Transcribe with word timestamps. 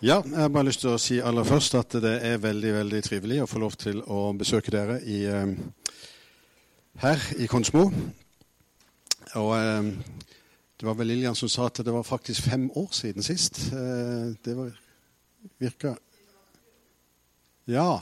Ja, 0.00 0.22
jeg 0.24 0.40
har 0.40 0.48
bare 0.48 0.64
lyst 0.64 0.80
til 0.80 0.94
å 0.94 0.98
si 1.00 1.18
aller 1.20 1.44
først 1.44 1.74
at 1.76 1.92
det 2.00 2.14
er 2.24 2.38
veldig 2.40 2.70
veldig 2.72 3.00
trivelig 3.04 3.42
å 3.42 3.48
få 3.50 3.60
lov 3.60 3.74
til 3.76 3.98
å 4.08 4.30
besøke 4.32 4.72
dere 4.72 4.94
i, 5.04 5.18
eh, 5.28 5.50
her 7.02 7.26
i 7.36 7.44
Konsmo. 7.44 7.82
Og 9.36 9.50
eh, 9.58 9.90
det 10.80 10.88
var 10.88 10.96
vel 10.96 11.12
Lillian 11.12 11.36
som 11.36 11.52
sa 11.52 11.68
at 11.68 11.82
det 11.84 11.92
var 11.92 12.08
faktisk 12.08 12.48
fem 12.48 12.70
år 12.80 12.88
siden 12.96 13.22
sist. 13.22 13.60
Eh, 13.76 14.32
det 14.40 14.56
var, 14.56 14.72
virka 15.60 15.94
Ja. 17.68 18.00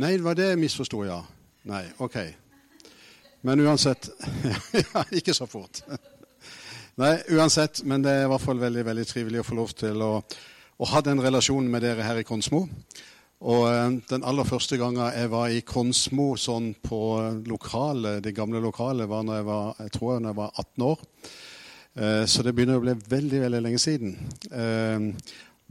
Nei, 0.00 0.16
det 0.16 0.24
var 0.24 0.34
det 0.34 0.48
jeg 0.48 0.64
misforsto, 0.64 1.04
ja. 1.04 1.20
Nei, 1.68 1.84
OK. 2.00 2.16
Men 3.42 3.66
uansett 3.68 4.08
ja, 4.94 5.04
Ikke 5.12 5.36
så 5.36 5.44
fort. 5.44 5.84
Nei, 6.98 7.12
uansett, 7.30 7.84
men 7.86 8.02
det 8.02 8.10
er 8.10 8.24
i 8.24 8.30
hvert 8.32 8.42
fall 8.42 8.58
veldig 8.58 8.82
veldig 8.88 9.04
trivelig 9.06 9.38
å 9.38 9.46
få 9.46 9.54
lov 9.54 9.74
til 9.78 10.00
å, 10.02 10.08
å 10.18 10.86
ha 10.90 11.02
den 11.06 11.20
relasjonen 11.22 11.68
med 11.70 11.84
dere 11.86 12.02
her 12.02 12.18
i 12.18 12.24
Konsmo. 12.26 12.64
Og 13.46 13.66
eh, 13.70 13.92
Den 14.10 14.24
aller 14.26 14.48
første 14.48 14.80
gangen 14.80 15.04
jeg 15.14 15.30
var 15.30 15.54
i 15.54 15.60
Konsmo 15.62 16.32
sånn 16.34 16.72
på 16.82 16.98
lokale, 17.46 18.16
det 18.24 18.34
gamle 18.34 18.58
lokalet, 18.64 19.06
var 19.06 19.22
når 19.22 19.38
jeg 19.38 19.46
var, 19.46 19.70
jeg 19.84 19.94
tror 19.94 20.10
jeg, 20.10 20.24
når 20.24 20.34
jeg 20.34 20.40
var 20.40 20.58
18 20.64 20.86
år. 20.88 21.06
Eh, 22.02 22.24
så 22.34 22.42
det 22.42 22.56
begynner 22.58 22.82
å 22.82 22.86
bli 22.88 22.96
veldig 23.14 23.44
veldig 23.46 23.62
lenge 23.68 23.84
siden. 23.84 24.18
Eh, 24.50 25.06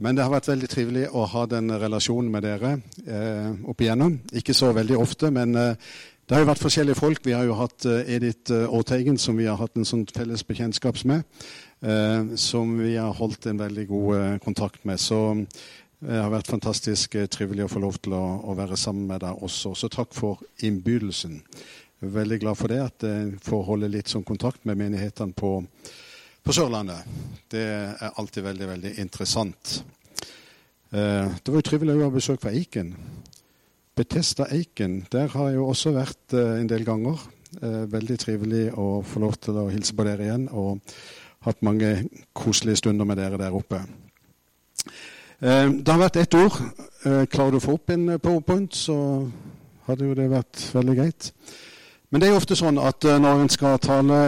men 0.00 0.16
det 0.16 0.24
har 0.24 0.32
vært 0.32 0.48
veldig 0.48 0.72
trivelig 0.72 1.06
å 1.12 1.28
ha 1.28 1.44
den 1.50 1.74
relasjonen 1.76 2.32
med 2.32 2.48
dere 2.48 2.78
eh, 3.04 3.52
opp 3.68 3.84
igjennom. 3.84 4.16
Ikke 4.32 4.56
så 4.56 4.72
veldig 4.72 4.96
ofte, 4.96 5.28
men 5.34 5.52
eh, 5.60 5.92
det 6.28 6.36
har 6.36 6.42
jo 6.42 6.50
vært 6.50 6.60
forskjellige 6.60 6.98
folk. 6.98 7.22
Vi 7.24 7.32
har 7.32 7.46
jo 7.48 7.54
hatt 7.56 7.86
uh, 7.88 8.02
Edith 8.04 8.52
uh, 8.52 8.66
Aarteigen, 8.68 9.16
som 9.16 9.38
vi 9.38 9.46
har 9.48 9.56
hatt 9.56 9.78
en 9.80 9.86
sånn 9.88 10.04
felles 10.12 10.42
bekjentskap 10.44 10.98
med. 11.08 11.24
Uh, 11.80 12.34
som 12.36 12.74
vi 12.76 12.98
har 12.98 13.14
holdt 13.16 13.46
en 13.48 13.60
veldig 13.62 13.84
god 13.88 14.42
kontakt 14.44 14.84
med. 14.84 15.00
Så 15.00 15.16
det 16.04 16.18
har 16.20 16.28
vært 16.28 16.50
fantastisk 16.52 17.16
trivelig 17.32 17.64
å 17.64 17.70
få 17.72 17.80
lov 17.80 17.96
til 18.04 18.12
å, 18.18 18.22
å, 18.44 18.56
være 18.58 18.76
sammen 18.76 19.08
med 19.08 19.24
deg 19.24 19.40
også. 19.40 19.72
Så 19.72 19.88
takk 19.88 20.12
for 20.12 20.42
innbydelsen. 20.68 21.40
Veldig 22.04 22.38
glad 22.44 22.60
for 22.60 22.74
det, 22.74 22.82
at 22.84 23.08
jeg 23.08 23.40
får 23.48 23.64
holde 23.70 23.90
litt 23.90 24.12
sånn 24.12 24.26
kontakt 24.28 24.68
med 24.68 24.78
menighetene 24.78 25.32
på, 25.32 25.54
på 26.44 26.54
Sørlandet. 26.54 27.08
Det 27.50 27.64
er 27.88 28.20
alltid 28.20 28.44
veldig, 28.50 28.68
veldig 28.74 28.92
interessant. 29.00 29.80
det 30.92 31.48
var 31.48 31.58
jo 31.58 31.66
trivelig 31.66 31.96
å 31.96 32.04
ha 32.04 32.14
besøk 32.14 32.44
fra 32.44 32.52
Eiken. 32.54 32.92
Betesta 33.98 34.44
Eiken, 34.54 35.06
der 35.12 35.26
har 35.26 35.48
jeg 35.48 35.56
jo 35.58 35.64
også 35.66 35.90
vært 35.90 36.34
eh, 36.38 36.60
en 36.60 36.68
del 36.70 36.84
ganger. 36.86 37.18
Eh, 37.58 37.80
veldig 37.90 38.18
trivelig 38.22 38.68
å 38.78 39.00
få 39.02 39.24
lov 39.24 39.34
til 39.42 39.58
å 39.58 39.64
hilse 39.72 39.96
på 39.98 40.06
dere 40.06 40.22
igjen, 40.22 40.44
og 40.54 40.78
hatt 41.42 41.64
mange 41.66 42.04
koselige 42.30 42.78
stunder 42.78 43.08
med 43.08 43.18
dere 43.18 43.40
der 43.40 43.56
oppe. 43.58 43.80
Eh, 45.42 45.66
det 45.66 45.90
har 45.90 45.98
vært 46.04 46.20
ett 46.22 46.38
ord. 46.38 46.60
Klarer 47.02 47.56
du 47.56 47.58
å 47.58 47.64
få 47.64 47.74
opp 47.74 47.90
en 47.90 48.06
powerpoint, 48.22 48.78
så 48.86 48.94
hadde 49.88 50.06
jo 50.06 50.14
det 50.14 50.30
vært 50.30 50.62
veldig 50.78 50.98
greit. 51.00 51.32
Men 52.10 52.22
det 52.22 52.28
er 52.28 52.36
jo 52.36 52.40
ofte 52.44 52.56
sånn 52.58 52.78
at 52.78 53.02
når 53.02 53.42
en 53.42 53.50
skal 53.50 53.82
tale, 53.82 54.22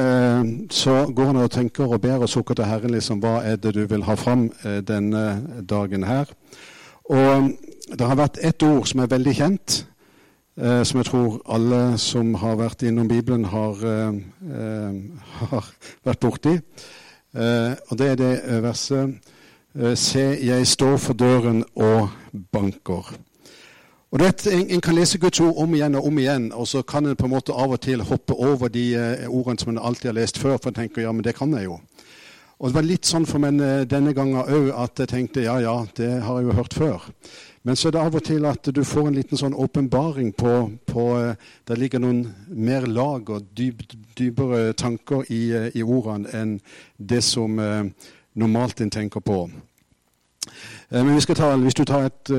så 0.75 1.05
går 1.07 1.31
en 1.31 1.45
og 1.45 1.51
tenker 1.55 1.87
og 1.87 2.03
ber 2.03 2.27
og 2.27 2.31
sukker 2.31 2.59
til 2.59 2.67
Herren 2.67 2.99
liksom, 2.99 3.23
hva 3.23 3.39
er 3.47 3.57
det 3.63 3.77
du 3.79 3.85
vil 3.87 4.03
ha 4.05 4.19
fram 4.19 4.49
denne 4.87 5.63
dagen 5.63 6.05
her. 6.11 6.31
Og 7.11 7.55
det 7.99 8.07
har 8.07 8.19
vært 8.19 8.39
ett 8.43 8.63
ord 8.63 8.87
som 8.89 9.03
er 9.03 9.11
veldig 9.11 9.35
kjent, 9.35 9.85
eh, 10.61 10.83
som 10.83 11.01
jeg 11.01 11.09
tror 11.11 11.41
alle 11.51 11.99
som 11.99 12.35
har 12.39 12.57
vært 12.61 12.85
innom 12.87 13.09
Bibelen, 13.09 13.45
har, 13.45 13.85
eh, 13.85 14.15
eh 14.51 14.95
har 15.51 15.71
vært 16.05 16.21
borti. 16.21 16.59
Eh, 17.35 17.73
og 17.89 17.99
det 17.99 18.07
er 18.11 18.17
det 18.19 18.63
verset 18.63 19.13
eh, 19.79 19.95
Se, 19.95 20.23
jeg 20.43 20.67
står 20.67 20.97
for 20.97 21.15
døren 21.15 21.65
og 21.75 22.09
banker. 22.53 23.13
Og 24.11 24.19
det, 24.19 24.47
en, 24.51 24.67
en, 24.67 24.81
kan 24.81 24.95
lese 24.95 25.19
Guds 25.23 25.39
ord 25.41 25.55
om 25.63 25.75
igjen 25.75 25.95
og 25.95 26.07
om 26.07 26.19
igjen, 26.19 26.49
og 26.53 26.67
så 26.67 26.83
kan 26.83 27.07
en 27.07 27.15
på 27.17 27.29
en 27.29 27.31
måte 27.31 27.55
av 27.55 27.71
og 27.71 27.81
til 27.81 28.03
hoppe 28.03 28.35
over 28.35 28.69
de 28.69 28.95
eh, 28.99 29.29
ordene 29.29 29.63
som 29.63 29.71
en 29.71 29.79
alltid 29.79 30.11
har 30.11 30.19
lest 30.19 30.39
før, 30.39 30.57
for 30.57 30.73
en 30.73 30.81
tenker 30.81 31.03
ja, 31.03 31.13
men 31.13 31.23
det 31.23 31.37
kan 31.39 31.55
jeg 31.55 31.69
jo. 31.69 31.79
Og 32.59 32.69
Det 32.69 32.75
var 32.75 32.85
litt 32.85 33.07
sånn 33.09 33.25
for 33.25 33.41
meg 33.41 33.63
denne 33.89 34.13
gangen 34.13 34.43
òg 34.43 34.75
at 34.77 34.99
jeg 35.01 35.09
tenkte 35.09 35.47
ja, 35.47 35.55
ja, 35.63 35.79
det 35.97 36.11
har 36.27 36.41
jeg 36.41 36.51
jo 36.51 36.57
hørt 36.59 36.75
før. 36.77 37.07
Men 37.63 37.77
så 37.77 37.89
er 37.89 37.93
det 37.93 38.01
av 38.01 38.15
og 38.17 38.23
til 38.25 38.47
at 38.49 38.69
du 38.73 38.81
får 38.89 39.11
en 39.11 39.17
liten 39.19 39.37
sånn 39.37 39.57
åpenbaring 39.59 40.33
på, 40.33 40.53
på 40.89 41.03
eh, 41.19 41.49
Det 41.69 41.77
ligger 41.77 42.01
noen 42.01 42.23
mer 42.49 42.87
lag 42.89 43.29
og 43.29 43.51
dyp, 43.57 43.83
dypere 44.17 44.73
tanker 44.73 45.29
i, 45.29 45.43
eh, 45.53 45.67
i, 45.77 45.83
ordene 45.85 46.31
enn 46.33 46.55
det 46.97 47.21
som 47.25 47.59
eh, 47.61 47.91
normalt 48.41 48.81
en 48.81 48.93
tenker 48.93 49.21
på. 49.21 49.43
Men 50.91 51.21
ta, 51.37 51.53
hvis 51.61 51.77
du 51.79 51.85
tar 51.87 52.09
et 52.09 52.31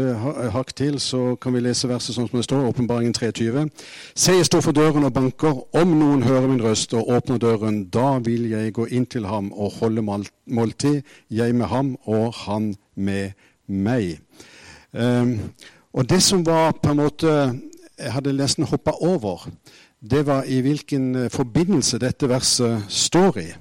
hakk 0.52 0.74
til, 0.76 0.98
så 1.00 1.38
kan 1.40 1.54
vi 1.56 1.62
lese 1.64 1.88
verset 1.88 2.18
sånn 2.18 2.26
som 2.28 2.36
det 2.36 2.44
står. 2.44 2.66
Åpenbaringen 2.68 3.14
23. 3.16 3.64
Se, 4.12 4.34
jeg 4.36 4.50
står 4.50 4.66
for 4.66 4.76
døren 4.76 5.08
og 5.08 5.14
banker. 5.16 5.62
Om 5.80 5.94
noen 5.96 6.26
hører 6.26 6.50
min 6.52 6.60
røst 6.66 6.92
og 6.98 7.08
åpner 7.08 7.40
døren, 7.40 7.86
da 7.94 8.18
vil 8.20 8.50
jeg 8.52 8.74
gå 8.76 8.90
inn 8.92 9.08
til 9.08 9.30
ham 9.32 9.54
og 9.54 9.78
holde 9.78 10.04
måltid, 10.04 11.06
jeg 11.32 11.56
med 11.56 11.72
ham 11.72 11.94
og 12.04 12.34
han 12.42 12.74
med 13.00 13.38
meg. 13.72 14.20
Um, 14.94 15.40
og 15.94 16.10
det 16.10 16.22
som 16.24 16.46
var 16.46 16.72
på 16.84 16.92
en 16.92 17.00
måte 17.00 17.32
Jeg 18.02 18.12
hadde 18.12 18.34
nesten 18.34 18.66
hoppa 18.66 18.92
over. 19.06 19.46
Det 20.02 20.26
var 20.26 20.44
i 20.44 20.62
hvilken 20.66 21.16
eh, 21.16 21.30
forbindelse 21.30 22.00
dette 22.02 22.26
verset 22.30 22.88
står 22.90 23.38
i. 23.38 23.52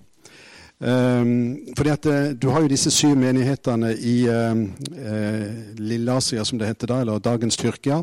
Um, 0.80 1.58
fordi 1.76 1.90
at 1.90 2.06
uh, 2.06 2.30
Du 2.42 2.48
har 2.48 2.60
jo 2.60 2.68
disse 2.72 2.90
syv 2.90 3.16
menighetene 3.20 3.90
i 3.98 4.24
uh, 4.28 4.56
uh, 4.56 5.76
Lilleasia, 5.76 6.44
som 6.44 6.58
det 6.58 6.70
heter 6.70 6.86
da, 6.86 7.00
eller 7.00 7.18
dagens 7.18 7.56
Tyrkia. 7.56 8.00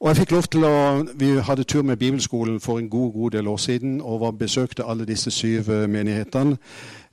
Og 0.00 0.08
jeg 0.08 0.16
fikk 0.16 0.30
lov 0.30 0.42
til 0.42 0.64
å, 0.68 1.04
Vi 1.16 1.30
hadde 1.40 1.64
tur 1.64 1.82
med 1.82 1.96
Bibelskolen 1.96 2.60
for 2.60 2.78
en 2.78 2.88
god 2.88 3.12
god 3.12 3.30
del 3.30 3.48
år 3.48 3.56
siden 3.56 4.00
og 4.00 4.20
var, 4.20 4.30
besøkte 4.30 4.84
alle 4.84 5.06
disse 5.08 5.30
syv 5.30 5.70
menighetene. 5.88 6.58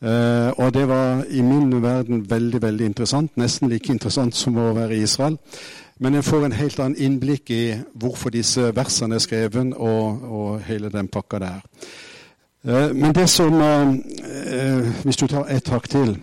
Eh, 0.03 0.51
og 0.59 0.73
det 0.73 0.87
var 0.87 1.23
i 1.29 1.41
min 1.41 1.83
verden 1.83 2.25
veldig 2.29 2.61
veldig 2.61 2.85
interessant. 2.85 3.37
Nesten 3.37 3.69
like 3.69 3.93
interessant 3.93 4.35
som 4.35 4.57
å 4.57 4.73
være 4.75 4.97
i 4.97 5.03
Israel. 5.03 5.37
Men 5.99 6.13
jeg 6.13 6.23
får 6.27 6.45
en 6.45 6.57
helt 6.57 6.79
annen 6.79 6.99
innblikk 6.99 7.51
i 7.55 7.77
hvorfor 7.93 8.33
disse 8.35 8.73
versene 8.75 9.15
er 9.15 9.23
skrevet, 9.23 9.71
og, 9.77 10.23
og 10.23 10.59
hele 10.67 10.91
den 10.91 11.07
pakka 11.07 11.39
der. 11.39 11.63
Eh, 12.67 12.91
men 12.91 13.15
det 13.15 13.29
som 13.29 13.55
eh, 13.61 14.91
Hvis 15.03 15.17
du 15.17 15.27
tar 15.27 15.47
ett 15.47 15.67
hakk 15.67 15.89
til 15.89 16.17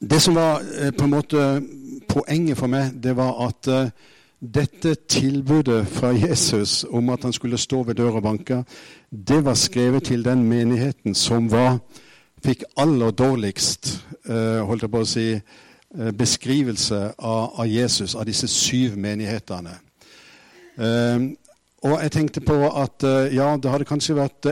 Det 0.00 0.20
som 0.20 0.34
var 0.34 0.62
på 0.98 1.04
en 1.04 1.10
måte 1.10 1.62
poenget 2.08 2.58
for 2.58 2.66
meg, 2.66 2.90
det 3.02 3.16
var 3.16 3.46
at 3.46 3.68
dette 4.44 4.94
tilbudet 5.08 5.86
fra 5.88 6.12
Jesus 6.12 6.84
om 6.90 7.08
at 7.08 7.22
han 7.22 7.32
skulle 7.32 7.58
stå 7.58 7.82
ved 7.82 7.94
døra 7.94 8.20
og 8.20 8.22
banke, 8.22 8.64
det 9.10 9.44
var 9.44 9.54
skrevet 9.54 10.02
til 10.02 10.24
den 10.24 10.44
menigheten 10.44 11.14
som 11.14 11.50
var, 11.52 11.78
fikk 12.44 12.64
aller 12.76 13.10
dårligst 13.10 13.94
uh, 14.28 14.60
holdt 14.68 14.84
jeg 14.84 14.92
på 14.92 15.00
å 15.00 15.08
si, 15.08 15.28
uh, 15.34 16.10
beskrivelse 16.12 17.00
av, 17.18 17.54
av, 17.56 17.64
Jesus, 17.68 18.14
av 18.14 18.26
disse 18.28 18.48
syv 18.50 18.98
menighetene. 19.00 19.78
Uh, 20.76 21.32
og 21.84 21.98
jeg 22.02 22.12
tenkte 22.12 22.40
på 22.40 22.56
at 22.80 23.04
ja, 23.32 23.50
det 23.60 23.68
hadde 23.68 23.84
kanskje 23.84 24.14
vært 24.16 24.46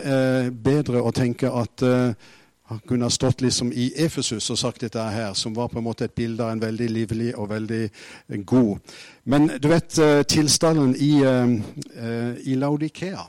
bedre 0.52 1.00
å 1.00 1.14
tenke 1.16 1.48
at 1.48 1.80
kunne 2.88 3.04
ha 3.04 3.10
stått 3.10 3.40
liksom 3.40 3.72
i 3.72 3.92
Efesus 3.96 4.50
og 4.50 4.58
sagt 4.58 4.84
dette 4.84 5.02
her, 5.02 5.34
som 5.34 5.54
var 5.54 5.68
på 5.68 5.78
en 5.78 5.86
måte 5.86 6.04
et 6.08 6.14
bilde 6.14 6.44
av 6.44 6.54
en 6.54 6.62
veldig 6.62 6.88
livlig 6.90 7.30
og 7.36 7.50
veldig 7.50 7.82
god. 8.46 8.96
Men 9.24 9.50
du 9.62 9.68
vet 9.68 10.00
tilstanden 10.28 10.96
i, 10.96 11.12
i 12.44 12.56
Laudikea 12.58 13.28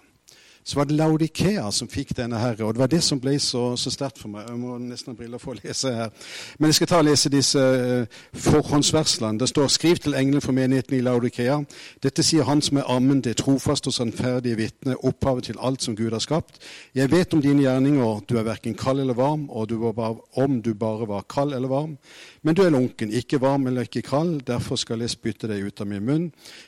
så 0.64 0.80
var 0.80 0.88
det 0.88 0.96
Laudikea 0.96 1.72
som 1.72 1.90
fikk 1.92 2.14
denne 2.18 2.40
her, 2.40 2.56
og 2.64 2.74
det 2.74 2.80
var 2.80 2.92
det 2.92 3.02
som 3.04 3.20
ble 3.20 3.36
så, 3.40 3.74
så 3.80 3.92
sterkt 3.92 4.22
for 4.22 4.32
meg. 4.32 4.48
Jeg 4.48 4.60
må 4.62 4.78
nesten 4.80 5.12
ha 5.12 5.18
briller 5.20 5.42
for 5.42 5.54
å 5.54 5.60
lese 5.60 5.92
her. 5.92 6.12
Men 6.58 6.72
jeg 6.72 6.80
skal 6.80 6.92
ta 6.92 7.02
og 7.02 7.08
lese 7.10 7.32
disse 7.34 7.60
uh, 7.60 8.22
forhåndsverslene. 8.46 9.40
Det 9.40 9.50
står 9.52 9.68
'Skriv 9.68 10.00
til 10.04 10.16
engelen 10.16 10.42
for 10.42 10.56
menigheten 10.56 10.98
i 10.98 11.02
Laudikea'. 11.04 11.66
Dette 12.04 12.24
sier 12.24 12.48
han 12.48 12.62
som 12.62 12.78
er 12.78 12.88
ammen, 12.88 13.22
det 13.22 13.38
trofaste 13.44 13.92
og 13.92 13.98
sannferdige 13.98 14.56
vitne, 14.56 14.96
opphavet 15.04 15.44
til 15.52 15.60
alt 15.60 15.84
som 15.84 15.96
Gud 15.96 16.12
har 16.12 16.24
skapt. 16.24 16.60
Jeg 16.96 17.12
vet 17.12 17.34
om 17.34 17.42
dine 17.42 17.64
gjerninger, 17.64 18.24
du 18.30 18.38
er 18.38 18.48
verken 18.48 18.76
kald 18.76 19.00
eller 19.00 19.14
varm, 19.14 19.50
og 19.50 19.70
du 19.70 19.92
bare, 19.92 20.16
om 20.36 20.62
du 20.62 20.74
bare 20.74 21.08
var 21.08 21.26
kald 21.30 21.54
eller 21.54 21.68
varm. 21.68 21.98
Men 22.44 22.58
du 22.58 22.60
er 22.66 22.74
lunken, 22.76 23.12
ikke 23.16 23.40
varm 23.40 23.70
eller 23.70 23.86
ikke 23.88 24.02
kald, 24.04 24.42
derfor 24.44 24.76
skal 24.76 25.00
jeg 25.00 25.14
spytte 25.14 25.48
deg 25.48 25.64
ut 25.64 25.80
av 25.80 25.88
min 25.88 26.04
munn. 26.04 26.26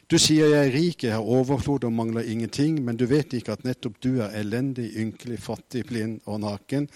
Du 0.08 0.16
sier 0.16 0.54
jeg 0.54 0.70
er 0.70 0.72
rik, 0.72 1.04
jeg 1.04 1.12
har 1.12 1.32
overflod 1.36 1.84
og 1.84 1.92
mangler 1.92 2.30
ingenting, 2.32 2.78
men 2.86 2.96
du 2.96 3.04
vet 3.12 3.36
ikke 3.36 3.58
at 3.58 3.66
nettopp 3.68 3.98
du 4.00 4.22
er 4.24 4.38
elendig, 4.40 4.94
ynkelig, 5.04 5.42
fattig, 5.44 5.84
blind 5.90 6.22
og 6.32 6.40
naken. 6.46 6.88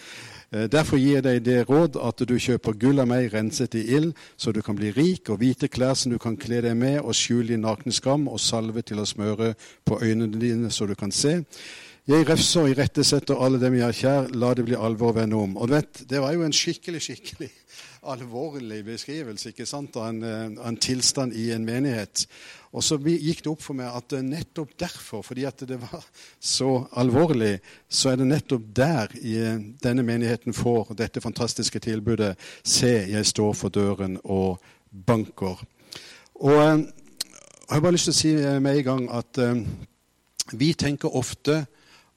Eh, 0.54 0.70
derfor 0.72 0.96
gir 0.96 1.18
jeg 1.18 1.26
deg 1.28 1.42
det 1.44 1.58
råd 1.68 2.00
at 2.08 2.24
du 2.24 2.34
kjøper 2.40 2.80
gull 2.80 3.04
av 3.04 3.12
meg 3.12 3.28
renset 3.36 3.76
i 3.76 3.84
ild, 3.98 4.14
så 4.40 4.56
du 4.56 4.62
kan 4.64 4.80
bli 4.80 4.94
rik, 4.96 5.28
og 5.28 5.44
hvite 5.44 5.68
klær 5.68 6.00
som 6.00 6.16
du 6.16 6.20
kan 6.22 6.40
kle 6.40 6.64
deg 6.64 6.80
med, 6.80 7.02
og 7.04 7.18
skjule 7.20 7.52
din 7.52 7.68
nakne 7.68 7.92
skam, 7.92 8.30
og 8.32 8.40
salve 8.40 8.86
til 8.88 9.04
å 9.04 9.10
smøre 9.10 9.58
på 9.84 10.00
øynene 10.00 10.40
dine 10.40 10.72
så 10.72 10.88
du 10.88 10.96
kan 10.96 11.12
se. 11.12 11.42
Jeg 12.10 12.26
refser 12.26 12.64
og 12.64 12.72
irettesetter 12.72 13.38
alle 13.38 13.60
dem 13.62 13.76
jeg 13.76 13.86
har 13.86 13.98
kjær, 13.98 14.32
la 14.40 14.56
det 14.58 14.64
bli 14.66 14.80
alvor 14.80 15.12
å 15.12 15.20
vende 15.20 15.38
om. 15.38 15.60
Og 15.60 15.68
du 15.68 15.76
vet, 15.76 16.08
Det 16.10 16.22
var 16.24 16.32
jo 16.34 16.48
en 16.48 16.56
skikkelig 16.56 17.02
skikkelig 17.06 17.52
alvorlig 18.08 18.84
beskrivelse 18.88 19.52
ikke 19.52 19.66
sant, 19.68 19.96
av 20.00 20.10
en, 20.10 20.24
eh, 20.24 20.68
en 20.68 20.78
tilstand 20.78 21.34
i 21.34 21.50
en 21.52 21.66
menighet. 21.66 22.26
Og 22.72 22.84
så 22.84 23.00
gikk 23.02 23.44
det 23.44 23.52
opp 23.52 23.62
for 23.62 23.74
meg 23.74 23.90
at 23.90 24.14
nettopp 24.24 24.76
derfor, 24.80 25.24
fordi 25.26 25.46
at 25.46 25.64
det 25.68 25.80
var 25.82 26.06
så 26.40 26.88
alvorlig, 26.96 27.60
så 27.90 28.12
er 28.12 28.22
det 28.22 28.28
nettopp 28.28 28.70
der 28.76 29.16
i 29.22 29.36
denne 29.84 30.04
menigheten 30.04 30.54
får 30.54 30.94
dette 30.96 31.22
fantastiske 31.22 31.80
tilbudet 31.80 32.36
Se, 32.64 33.06
jeg 33.10 33.26
står 33.26 33.54
for 33.54 33.70
døren 33.70 34.20
og 34.24 34.60
banker. 34.90 35.60
Og 36.36 36.56
eh, 36.64 36.86
jeg 37.70 37.76
har 37.76 37.82
bare 37.82 37.94
lyst 37.94 38.10
til 38.10 38.16
å 38.16 38.20
si 38.20 38.62
med 38.64 38.78
en 38.80 38.84
gang 38.84 39.04
at 39.14 39.38
vi 40.58 40.72
tenker 40.74 41.14
ofte 41.14 41.68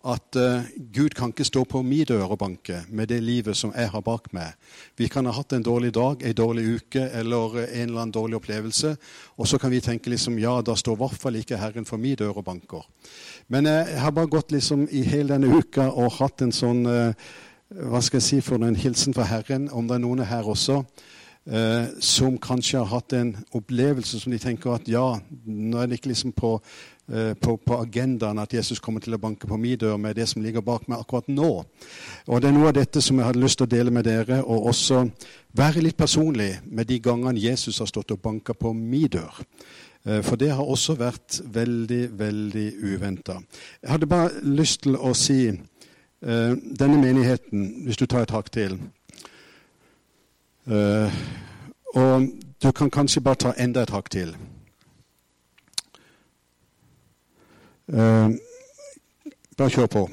at 0.04 0.36
uh, 0.36 0.62
Gud 0.92 1.14
kan 1.14 1.30
ikke 1.30 1.46
stå 1.46 1.62
på 1.68 1.82
min 1.86 2.06
dør 2.08 2.34
og 2.34 2.38
banke 2.38 2.80
med 2.88 3.06
det 3.12 3.20
livet 3.22 3.56
som 3.56 3.72
jeg 3.76 3.90
har 3.90 4.02
bak 4.02 4.32
meg. 4.34 4.56
Vi 4.98 5.06
kan 5.08 5.26
ha 5.26 5.32
hatt 5.32 5.52
en 5.54 5.62
dårlig 5.62 5.92
dag, 5.94 6.22
en 6.22 6.34
dårlig 6.34 6.64
uke 6.74 7.04
eller 7.20 7.54
uh, 7.54 7.62
en 7.62 7.88
eller 7.88 8.00
annen 8.00 8.14
dårlig 8.14 8.36
opplevelse. 8.40 8.96
Og 9.38 9.48
så 9.48 9.58
kan 9.58 9.70
vi 9.70 9.80
tenke 9.80 10.10
liksom, 10.10 10.38
ja, 10.42 10.60
da 10.62 10.74
står 10.74 10.98
i 10.98 11.02
hvert 11.04 11.22
fall 11.22 11.38
ikke 11.38 11.60
Herren 11.60 11.86
for 11.86 12.02
min 12.02 12.18
dør 12.18 12.42
og 12.42 12.44
banker. 12.50 12.82
Men 13.48 13.66
uh, 13.66 13.84
jeg 13.86 14.00
har 14.02 14.10
bare 14.10 14.32
gått 14.32 14.52
liksom 14.52 14.88
i 14.90 15.04
hele 15.06 15.36
denne 15.36 15.54
uka 15.54 15.86
og 15.90 16.18
hatt 16.18 16.42
en 16.42 16.52
sånn 16.52 16.84
hva 17.72 18.02
skal 18.04 18.18
jeg 18.18 18.26
si 18.26 18.38
for 18.44 18.60
en 18.60 18.76
hilsen 18.76 19.14
fra 19.16 19.24
Herren, 19.24 19.70
om 19.72 19.86
det 19.88 19.94
er 19.96 20.02
noen 20.02 20.26
her 20.28 20.44
også. 20.44 20.82
Uh, 21.42 21.88
som 21.98 22.36
kanskje 22.38 22.78
har 22.78 22.90
hatt 22.90 23.14
en 23.18 23.32
opplevelse 23.50 24.20
som 24.20 24.30
de 24.30 24.38
tenker 24.38 24.76
at 24.76 24.86
ja, 24.86 25.16
nå 25.46 25.80
er 25.80 25.88
det 25.90 25.98
ikke 25.98 26.12
liksom 26.12 26.34
på 26.36 26.52
Eh, 26.56 26.91
på, 27.02 27.56
på, 27.58 27.76
agendaen 27.82 28.38
at 28.38 28.54
Jesus 28.54 28.78
kommer 28.80 29.02
til 29.02 29.16
å 29.16 29.20
banke 29.20 29.48
på 29.50 29.56
min 29.60 29.74
dør 29.76 29.98
med 30.00 30.14
det 30.16 30.28
som 30.30 30.40
ligger 30.40 30.62
bak 30.64 30.86
meg 30.88 31.02
akkurat 31.02 31.26
nå. 31.28 31.50
Og 32.30 32.40
Det 32.40 32.48
er 32.48 32.54
noe 32.54 32.70
av 32.70 32.76
dette 32.78 33.02
som 33.02 33.18
jeg 33.18 33.26
hadde 33.26 33.42
lyst 33.42 33.58
til 33.58 33.66
å 33.66 33.72
dele 33.72 33.92
med 33.92 34.06
dere, 34.06 34.38
og 34.40 34.70
også 34.70 35.02
være 35.58 35.82
litt 35.82 35.98
personlig 35.98 36.54
med 36.64 36.88
de 36.88 37.00
gangene 37.02 37.42
Jesus 37.42 37.82
har 37.82 37.90
stått 37.90 38.14
og 38.14 38.22
banka 38.22 38.54
på 38.54 38.72
min 38.72 39.10
dør. 39.12 39.42
Eh, 40.04 40.22
for 40.22 40.36
det 40.36 40.50
har 40.50 40.64
også 40.64 40.94
vært 40.98 41.40
veldig, 41.44 42.18
veldig 42.18 42.72
uventa. 42.82 43.32
Jeg 43.82 43.90
hadde 43.90 44.06
bare 44.06 44.30
lyst 44.42 44.82
til 44.82 44.96
å 44.96 45.12
si 45.14 45.50
uh, 45.50 46.52
denne 46.78 46.98
menigheten, 46.98 47.84
hvis 47.86 47.96
du 47.96 48.06
tar 48.06 48.26
et 48.26 48.34
hakk 48.34 48.50
til 48.54 48.78
Og 51.92 52.26
du 52.62 52.70
kan 52.72 52.90
kanskje 52.90 53.20
bare 53.20 53.34
ta 53.34 53.52
enda 53.58 53.82
et 53.82 53.90
hakk 53.90 54.10
til. 54.10 54.30
Uh, 54.30 54.62
bare 57.92 59.70
kjør 59.70 59.86
på. 59.92 60.06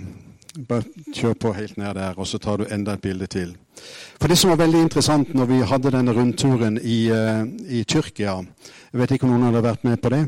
Bare 0.67 0.83
kjør 1.15 1.35
på 1.39 1.51
helt 1.53 1.77
ned 1.77 1.93
der, 1.95 2.17
og 2.17 2.27
så 2.27 2.37
tar 2.37 2.57
du 2.57 2.65
enda 2.71 2.93
et 2.93 3.01
bilde 3.01 3.27
til. 3.27 3.53
For 4.19 4.27
Det 4.27 4.37
som 4.37 4.49
var 4.49 4.57
veldig 4.65 4.81
interessant 4.81 5.33
når 5.33 5.45
vi 5.45 5.59
hadde 5.63 5.91
denne 5.91 6.15
rundturen 6.15 6.79
i, 6.83 7.11
uh, 7.11 7.45
i 7.69 7.83
Tyrkia 7.83 8.41
Jeg 8.91 8.99
vet 8.99 9.11
ikke 9.11 9.27
om 9.27 9.31
noen 9.31 9.47
hadde 9.47 9.63
vært 9.63 9.85
med 9.87 10.01
på 10.01 10.09
det. 10.09 10.25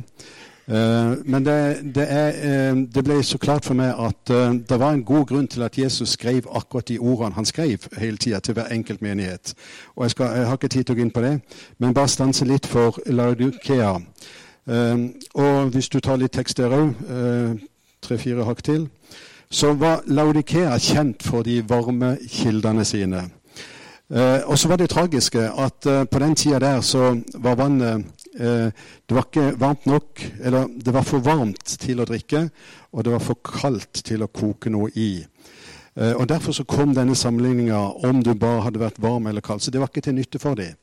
Uh, 0.72 1.18
men 1.26 1.44
det, 1.44 1.56
det, 1.96 2.06
er, 2.08 2.76
det, 2.94 3.04
ble 3.04 3.18
så 3.24 3.38
klart 3.42 3.66
for 3.66 3.76
meg 3.76 3.92
at 3.98 4.32
det 4.70 4.78
var 4.80 4.94
en 4.94 5.04
god 5.04 5.26
grunn 5.28 5.48
til 5.48 5.66
at 5.66 5.78
Jesus 5.78 6.14
skrev 6.16 6.48
akkurat 6.48 6.88
de 6.88 7.00
ordene 7.00 7.36
han 7.36 7.50
skrev 7.50 7.90
hele 7.98 8.18
tida 8.18 8.40
til 8.40 8.56
hver 8.56 8.72
enkelt 8.72 9.02
menighet. 9.02 9.56
Og 9.96 10.06
jeg, 10.06 10.12
skal, 10.12 10.38
jeg, 10.38 10.48
har 10.48 10.62
ikke 10.62 10.72
tid 10.72 10.86
til 10.86 10.96
å 10.96 11.02
gå 11.02 11.08
inn 11.08 11.16
på 11.18 11.26
det, 11.26 11.34
men 11.80 11.98
bare 11.98 12.14
stanse 12.14 12.48
litt 12.48 12.70
for 12.70 13.02
Laudukea. 13.10 13.98
Ehm, 14.70 15.14
og 15.34 15.72
hvis 15.74 15.90
du 15.90 16.00
tar 16.00 16.20
litt 16.22 16.36
tekst 16.38 16.58
der 16.58 16.74
òg, 16.76 16.94
eh, 17.10 17.58
tre-fire 18.02 18.46
hakk 18.46 18.64
til, 18.64 18.90
så 19.50 19.74
var 19.74 20.04
Laudikea 20.08 20.78
kjent 20.78 21.24
for 21.24 21.44
de 21.44 21.62
varme 21.68 22.18
kildene 22.30 22.86
sine. 22.86 23.30
Eh, 24.12 24.42
og 24.46 24.58
så 24.58 24.68
var 24.68 24.78
det 24.78 24.90
tragiske 24.90 25.40
at 25.40 25.86
eh, 25.86 26.04
på 26.06 26.20
den 26.20 26.36
tida 26.36 26.60
der 26.60 26.82
så 26.82 27.22
var 27.34 27.56
vannet 27.56 28.06
Det 28.32 29.12
var 29.12 29.26
ikke 29.28 29.60
varmt 29.60 29.86
nok, 29.86 30.22
eller 30.40 30.68
det 30.86 30.94
var 30.94 31.04
for 31.04 31.20
varmt 31.20 31.66
til 31.80 32.00
å 32.00 32.06
drikke, 32.08 32.50
og 32.94 33.04
det 33.04 33.12
var 33.12 33.20
for 33.20 33.36
kaldt 33.44 34.06
til 34.08 34.24
å 34.24 34.30
koke 34.32 34.70
noe 34.72 34.88
i. 34.96 35.26
Og 36.00 36.30
Derfor 36.30 36.56
så 36.56 36.64
kom 36.64 36.96
denne 36.96 37.16
sammenligninga 37.16 38.08
om 38.08 38.24
du 38.24 38.34
bare 38.34 38.62
hadde 38.64 38.80
vært 38.80 39.02
varm 39.04 39.28
eller 39.28 39.42
kald. 39.42 39.60
Så 39.60 39.72
det 39.72 39.82
var 39.82 39.92
ikke 39.92 40.02
til 40.02 40.16
nytte 40.16 40.40
for 40.40 40.56
dem. 40.56 40.80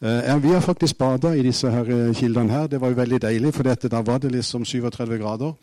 Eh, 0.00 0.24
ja, 0.26 0.38
vi 0.38 0.48
har 0.48 0.60
faktisk 0.60 0.98
bada 0.98 1.30
i 1.36 1.42
disse 1.42 1.70
her 1.70 1.88
eh, 1.90 2.14
kildene 2.14 2.52
her. 2.52 2.66
Det 2.68 2.80
var 2.82 2.90
jo 2.90 2.98
veldig 2.98 3.20
deilig, 3.22 3.52
for 3.54 3.68
da 3.88 4.00
var 4.02 4.18
det 4.18 4.32
liksom 4.34 4.64
37 4.66 5.18
grader. 5.20 5.54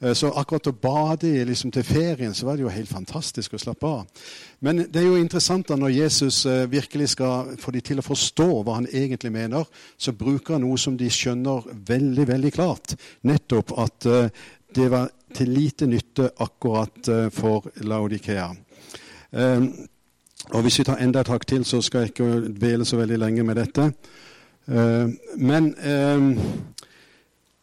Eh, 0.00 0.12
så 0.12 0.32
akkurat 0.34 0.66
å 0.66 0.74
bade 0.82 1.30
liksom 1.46 1.70
til 1.70 1.86
ferien, 1.86 2.34
så 2.34 2.46
var 2.46 2.56
det 2.56 2.66
jo 2.66 2.74
helt 2.74 2.90
fantastisk 2.90 3.54
å 3.54 3.62
slappe 3.62 3.86
av. 3.86 4.26
Men 4.60 4.84
det 4.90 5.00
er 5.00 5.06
jo 5.06 5.20
interessant 5.20 5.68
da 5.68 5.78
når 5.78 5.94
Jesus 5.94 6.42
virkelig 6.68 7.12
skal 7.14 7.54
få 7.60 7.70
de 7.72 7.80
til 7.84 8.00
å 8.00 8.06
forstå 8.06 8.48
hva 8.64 8.78
han 8.80 8.90
egentlig 8.90 9.32
mener, 9.32 9.64
så 9.96 10.12
bruker 10.16 10.56
han 10.56 10.64
noe 10.66 10.78
som 10.80 10.96
de 10.96 11.10
skjønner 11.12 11.68
veldig, 11.86 12.28
veldig 12.34 12.52
klart. 12.56 12.96
Nettopp 13.28 13.76
at 13.78 14.08
det 14.76 14.88
var 14.90 15.12
til 15.36 15.52
lite 15.52 15.86
nytte 15.86 16.30
akkurat 16.40 17.12
for 17.36 17.68
Laudikea. 17.84 18.48
Og 20.44 20.62
Hvis 20.62 20.78
vi 20.78 20.84
tar 20.84 20.96
enda 20.96 21.20
et 21.20 21.28
hakk 21.28 21.46
til, 21.46 21.64
så 21.64 21.80
skal 21.82 21.98
jeg 21.98 22.08
ikke 22.08 22.48
dvele 22.60 22.84
så 22.84 22.96
veldig 22.96 23.18
lenge 23.18 23.44
med 23.44 23.54
dette. 23.54 23.92
Uh, 24.66 25.10
men 25.36 25.74
uh, 25.78 26.36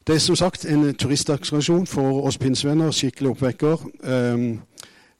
det 0.07 0.15
er 0.15 0.19
som 0.19 0.35
sagt 0.35 0.65
en 0.65 0.95
turistattraksjon 0.95 1.87
for 1.87 2.25
oss 2.25 2.37
pinsevenner. 2.37 2.91
Skikkelig 2.91 3.29
oppvekker. 3.29 3.85
Uh, 4.03 4.57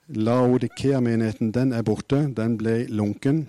Laodikea-menigheten 0.08 1.52
den 1.52 1.72
er 1.72 1.82
borte. 1.82 2.34
Den 2.38 2.58
ble 2.58 2.86
lunken. 2.90 3.48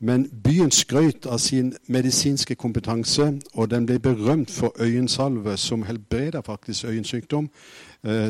Men 0.00 0.28
byen 0.44 0.70
skrøt 0.70 1.26
av 1.26 1.38
sin 1.42 1.72
medisinske 1.90 2.54
kompetanse, 2.54 3.32
og 3.54 3.70
den 3.70 3.86
ble 3.86 3.98
berømt 3.98 4.50
for 4.50 4.72
øyensalve 4.78 5.56
som 5.56 5.82
helbreder 5.82 6.40
faktisk 6.46 6.84
øyensykdom, 6.84 7.44
eh, 7.44 7.50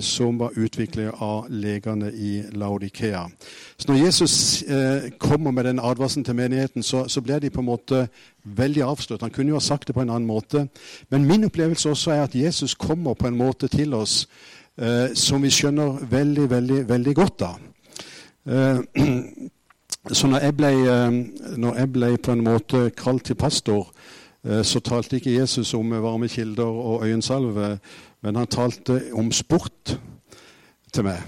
som 0.01 0.39
var 0.41 0.55
utviklet 0.57 1.13
av 1.21 1.51
legene 1.53 2.09
i 2.09 2.43
Laudikea. 2.57 3.27
Så 3.77 3.93
når 3.93 3.99
Jesus 4.01 4.63
eh, 4.63 5.11
kommer 5.19 5.51
med 5.51 5.65
den 5.65 5.79
advarselen 5.79 6.25
til 6.25 6.35
menigheten, 6.35 6.83
så, 6.83 7.05
så 7.09 7.21
blir 7.21 7.39
de 7.39 7.51
på 7.51 7.61
en 7.61 7.69
måte 7.69 8.09
veldig 8.45 8.83
avslørt. 8.83 9.21
Han 9.23 9.31
kunne 9.31 9.53
jo 9.53 9.59
ha 9.61 9.63
sagt 9.63 9.87
det 9.87 9.95
på 9.95 10.03
en 10.03 10.11
annen 10.11 10.27
måte. 10.27 10.67
Men 11.11 11.25
min 11.25 11.45
opplevelse 11.45 11.91
også 11.91 12.11
er 12.11 12.23
at 12.23 12.35
Jesus 12.35 12.75
kommer 12.75 13.15
på 13.15 13.29
en 13.29 13.37
måte 13.37 13.69
til 13.69 13.95
oss 13.95 14.25
eh, 14.81 15.15
som 15.15 15.43
vi 15.43 15.53
skjønner 15.53 16.01
veldig, 16.11 16.51
veldig, 16.51 16.81
veldig 16.89 17.15
godt 17.15 17.47
av. 17.47 17.61
Eh, 18.49 18.81
så 20.19 20.33
når 20.33 20.49
jeg, 20.49 20.57
ble, 20.57 20.73
eh, 20.89 21.57
når 21.57 21.81
jeg, 21.83 21.93
ble, 21.93 22.13
på 22.19 22.35
en 22.35 22.45
måte 22.45 22.85
kalt 22.97 23.29
til 23.29 23.39
pastor, 23.39 23.93
eh, 24.43 24.65
så 24.67 24.81
talte 24.81 25.21
ikke 25.21 25.39
Jesus 25.39 25.75
om 25.75 25.95
varme 26.03 26.29
kilder 26.29 26.83
og 26.83 27.07
øyensalve, 27.07 27.77
men 28.23 28.37
han 28.37 28.51
talte 28.51 29.01
om 29.17 29.31
sport 29.33 29.95
til 30.93 31.07
meg. 31.07 31.23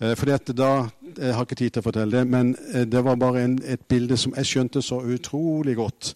Eh, 0.00 0.14
fordi 0.18 0.34
at 0.36 0.52
da, 0.56 0.88
Jeg 1.18 1.34
har 1.34 1.42
ikke 1.42 1.56
tid 1.58 1.70
til 1.70 1.82
å 1.82 1.86
fortelle 1.88 2.18
det, 2.20 2.28
men 2.30 2.52
det 2.86 3.00
var 3.02 3.16
bare 3.18 3.40
en, 3.42 3.56
et 3.64 3.80
bilde 3.88 4.16
som 4.16 4.34
jeg 4.36 4.46
skjønte 4.46 4.82
så 4.82 5.00
utrolig 5.02 5.76
godt 5.76 6.14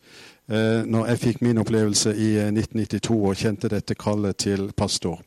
når 0.53 1.07
jeg 1.07 1.19
fikk 1.19 1.41
min 1.47 1.59
opplevelse 1.63 2.11
i 2.19 2.29
1992 2.51 3.15
og 3.15 3.39
kjente 3.39 3.71
dette 3.73 3.95
kallet 3.97 4.37
til 4.37 4.67
pastor. 4.77 5.23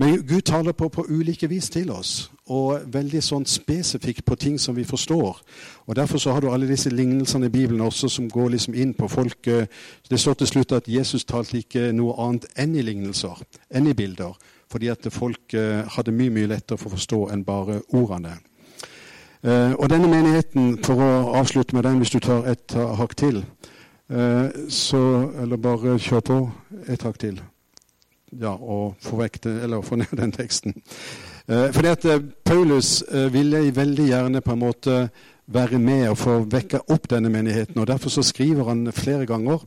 Men 0.00 0.22
Gud 0.24 0.46
taler 0.48 0.72
på, 0.72 0.88
på 0.88 1.04
ulike 1.08 1.48
vis 1.50 1.68
til 1.70 1.90
oss, 1.92 2.30
og 2.48 2.86
veldig 2.88 3.20
sånn 3.20 3.44
spesifikt 3.44 4.24
på 4.24 4.38
ting 4.40 4.56
som 4.58 4.72
vi 4.76 4.86
forstår. 4.88 5.42
Og 5.84 5.96
Derfor 5.98 6.22
så 6.22 6.32
har 6.32 6.40
du 6.40 6.48
alle 6.48 6.68
disse 6.70 6.88
lignelsene 6.88 7.50
i 7.50 7.52
Bibelen 7.52 7.84
også 7.84 8.08
som 8.08 8.30
går 8.32 8.54
liksom 8.54 8.78
inn 8.80 8.94
på 8.96 9.10
folk. 9.12 9.44
Det 10.08 10.20
står 10.20 10.40
til 10.40 10.48
slutt 10.48 10.72
at 10.72 10.88
Jesus 10.88 11.28
talte 11.28 11.60
ikke 11.60 11.90
noe 11.92 12.16
annet 12.16 12.48
enn 12.56 12.78
i 12.80 12.86
lignelser, 12.86 13.44
enn 13.68 13.92
i 13.92 13.96
bilder. 13.98 14.32
Fordi 14.72 14.88
at 14.88 15.12
folk 15.12 15.52
hadde 15.96 16.16
mye 16.16 16.32
mye 16.32 16.48
lettere 16.54 16.80
for 16.80 16.88
å 16.88 16.96
forstå 16.96 17.26
enn 17.34 17.44
bare 17.44 17.82
ordene. 17.92 18.38
Eh, 19.42 19.72
og 19.72 19.88
denne 19.88 20.08
menigheten, 20.08 20.74
for 20.84 21.00
å 21.00 21.12
avslutte 21.40 21.76
med 21.76 21.86
den, 21.88 22.00
hvis 22.02 22.12
du 22.12 22.18
tar 22.20 22.44
et 22.50 22.74
hakk 22.76 23.14
til 23.16 23.38
eh, 23.40 24.52
så 24.68 25.00
Eller 25.40 25.56
bare 25.56 25.96
kjør 25.96 26.20
på 26.20 26.36
et 26.92 27.02
hakk 27.02 27.16
til 27.18 27.40
ja, 28.38 28.54
å 28.54 28.94
det, 29.42 29.56
eller 29.64 29.82
få 29.82 29.96
ned 29.96 30.12
den 30.16 30.32
teksten. 30.32 30.74
Eh, 31.46 31.70
fordi 31.72 31.88
at 31.88 32.04
eh, 32.04 32.22
Paulus 32.44 33.02
eh, 33.02 33.32
ville 33.32 33.70
veldig 33.74 34.06
gjerne 34.06 34.40
på 34.40 34.52
en 34.52 34.64
måte 34.64 35.08
være 35.50 35.78
med 35.78 36.08
og 36.10 36.18
få 36.18 36.36
vekke 36.50 36.84
opp 36.92 37.08
denne 37.10 37.30
menigheten. 37.30 37.78
og 37.80 37.86
Derfor 37.86 38.10
så 38.10 38.22
skriver 38.22 38.68
han 38.68 38.92
flere 38.92 39.26
ganger, 39.26 39.58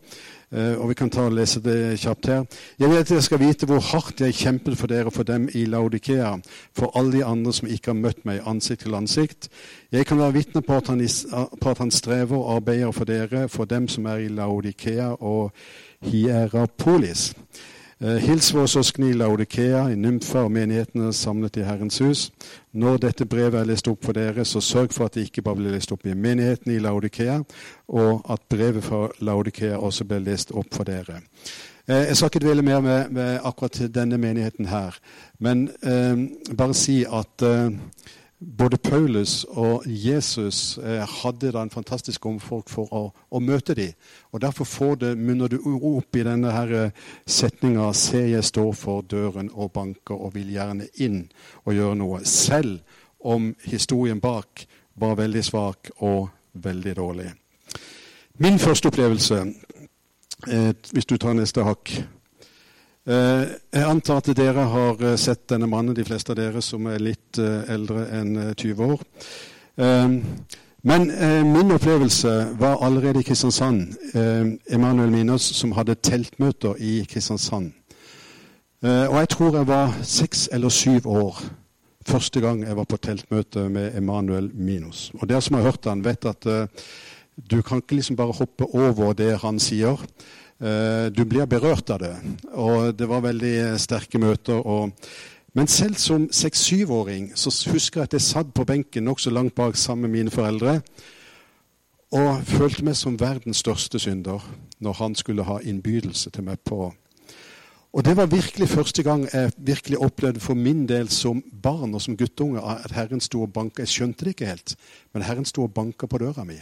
eh, 0.52 0.76
og 0.80 0.90
vi 0.90 0.94
kan 0.94 1.10
ta 1.10 1.26
og 1.28 1.36
lese 1.36 1.60
det 1.60 2.00
kjapt 2.00 2.28
her. 2.28 2.46
Jeg 2.80 2.90
vil 2.90 2.98
at 2.98 3.10
dere 3.10 3.22
skal 3.22 3.40
vite 3.40 3.68
hvor 3.68 3.80
hardt 3.80 4.22
jeg 4.22 4.38
kjempet 4.38 4.78
for 4.78 4.88
dere 4.88 5.12
og 5.12 5.14
for 5.14 5.24
dem 5.24 5.50
i 5.54 5.66
Laudikea, 5.66 6.38
for 6.76 6.92
alle 6.96 7.18
de 7.18 7.26
andre 7.26 7.54
som 7.54 7.68
ikke 7.68 7.92
har 7.92 8.00
møtt 8.00 8.24
meg 8.26 8.42
ansikt 8.46 8.86
til 8.86 8.96
ansikt. 8.96 9.50
Jeg 9.92 10.06
kan 10.06 10.20
være 10.20 10.34
vitne 10.34 10.62
på, 10.62 10.80
på, 10.80 11.70
at 11.70 11.78
han 11.78 11.92
strever 11.92 12.38
og 12.38 12.56
arbeider 12.56 12.92
for 12.92 13.06
dere, 13.06 13.50
for 13.50 13.66
dem 13.66 13.88
som 13.88 14.06
er 14.06 14.24
i 14.24 14.28
Laudikea 14.28 15.14
og 15.20 15.52
Hierapolis. 16.02 17.34
Eh, 18.04 18.18
hils 18.20 18.54
vår 18.54 18.66
søsken 18.68 19.06
i 19.08 19.14
Laudikea, 19.14 19.86
i 19.88 19.96
Nymfa 19.96 20.42
og 20.44 20.52
menighetene 20.52 21.14
samlet 21.16 21.56
i 21.56 21.62
Herrens 21.64 22.02
hus. 22.04 22.24
Når 22.76 22.98
dette 23.06 23.26
brevet 23.26 23.56
er 23.56 23.70
lest 23.70 23.88
opp 23.88 24.04
for 24.04 24.18
dere, 24.18 24.44
så 24.44 24.60
sørg 24.60 24.92
for 24.92 25.08
at 25.08 25.16
det 25.16 25.30
ikke 25.30 25.42
bare 25.46 25.62
blir 25.62 25.72
lest 25.72 25.94
opp 25.96 26.04
i 26.04 26.16
menigheten 26.16 26.74
i 26.74 26.82
Laudikea, 26.84 27.38
og 27.88 28.26
at 28.34 28.44
brevet 28.52 28.84
fra 28.84 29.06
Laudikea 29.24 29.78
også 29.80 30.04
blir 30.10 30.20
lest 30.20 30.52
opp 30.52 30.76
for 30.76 30.84
dere. 30.84 31.22
Eh, 31.88 32.10
jeg 32.10 32.18
skal 32.18 32.28
ikke 32.34 32.44
dvele 32.44 32.66
mer 32.68 32.84
med, 32.84 33.10
med, 33.16 33.40
akkurat 33.44 33.80
denne 33.96 34.20
menigheten 34.20 34.68
her, 34.68 35.00
men 35.40 35.70
eh, 35.84 36.28
bare 36.58 36.76
si 36.76 37.06
at 37.08 37.48
eh, 37.48 37.72
både 38.58 38.78
Paulus 38.78 39.44
og 39.50 39.84
Jesus 39.86 40.78
eh, 40.78 41.04
hadde 41.22 41.52
da 41.52 41.64
en 41.64 41.74
fantastisk 41.74 42.26
omfolk 42.26 42.70
for 42.70 42.92
å, 42.94 43.04
å 43.30 43.40
møte 43.40 43.76
dem. 43.78 43.94
Og 44.32 44.42
Derfor 44.42 44.66
får 44.66 44.96
det, 45.02 45.12
munner 45.18 45.52
du 45.52 45.60
opp 45.64 46.16
i 46.16 46.26
denne 46.26 46.52
her 46.52 46.74
eh, 46.74 46.92
setninga 47.26 47.92
'Se, 47.94 48.24
jeg 48.32 48.44
står 48.44 48.72
for 48.74 49.02
døren 49.02 49.50
og 49.54 49.72
banker 49.72 50.16
og 50.16 50.36
vil 50.36 50.52
gjerne 50.52 50.88
inn 50.96 51.30
og 51.66 51.74
gjøre 51.74 51.96
noe', 51.96 52.26
selv 52.26 52.80
om 53.20 53.56
historien 53.64 54.20
bak 54.20 54.68
var 54.96 55.16
veldig 55.16 55.44
svak 55.44 55.90
og 55.98 56.30
veldig 56.54 56.96
dårlig. 56.96 57.32
Min 58.38 58.60
første 58.60 58.88
opplevelse, 58.88 59.46
eh, 60.48 60.74
hvis 60.92 61.06
du 61.06 61.18
tar 61.18 61.34
neste 61.34 61.64
hakk 61.64 62.04
jeg 63.06 63.84
antar 63.84 64.22
at 64.22 64.30
dere 64.38 64.64
har 64.72 65.02
eh, 65.04 65.18
sett 65.20 65.42
denne 65.52 65.68
mannen, 65.68 65.96
de 65.96 66.06
fleste 66.08 66.32
av 66.32 66.38
dere 66.40 66.62
som 66.64 66.86
er 66.88 67.02
litt 67.04 67.40
eh, 67.42 67.66
eldre 67.74 68.06
enn 68.16 68.38
20 68.56 68.84
år. 68.94 69.02
Men 70.84 71.08
min 71.48 71.72
opplevelse 71.74 72.32
var 72.60 72.84
allerede 72.84 73.22
i 73.22 73.26
Kristiansand. 73.26 73.96
Emanuel 74.70 75.10
Minos 75.10 75.48
som 75.58 75.72
hadde 75.74 75.96
teltmøter 75.96 76.76
i 76.78 77.06
Kristiansand. 77.10 77.72
Og 78.84 79.16
jeg 79.18 79.30
tror 79.32 79.58
jeg 79.58 79.70
var 79.72 79.96
seks 80.04 80.44
eller 80.54 80.70
syv 80.70 81.08
år 81.08 81.40
første 82.06 82.44
gang 82.44 82.62
jeg 82.68 82.78
var 82.78 82.86
på 82.86 83.00
teltmøte 83.02 83.64
med 83.72 83.98
Emanuel 83.98 84.52
Minos. 84.54 85.08
Og 85.18 85.26
dere 85.32 85.42
som 85.42 85.58
har 85.58 85.72
hørt 85.72 85.90
han, 85.90 86.06
vet 86.06 86.30
at 86.30 86.50
du 87.50 87.62
kan 87.66 87.82
ikke 87.82 87.98
liksom 87.98 88.20
bare 88.20 88.38
hoppe 88.44 88.68
over 88.76 89.16
det 89.18 89.40
han 89.42 89.64
sier. 89.64 90.04
Eh, 90.62 91.10
du 91.12 91.24
blir 91.26 91.46
berørt 91.50 91.90
av 91.90 92.00
det. 92.04 92.14
Og 92.54 92.94
det 92.98 93.08
var 93.10 93.26
veldig 93.26 93.80
sterke 93.82 94.20
møter. 94.20 94.62
Men 95.54 95.68
selv 95.68 95.96
som 96.02 96.28
seks-syvåring 96.32 97.32
så 97.38 97.54
husker 97.72 98.02
jeg 98.02 98.10
at 98.10 98.14
jeg 98.18 98.26
satt 98.26 98.54
på 98.54 98.66
benken 98.66 99.06
nokså 99.06 99.30
langt 99.30 99.56
bak 99.56 99.78
sammen 99.78 100.10
med 100.10 100.20
mine 100.20 100.34
foreldre 100.34 100.80
og 102.14 102.44
følte 102.46 102.86
meg 102.86 102.98
som 102.98 103.18
verdens 103.20 103.62
største 103.62 104.00
synder 104.02 104.42
når 104.82 104.98
han 104.98 105.16
skulle 105.16 105.46
ha 105.46 105.60
innbydelse 105.62 106.30
til 106.34 106.46
meg 106.46 106.62
på 106.66 106.92
og 107.94 108.06
Det 108.06 108.18
var 108.18 108.26
virkelig 108.26 108.70
første 108.70 109.04
gang 109.04 109.28
jeg 109.34 109.52
virkelig 109.58 109.98
opplevde 110.02 110.40
for 110.40 110.58
min 110.58 110.88
del 110.90 111.10
som 111.10 111.44
barn 111.64 111.94
og 111.94 112.02
som 112.02 112.18
guttunge 112.18 112.62
at 112.62 112.92
Herren 112.92 113.22
sto 113.22 113.42
og 113.42 113.54
banka. 113.54 113.82
Jeg 113.82 113.88
skjønte 113.88 114.26
det 114.26 114.34
ikke 114.34 114.50
helt, 114.50 114.76
men 115.14 115.22
Herren 115.22 115.46
sto 115.46 115.62
og 115.64 115.74
banka 115.74 116.10
på 116.10 116.18
døra 116.18 116.44
mi. 116.44 116.58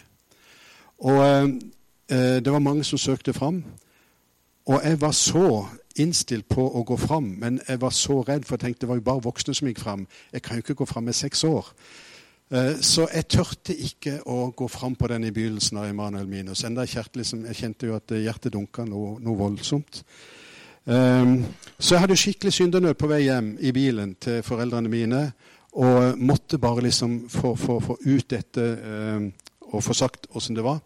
Og 1.00 1.24
eh, 1.24 1.48
Det 2.12 2.52
var 2.52 2.60
mange 2.60 2.84
som 2.84 3.00
søkte 3.00 3.34
fram. 3.34 3.62
Og 4.68 4.82
jeg 4.84 5.02
var 5.02 5.14
så 5.16 5.46
innstilt 6.00 6.48
på 6.52 6.64
å 6.64 6.84
gå 6.88 6.98
fram, 7.00 7.34
men 7.42 7.60
jeg 7.68 7.82
var 7.82 7.94
så 7.96 8.22
redd, 8.28 8.46
for 8.46 8.56
jeg 8.56 8.66
tenkte 8.66 8.86
det 8.86 8.92
var 8.92 9.00
jo 9.00 9.08
bare 9.10 9.24
voksne 9.26 9.56
som 9.58 9.70
gikk 9.70 9.82
fram. 9.82 10.06
Jeg 10.34 10.44
kan 10.46 10.58
jo 10.58 10.66
ikke 10.66 10.78
gå 10.82 10.88
fram 10.90 11.08
med 11.10 11.18
seks 11.18 11.44
år. 11.48 11.72
Eh, 12.52 12.78
så 12.84 13.08
jeg 13.14 13.30
tørte 13.32 13.76
ikke 13.76 14.18
å 14.28 14.52
gå 14.56 14.68
fram 14.72 14.96
på 15.00 15.08
den 15.12 15.28
i 15.28 15.34
begynnelsen 15.36 15.80
av 15.82 15.90
Emanuel 15.90 16.28
Minus. 16.28 16.64
Enda 16.68 16.86
liksom, 16.86 17.46
jeg 17.48 17.60
kjente 17.60 17.88
jo 17.90 17.96
at 17.96 18.12
hjertet 18.12 18.54
dunka 18.54 18.86
noe, 18.86 19.18
noe 19.20 19.38
voldsomt. 19.40 20.04
Så 20.82 21.94
jeg 21.94 22.02
hadde 22.02 22.16
skikkelig 22.18 22.52
syndenød 22.56 22.96
på 22.98 23.06
vei 23.06 23.20
hjem 23.28 23.52
i 23.62 23.70
bilen 23.72 24.16
til 24.18 24.40
foreldrene 24.42 24.90
mine. 24.90 25.20
Og 25.78 26.18
måtte 26.18 26.58
bare 26.58 26.82
liksom 26.88 27.30
få, 27.30 27.54
ut 28.02 28.30
dette 28.34 28.66
og 29.70 29.84
få 29.86 29.94
sagt 29.94 30.26
åssen 30.34 30.58
det 30.58 30.66
var. 30.66 30.82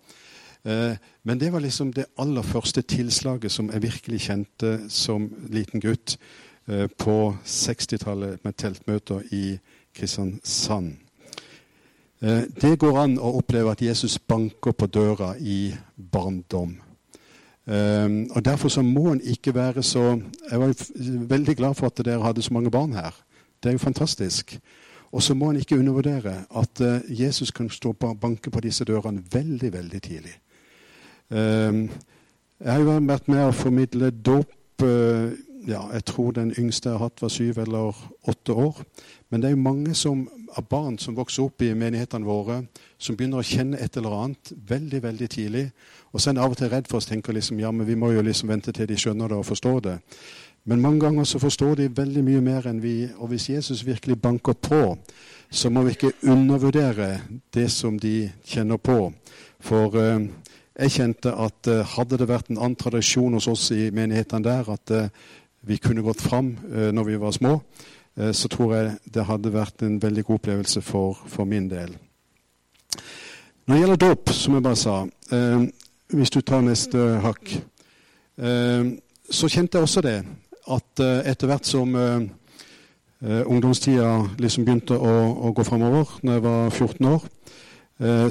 Eh, 0.66 0.98
men 1.24 1.40
det 1.40 1.54
var 1.54 1.60
liksom 1.60 1.94
det 1.94 2.06
aller 2.18 2.42
første 2.42 2.82
tilslaget 2.82 3.52
som 3.52 3.70
jeg 3.70 3.82
virkelig 3.82 4.20
kjente 4.20 4.90
som 4.90 5.30
liten 5.50 5.82
gutt 5.82 6.18
eh, 6.68 6.88
på 6.98 7.36
60-tallet 7.46 8.40
med 8.44 8.54
teltmøter 8.58 9.22
i 9.32 9.60
Kristiansand. 9.94 10.96
Eh, 12.22 12.42
det 12.62 12.80
går 12.82 12.98
an 12.98 13.20
å 13.22 13.36
oppleve 13.38 13.76
at 13.76 13.84
Jesus 13.86 14.18
banker 14.20 14.74
på 14.74 14.88
døra 14.88 15.36
i 15.40 15.76
barndom. 16.12 16.82
Og 17.66 18.46
Derfor 18.46 18.70
så 18.70 18.84
må 18.86 19.08
en 19.10 19.22
ikke 19.26 19.56
være 19.56 19.82
så 19.84 20.20
Jeg 20.52 20.60
var 20.60 20.74
veldig 21.28 21.56
glad 21.58 21.74
for 21.74 21.88
at 21.88 22.06
dere 22.06 22.22
hadde 22.22 22.42
så 22.42 22.54
mange 22.54 22.70
barn 22.72 22.94
her. 22.94 23.16
Det 23.64 23.70
er 23.70 23.74
jo 23.74 23.82
fantastisk. 23.82 24.60
Og 25.12 25.24
så 25.24 25.34
må 25.34 25.50
en 25.50 25.58
ikke 25.58 25.80
undervurdere 25.80 26.44
at 26.56 26.82
Jesus 27.10 27.52
kan 27.52 27.70
stå 27.70 27.96
og 28.00 28.20
banke 28.22 28.52
på 28.52 28.62
disse 28.62 28.86
dørene 28.86 29.24
veldig, 29.32 29.74
veldig 29.74 30.02
tidlig. 30.02 30.36
Ehm, 31.32 31.90
jeg 32.60 32.72
har 32.72 32.80
jo 32.80 33.00
vært 33.08 33.28
med 33.28 33.48
å 33.48 33.56
formidle 33.56 34.12
dåp. 34.12 34.54
Eh, 34.84 35.34
ja, 35.66 35.82
jeg 35.94 36.06
tror 36.06 36.32
den 36.32 36.54
yngste 36.60 36.90
jeg 36.90 36.98
har 37.00 37.08
hatt, 37.08 37.22
var 37.22 37.32
syv 37.34 37.58
eller 37.64 37.96
åtte 38.30 38.54
år. 38.54 38.84
Men 39.30 39.42
det 39.42 39.48
er 39.48 39.56
jo 39.56 39.64
mange 39.66 39.96
som, 39.98 40.28
av 40.56 40.68
barn 40.70 41.00
som 41.02 41.16
vokser 41.18 41.48
opp 41.48 41.62
i 41.66 41.74
menighetene 41.74 42.26
våre, 42.26 42.60
som 42.98 43.18
begynner 43.18 43.42
å 43.42 43.48
kjenne 43.48 43.80
et 43.82 43.98
eller 43.98 44.14
annet 44.14 44.54
veldig 44.70 45.02
veldig 45.04 45.30
tidlig. 45.30 45.66
Og 46.14 46.22
så 46.22 46.30
er 46.30 46.36
en 46.36 46.44
av 46.46 46.54
og 46.54 46.60
til 46.60 46.70
redd 46.70 46.88
for 46.88 47.02
oss 47.02 47.10
tenker 47.10 47.34
liksom, 47.34 47.60
ja, 47.60 47.72
men 47.72 47.88
vi 47.88 47.98
må 47.98 48.12
jo 48.14 48.22
liksom 48.22 48.54
vente 48.54 48.72
til 48.72 48.88
de 48.88 48.98
skjønner 49.00 49.34
det 49.34 49.40
og 49.42 49.50
forstår 49.50 49.82
det. 49.88 49.98
Men 50.66 50.82
mange 50.82 51.00
ganger 51.00 51.24
så 51.24 51.42
forstår 51.42 51.76
de 51.76 51.92
veldig 51.98 52.24
mye 52.26 52.42
mer 52.42 52.70
enn 52.70 52.82
vi. 52.82 53.10
Og 53.18 53.34
hvis 53.34 53.50
Jesus 53.50 53.86
virkelig 53.86 54.22
banker 54.22 54.54
på, 54.54 54.98
så 55.50 55.70
må 55.70 55.84
vi 55.86 55.94
ikke 55.94 56.14
undervurdere 56.24 57.20
det 57.54 57.68
som 57.72 58.00
de 58.00 58.32
kjenner 58.46 58.78
på. 58.78 59.12
For 59.66 59.94
uh, 59.94 60.26
jeg 60.76 60.92
kjente 60.92 61.32
at 61.32 61.70
uh, 61.72 61.82
hadde 61.96 62.20
det 62.20 62.28
vært 62.28 62.50
en 62.52 62.60
annen 62.60 62.80
tradisjon 62.80 63.36
hos 63.38 63.48
oss 63.48 63.70
i 63.72 63.88
menighetene 63.96 64.44
der, 64.44 64.72
at 64.74 64.92
uh, 64.92 65.08
vi 65.66 65.80
kunne 65.80 66.04
gått 66.04 66.24
fram 66.24 66.52
uh, 66.68 66.90
når 66.92 67.08
vi 67.08 67.20
var 67.22 67.36
små, 67.36 67.60
så 68.16 68.48
tror 68.48 68.70
jeg 68.72 68.92
det 69.12 69.26
hadde 69.28 69.52
vært 69.52 69.82
en 69.84 69.98
veldig 70.00 70.22
god 70.24 70.38
opplevelse 70.38 70.80
for, 70.88 71.18
for 71.28 71.44
min 71.44 71.66
del. 71.68 71.90
Når 73.68 73.74
det 73.74 73.80
gjelder 73.82 74.00
dåp, 74.00 74.32
som 74.32 74.56
jeg 74.56 74.64
bare 74.64 74.80
sa 74.80 74.94
Hvis 76.16 76.32
du 76.32 76.40
tar 76.40 76.64
neste 76.64 77.02
hakk 77.26 77.52
Så 79.28 79.50
kjente 79.52 79.76
jeg 79.76 79.90
også 79.90 80.06
det 80.08 80.16
at 80.72 81.04
etter 81.28 81.52
hvert 81.52 81.68
som 81.68 81.92
ungdomstida 83.20 84.14
liksom 84.40 84.64
begynte 84.64 84.96
å, 84.96 85.14
å 85.36 85.52
gå 85.52 85.68
framover, 85.68 86.16
når 86.24 86.40
jeg 86.40 86.46
var 86.48 86.72
14 86.72 87.12
år, 87.12 87.28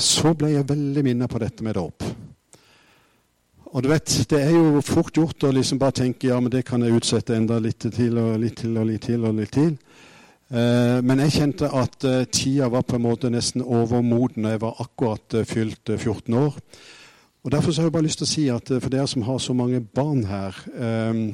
så 0.00 0.32
ble 0.32 0.54
jeg 0.54 0.70
veldig 0.72 1.04
minnet 1.04 1.28
på 1.28 1.44
dette 1.44 1.66
med 1.66 1.76
dåp. 1.76 2.08
Og 3.74 3.82
du 3.82 3.88
vet, 3.90 4.26
Det 4.30 4.38
er 4.38 4.52
jo 4.54 4.80
fort 4.86 5.16
gjort 5.16 5.44
å 5.48 5.50
liksom 5.50 5.80
bare 5.82 5.98
tenke 5.98 6.28
ja, 6.28 6.38
men 6.38 6.50
det 6.50 6.62
kan 6.64 6.82
jeg 6.82 6.94
utsette 6.94 7.34
enda 7.34 7.58
litt 7.58 7.82
til 7.82 8.18
og 8.22 8.36
litt 8.38 8.60
til 8.60 8.76
og 8.78 8.86
litt 8.86 9.02
til. 9.02 9.24
og 9.24 9.34
litt 9.34 9.50
til. 9.50 9.72
Eh, 10.54 11.00
men 11.02 11.18
jeg 11.24 11.34
kjente 11.34 11.70
at 11.74 12.04
eh, 12.06 12.24
tida 12.30 12.68
var 12.70 12.84
på 12.86 12.94
en 12.94 13.02
måte 13.02 13.30
nesten 13.34 13.64
overmoden. 13.66 14.46
Jeg 14.46 14.60
var 14.62 14.78
akkurat 14.78 15.34
eh, 15.34 15.44
fylt 15.44 15.90
14 15.90 16.34
eh, 16.34 16.38
år. 16.38 16.54
Og 17.42 17.50
Derfor 17.50 17.72
så 17.72 17.82
har 17.82 17.90
jeg 17.90 17.96
bare 17.96 18.06
lyst 18.06 18.22
til 18.22 18.28
å 18.28 18.30
si 18.30 18.46
at 18.48 18.70
eh, 18.70 18.78
for 18.78 18.94
dere 18.94 19.10
som 19.10 19.26
har 19.26 19.42
så 19.42 19.58
mange 19.58 19.82
barn 19.82 20.22
her 20.30 20.62
eh, 20.78 21.26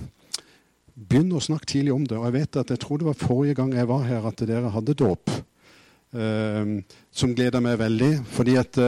Begynn 0.96 1.36
å 1.36 1.44
snakke 1.44 1.68
tidlig 1.68 1.92
om 1.92 2.08
det. 2.08 2.16
Og 2.16 2.24
jeg 2.24 2.38
vet 2.38 2.56
at 2.64 2.72
jeg 2.72 2.80
tror 2.80 3.00
det 3.00 3.10
var 3.10 3.20
forrige 3.20 3.60
gang 3.60 3.76
jeg 3.76 3.88
var 3.88 4.08
her, 4.08 4.24
at 4.28 4.40
dere 4.48 4.72
hadde 4.72 4.96
dåp. 4.96 5.30
som 7.12 7.34
gleder 7.34 7.60
meg 7.62 7.78
veldig. 7.78 8.24
fordi 8.26 8.56
at 8.58 8.78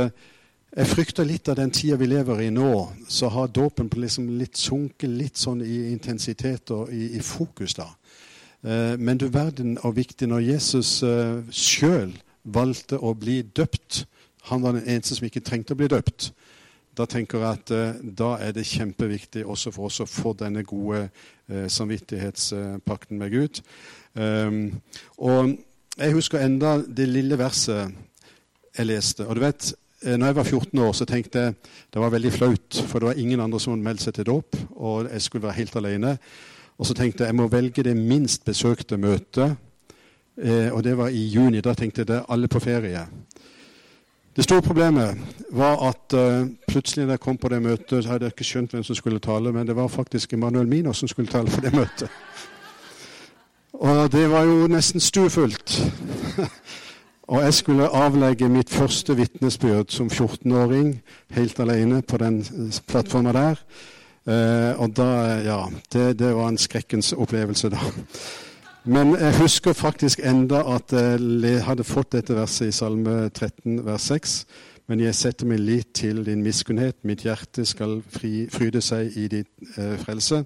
jeg 0.72 0.88
frykter 0.88 1.26
litt 1.28 1.48
av 1.52 1.58
den 1.58 1.70
tida 1.74 1.98
vi 2.00 2.08
lever 2.08 2.46
i 2.46 2.50
nå, 2.52 2.70
så 3.08 3.28
har 3.28 3.50
dåpen 3.52 3.90
liksom 3.92 4.30
litt 4.38 4.56
sunket 4.56 5.10
litt 5.10 5.36
sånn 5.36 5.60
i 5.64 5.92
intensitet 5.92 6.72
og 6.72 6.92
i, 6.92 7.12
i 7.18 7.20
fokus. 7.20 7.74
da. 7.76 7.90
Eh, 8.64 8.94
men 8.96 9.18
du 9.20 9.28
verden 9.28 9.76
og 9.82 9.96
viktig 9.96 10.28
når 10.30 10.46
Jesus 10.46 11.02
eh, 11.02 11.42
sjøl 11.50 12.14
valgte 12.42 12.98
å 12.98 13.12
bli 13.14 13.42
døpt. 13.42 14.06
Han 14.48 14.62
var 14.62 14.78
den 14.78 14.88
eneste 14.88 15.18
som 15.18 15.28
ikke 15.28 15.44
trengte 15.44 15.76
å 15.76 15.80
bli 15.80 15.90
døpt. 15.92 16.32
Da 16.96 17.06
tenker 17.08 17.40
jeg 17.40 17.48
at 17.48 17.72
eh, 17.72 18.00
da 18.02 18.34
er 18.40 18.56
det 18.56 18.68
kjempeviktig 18.68 19.44
også 19.44 19.72
for 19.72 19.88
oss 19.88 20.00
å 20.04 20.08
få 20.08 20.34
denne 20.40 20.64
gode 20.64 21.06
eh, 21.48 21.68
samvittighetspakten 21.68 23.20
med 23.20 23.32
Gud. 23.32 23.60
Um, 24.12 24.80
og 25.16 25.54
jeg 25.96 26.16
husker 26.16 26.42
enda 26.44 26.78
det 26.84 27.06
lille 27.08 27.38
verset 27.40 27.92
jeg 28.76 28.88
leste. 28.88 29.24
Og 29.24 29.36
du 29.36 29.40
vet, 29.40 29.72
når 30.04 30.26
jeg 30.26 30.36
var 30.36 30.44
14 30.44 30.78
år, 30.82 30.92
så 30.92 31.04
tenkte 31.06 31.38
jeg 31.38 31.54
det 31.94 32.00
var 32.00 32.10
veldig 32.10 32.32
flaut, 32.32 32.78
for 32.88 32.98
det 32.98 33.08
var 33.08 33.20
ingen 33.20 33.40
andre 33.40 33.60
som 33.60 33.74
hadde 33.74 33.86
meldt 33.86 34.02
seg 34.02 34.16
til 34.16 34.26
dåp, 34.26 34.56
og 34.76 35.06
jeg 35.12 35.22
skulle 35.22 35.46
være 35.46 35.58
helt 35.60 35.76
alene. 35.76 36.16
Og 36.78 36.86
så 36.86 36.94
tenkte 36.94 37.22
jeg 37.22 37.30
jeg 37.30 37.38
må 37.38 37.46
velge 37.48 37.84
det 37.86 37.96
minst 37.96 38.44
besøkte 38.44 38.98
møtet, 38.98 39.56
eh, 40.42 40.72
og 40.72 40.82
det 40.84 40.96
var 40.98 41.08
i 41.14 41.26
juni. 41.30 41.60
Da 41.60 41.74
tenkte 41.78 42.02
jeg 42.02 42.08
det 42.08 42.16
er 42.16 42.28
alle 42.28 42.48
på 42.48 42.60
ferie. 42.60 43.06
Det 44.36 44.44
store 44.44 44.62
problemet 44.62 45.18
var 45.52 45.76
at 45.90 46.14
uh, 46.16 46.48
plutselig 46.68 47.04
da 47.06 47.18
jeg 47.18 47.20
kom 47.20 47.36
på 47.36 47.48
det 47.52 47.62
møtet, 47.62 48.04
så 48.04 48.10
hadde 48.10 48.24
jeg 48.24 48.32
ikke 48.32 48.46
skjønt 48.48 48.72
hvem 48.72 48.84
som 48.84 48.96
skulle 48.96 49.20
tale, 49.20 49.52
men 49.52 49.66
det 49.68 49.76
var 49.76 49.92
faktisk 49.92 50.32
Emanuel 50.32 50.66
Minos 50.66 51.02
som 51.02 51.08
skulle 51.08 51.28
tale 51.28 51.52
på 51.52 51.60
det 51.60 51.74
møtet. 51.74 52.08
Og 53.72 54.12
det 54.12 54.30
var 54.30 54.48
jo 54.48 54.66
nesten 54.72 55.00
stuefullt. 55.00 55.82
og 57.32 57.40
jeg 57.40 57.54
skulle 57.56 57.88
avlegge 57.88 58.48
mitt 58.52 58.70
første 58.70 59.16
vitnesbyrd 59.16 59.88
som 59.88 60.10
14-åring, 60.12 60.98
helt 61.32 61.60
alene 61.64 62.02
på 62.04 62.18
den 62.20 62.42
plattforma 62.88 63.32
der. 63.32 63.62
Uh, 64.26 64.80
og 64.82 64.92
da 64.96 65.06
Ja, 65.40 65.60
det, 65.92 66.18
det 66.18 66.34
var 66.36 66.48
en 66.48 66.58
skrekkens 66.58 67.12
opplevelse, 67.12 67.70
da. 67.72 67.80
Men 68.84 69.16
jeg 69.16 69.38
husker 69.38 69.72
faktisk 69.72 70.20
enda 70.24 70.60
at 70.74 70.92
jeg 70.92 71.64
hadde 71.64 71.84
fått 71.86 72.12
dette 72.12 72.34
verset 72.34 72.68
i 72.68 72.76
Salme 72.76 73.30
13, 73.30 73.80
vers 73.86 74.02
6. 74.10 74.36
Men 74.90 75.00
jeg 75.00 75.14
setter 75.14 75.46
min 75.46 75.62
lit 75.62 75.94
til 75.94 76.24
din 76.26 76.42
miskunnhet, 76.42 76.98
mitt 77.06 77.22
hjerte 77.24 77.64
skal 77.64 78.00
fri, 78.12 78.48
fryde 78.52 78.82
seg 78.84 79.14
i 79.16 79.28
ditt 79.30 79.76
eh, 79.78 79.94
frelse. 80.02 80.42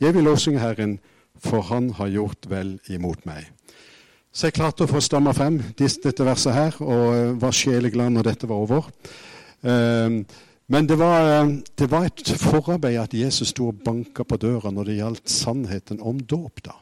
Jeg 0.00 0.14
vil 0.14 0.24
lovsynge 0.24 0.62
Herren, 0.62 1.00
for 1.40 1.60
Han 1.68 1.90
har 1.98 2.08
gjort 2.08 2.46
vel 2.48 2.78
imot 2.88 3.26
meg. 3.26 3.50
Så 4.30 4.46
jeg 4.46 4.54
klarte 4.60 4.86
å 4.86 4.90
få 4.90 5.00
stamma 5.02 5.32
frem 5.34 5.58
dette 5.78 6.26
verset 6.26 6.54
her, 6.54 6.76
og 6.84 7.06
eh, 7.16 7.32
var 7.42 7.54
sjeleglad 7.56 8.14
når 8.14 8.28
dette 8.28 8.48
var 8.50 8.62
over. 8.62 8.86
Um, 9.60 10.22
men 10.70 10.86
det 10.86 10.96
var, 11.00 11.26
eh, 11.26 11.56
det 11.78 11.88
var, 11.90 12.06
et 12.06 12.30
forarbeid 12.38 13.00
at 13.00 13.16
Jesus 13.16 13.50
sto 13.50 13.72
og 13.72 13.82
banka 13.84 14.22
på 14.22 14.38
døra 14.38 14.70
når 14.70 14.86
det 14.86 15.00
gjaldt 15.00 15.32
sannheten 15.34 15.98
om 16.00 16.20
dåp. 16.22 16.62
da. 16.62 16.76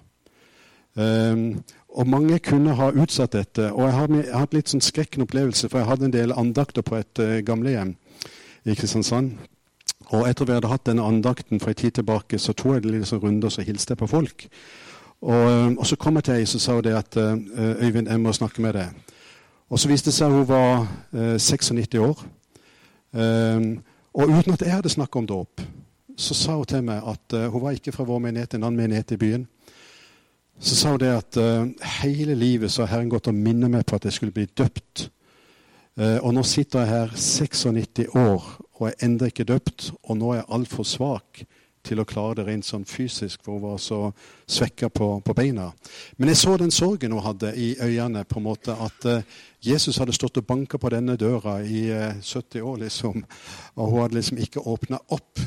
Um, 0.98 1.62
og 1.88 2.10
mange 2.10 2.38
kunne 2.44 2.74
ha 2.76 2.90
utsatt 2.92 3.32
dette. 3.32 3.70
Og 3.72 3.86
jeg 3.86 3.96
har, 3.96 4.12
hatt 4.42 4.54
litt 4.54 4.68
sånn 4.68 4.84
skrekkende 4.84 5.24
opplevelse, 5.24 5.70
for 5.70 5.80
jeg 5.80 5.88
hadde 5.88 6.10
en 6.10 6.16
del 6.18 6.36
andakter 6.36 6.84
på 6.84 6.98
et 7.00 7.22
uh, 7.24 7.38
gamlehjem 7.40 7.94
i 8.68 8.76
Kristiansand. 8.76 9.38
Og 10.12 10.28
etter 10.28 10.44
at 10.44 10.50
vi 10.50 10.58
hadde 10.58 10.72
hatt 10.74 10.84
denne 10.84 11.08
andakten 11.08 11.64
for 11.64 11.72
en 11.72 11.80
tid 11.80 11.96
tilbake, 11.96 12.36
så 12.36 12.52
tok 12.52 12.76
jeg 12.76 12.84
det 12.84 12.92
litt 12.92 13.08
sånn 13.08 13.24
runder 13.24 13.52
så 13.52 13.64
hilste 13.64 13.96
jeg 13.96 14.02
på 14.04 14.10
folk. 14.12 14.46
Og, 15.22 15.34
uh, 15.34 15.72
og, 15.78 15.86
så 15.86 15.96
kom 15.96 16.16
jeg 16.16 16.24
til 16.24 16.34
ei 16.38 16.46
som 16.46 16.62
sa 16.62 16.80
det 16.80 16.94
at 16.94 17.16
uh, 17.16 17.34
Øyvind, 17.82 18.08
jeg 18.08 18.20
må 18.20 18.32
snakke 18.32 18.62
med 18.62 18.72
deg. 18.78 19.16
Og 19.70 19.78
så 19.78 19.88
viste 19.88 20.10
det 20.10 20.14
seg 20.14 20.30
at 20.30 20.38
hun 20.38 20.48
var 20.48 20.86
96 21.38 21.94
år. 22.00 22.22
Um, 23.12 23.82
og 24.14 24.30
uten 24.30 24.52
at 24.52 24.62
jeg 24.62 24.72
hadde 24.72 24.88
snakka 24.88 25.18
om 25.18 25.26
dåp, 25.26 25.60
så 26.16 26.34
sa 26.34 26.56
hun 26.56 26.66
til 26.66 26.82
meg 26.84 27.02
at 27.04 27.36
hun 27.52 27.62
var 27.62 27.76
ikke 27.76 27.92
fra 27.92 28.04
vår 28.04 28.18
menighet, 28.18 28.54
en 28.54 28.64
annen 28.64 28.80
menighet 28.80 29.12
i 29.12 29.20
byen 29.20 29.44
så 30.58 30.74
sa 30.74 30.90
hun 30.90 31.00
det 31.00 31.12
at 31.14 31.38
uh, 31.38 31.68
hele 32.02 32.34
livet 32.34 32.72
så 32.72 32.82
har 32.82 32.96
Herren 32.96 33.10
gått 33.12 33.30
og 33.30 33.36
minnet 33.36 33.70
meg 33.70 33.86
på 33.86 33.98
at 33.98 34.08
jeg 34.08 34.16
skulle 34.16 34.34
bli 34.34 34.48
døpt. 34.58 35.08
Uh, 35.98 36.18
og 36.22 36.32
nå 36.34 36.42
sitter 36.46 36.82
jeg 36.82 36.90
her 36.90 37.14
96 37.14 38.08
år 38.18 38.48
og 38.78 38.88
er 38.88 38.98
ennå 39.06 39.30
ikke 39.30 39.46
døpt, 39.46 39.92
og 40.02 40.18
nå 40.18 40.32
er 40.32 40.40
jeg 40.40 40.50
altfor 40.58 40.86
svak 40.86 41.42
til 41.88 42.02
å 42.02 42.06
klare 42.08 42.38
det 42.38 42.46
rent 42.48 42.66
sånn 42.68 42.86
fysisk, 42.88 43.40
for 43.42 43.56
hun 43.56 43.64
var 43.64 43.78
så 43.82 44.00
svekka 44.46 44.90
på, 44.92 45.10
på, 45.24 45.36
beina. 45.36 45.70
Men 46.16 46.32
jeg 46.32 46.42
så 46.42 46.56
den 46.60 46.74
sorgen 46.74 47.16
hun 47.16 47.24
hadde 47.24 47.54
i 47.56 47.72
øynene, 47.80 48.26
på 48.28 48.40
en 48.40 48.48
måte 48.48 48.76
at 48.76 49.08
uh, 49.08 49.38
Jesus 49.64 49.98
hadde 49.98 50.16
stått 50.16 50.38
og 50.38 50.46
banka 50.46 50.78
på 50.78 50.92
denne 50.92 51.16
døra 51.18 51.58
i 51.64 51.88
70 52.22 52.60
år, 52.62 52.82
liksom, 52.84 53.24
og 53.74 53.88
hun 53.90 54.04
hadde 54.04 54.20
liksom 54.20 54.42
ikke 54.44 54.66
åpna 54.68 55.00
opp 55.08 55.42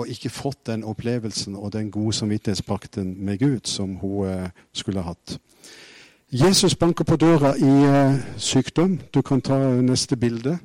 og 0.00 0.08
ikke 0.08 0.30
fått 0.32 0.66
den 0.70 0.84
opplevelsen 0.86 1.56
og 1.58 1.72
den 1.74 1.90
gode 1.90 2.14
samvittighetspakten 2.16 3.14
med 3.18 3.38
Gud 3.42 3.68
som 3.68 3.96
hun 4.00 4.26
uh, 4.26 4.66
skulle 4.72 5.04
hatt. 5.04 5.38
Jesus 6.30 6.76
banker 6.78 7.04
på 7.04 7.16
døra 7.18 7.56
i 7.58 7.70
eh, 7.90 8.18
sykdom. 8.38 9.00
Du 9.14 9.18
kan 9.22 9.40
ta 9.42 9.56
neste 9.82 10.14
bilde. 10.16 10.60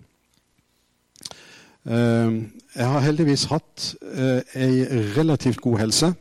Eh, 1.86 2.44
jeg 2.76 2.88
har 2.92 3.00
heldigvis 3.06 3.46
hatt 3.52 3.96
ei 4.56 4.86
relativt 5.18 5.62
god 5.62 5.78
helse. 5.80 6.14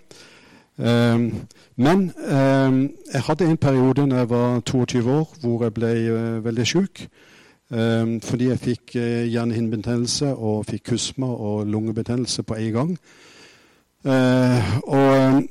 Men 1.77 2.01
jeg 2.19 3.23
hadde 3.27 3.47
en 3.47 3.57
periode 3.57 4.11
da 4.11 4.17
jeg 4.17 4.31
var 4.31 4.61
22 4.61 5.11
år, 5.11 5.37
hvor 5.41 5.63
jeg 5.63 5.75
ble 5.75 5.93
veldig 6.45 6.67
sjuk. 6.67 7.03
Fordi 8.23 8.49
jeg 8.49 8.59
fikk 8.59 8.95
hjernehinnebetennelse 8.95 10.35
og 10.35 10.67
fikk 10.67 10.91
kusma 10.91 11.27
og 11.27 11.67
lungebetennelse 11.67 12.43
på 12.43 12.55
en 12.55 12.73
gang. 12.73 12.99
Og 14.87 15.43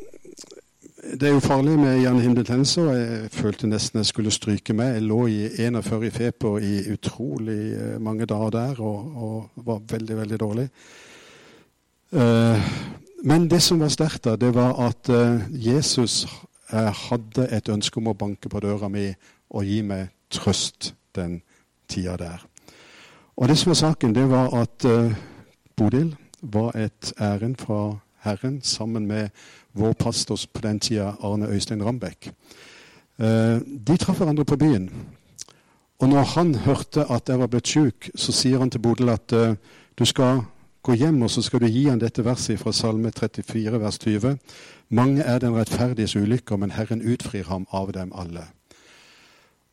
det 1.11 1.27
er 1.27 1.33
jo 1.33 1.39
farlig 1.39 1.73
med 1.79 1.99
hjernehinnebetennelse, 1.99 2.81
og 2.81 2.95
jeg 2.97 3.31
følte 3.31 3.67
nesten 3.67 3.99
jeg 3.99 4.07
skulle 4.07 4.31
stryke 4.31 4.73
meg. 4.73 4.93
Jeg 4.95 5.03
lå 5.03 5.25
i 5.27 5.39
41 5.65 6.05
i 6.07 6.11
feber 6.15 6.63
i 6.63 6.77
utrolig 6.93 7.57
uh, 7.75 8.01
mange 8.01 8.25
dager 8.25 8.53
der 8.55 8.79
og, 8.79 9.09
og, 9.15 9.49
var 9.55 9.81
veldig, 9.89 10.17
veldig 10.17 10.39
dårlig. 10.39 10.69
men 13.23 13.47
det 13.49 13.61
som 13.61 13.79
var 13.79 13.89
sterkt, 13.89 14.23
da, 14.25 14.35
det 14.35 14.51
var 14.53 14.75
at 14.87 15.09
Jesus 15.49 16.27
hadde 16.69 17.47
et 17.49 17.69
ønske 17.69 17.97
om 17.97 18.11
å 18.11 18.13
banke 18.13 18.49
på 18.49 18.59
døra 18.61 18.85
mi 18.87 19.07
og 19.49 19.65
gi 19.65 19.79
meg 19.81 20.11
trøst 20.29 20.93
den 21.15 21.39
tida 21.89 22.13
der. 22.21 22.45
Og 23.35 23.49
det 23.49 23.57
som 23.57 23.73
var 23.73 23.79
saken, 23.81 24.13
det 24.13 24.27
var 24.29 24.53
at 24.61 24.85
Bodil 25.75 26.13
var 26.41 26.77
et 26.77 27.13
ærend 27.17 27.57
fra 27.57 27.97
Herren 28.23 28.61
sammen 28.61 29.07
med 29.07 29.29
vår 29.73 29.93
pastor 29.93 30.39
på 30.53 30.61
den 30.61 30.79
tida, 30.79 31.13
Arne 31.21 31.47
Øystein 31.47 31.83
Rambekk. 31.83 32.31
Uh, 33.19 33.59
de 33.87 33.97
traff 33.97 34.17
hverandre 34.17 34.45
på 34.45 34.57
byen. 34.57 34.89
Og 35.99 36.09
når 36.09 36.23
han 36.23 36.55
hørte 36.55 37.05
at 37.09 37.29
jeg 37.29 37.39
var 37.39 37.47
blitt 37.47 37.67
sjuk, 37.67 38.09
så 38.15 38.31
sier 38.31 38.59
han 38.59 38.69
til 38.69 38.81
Bodil 38.81 39.09
at 39.13 39.33
uh, 39.33 39.55
du 39.99 40.05
skal 40.05 40.41
gå 40.83 40.93
hjem 40.99 41.21
og 41.21 41.31
så 41.31 41.41
skal 41.41 41.63
du 41.63 41.69
gi 41.71 41.85
han 41.87 42.01
dette 42.01 42.25
verset 42.25 42.59
fra 42.59 42.73
Salme 42.75 43.11
34, 43.11 43.79
vers 43.79 43.99
20. 43.99 44.37
Mange 44.89 45.21
er 45.21 45.39
den 45.39 45.55
rettferdiges 45.55 46.15
ulykker, 46.15 46.57
men 46.57 46.75
Herren 46.75 47.01
utfrir 47.01 47.47
ham 47.47 47.67
av 47.71 47.93
dem 47.93 48.11
alle. 48.15 48.49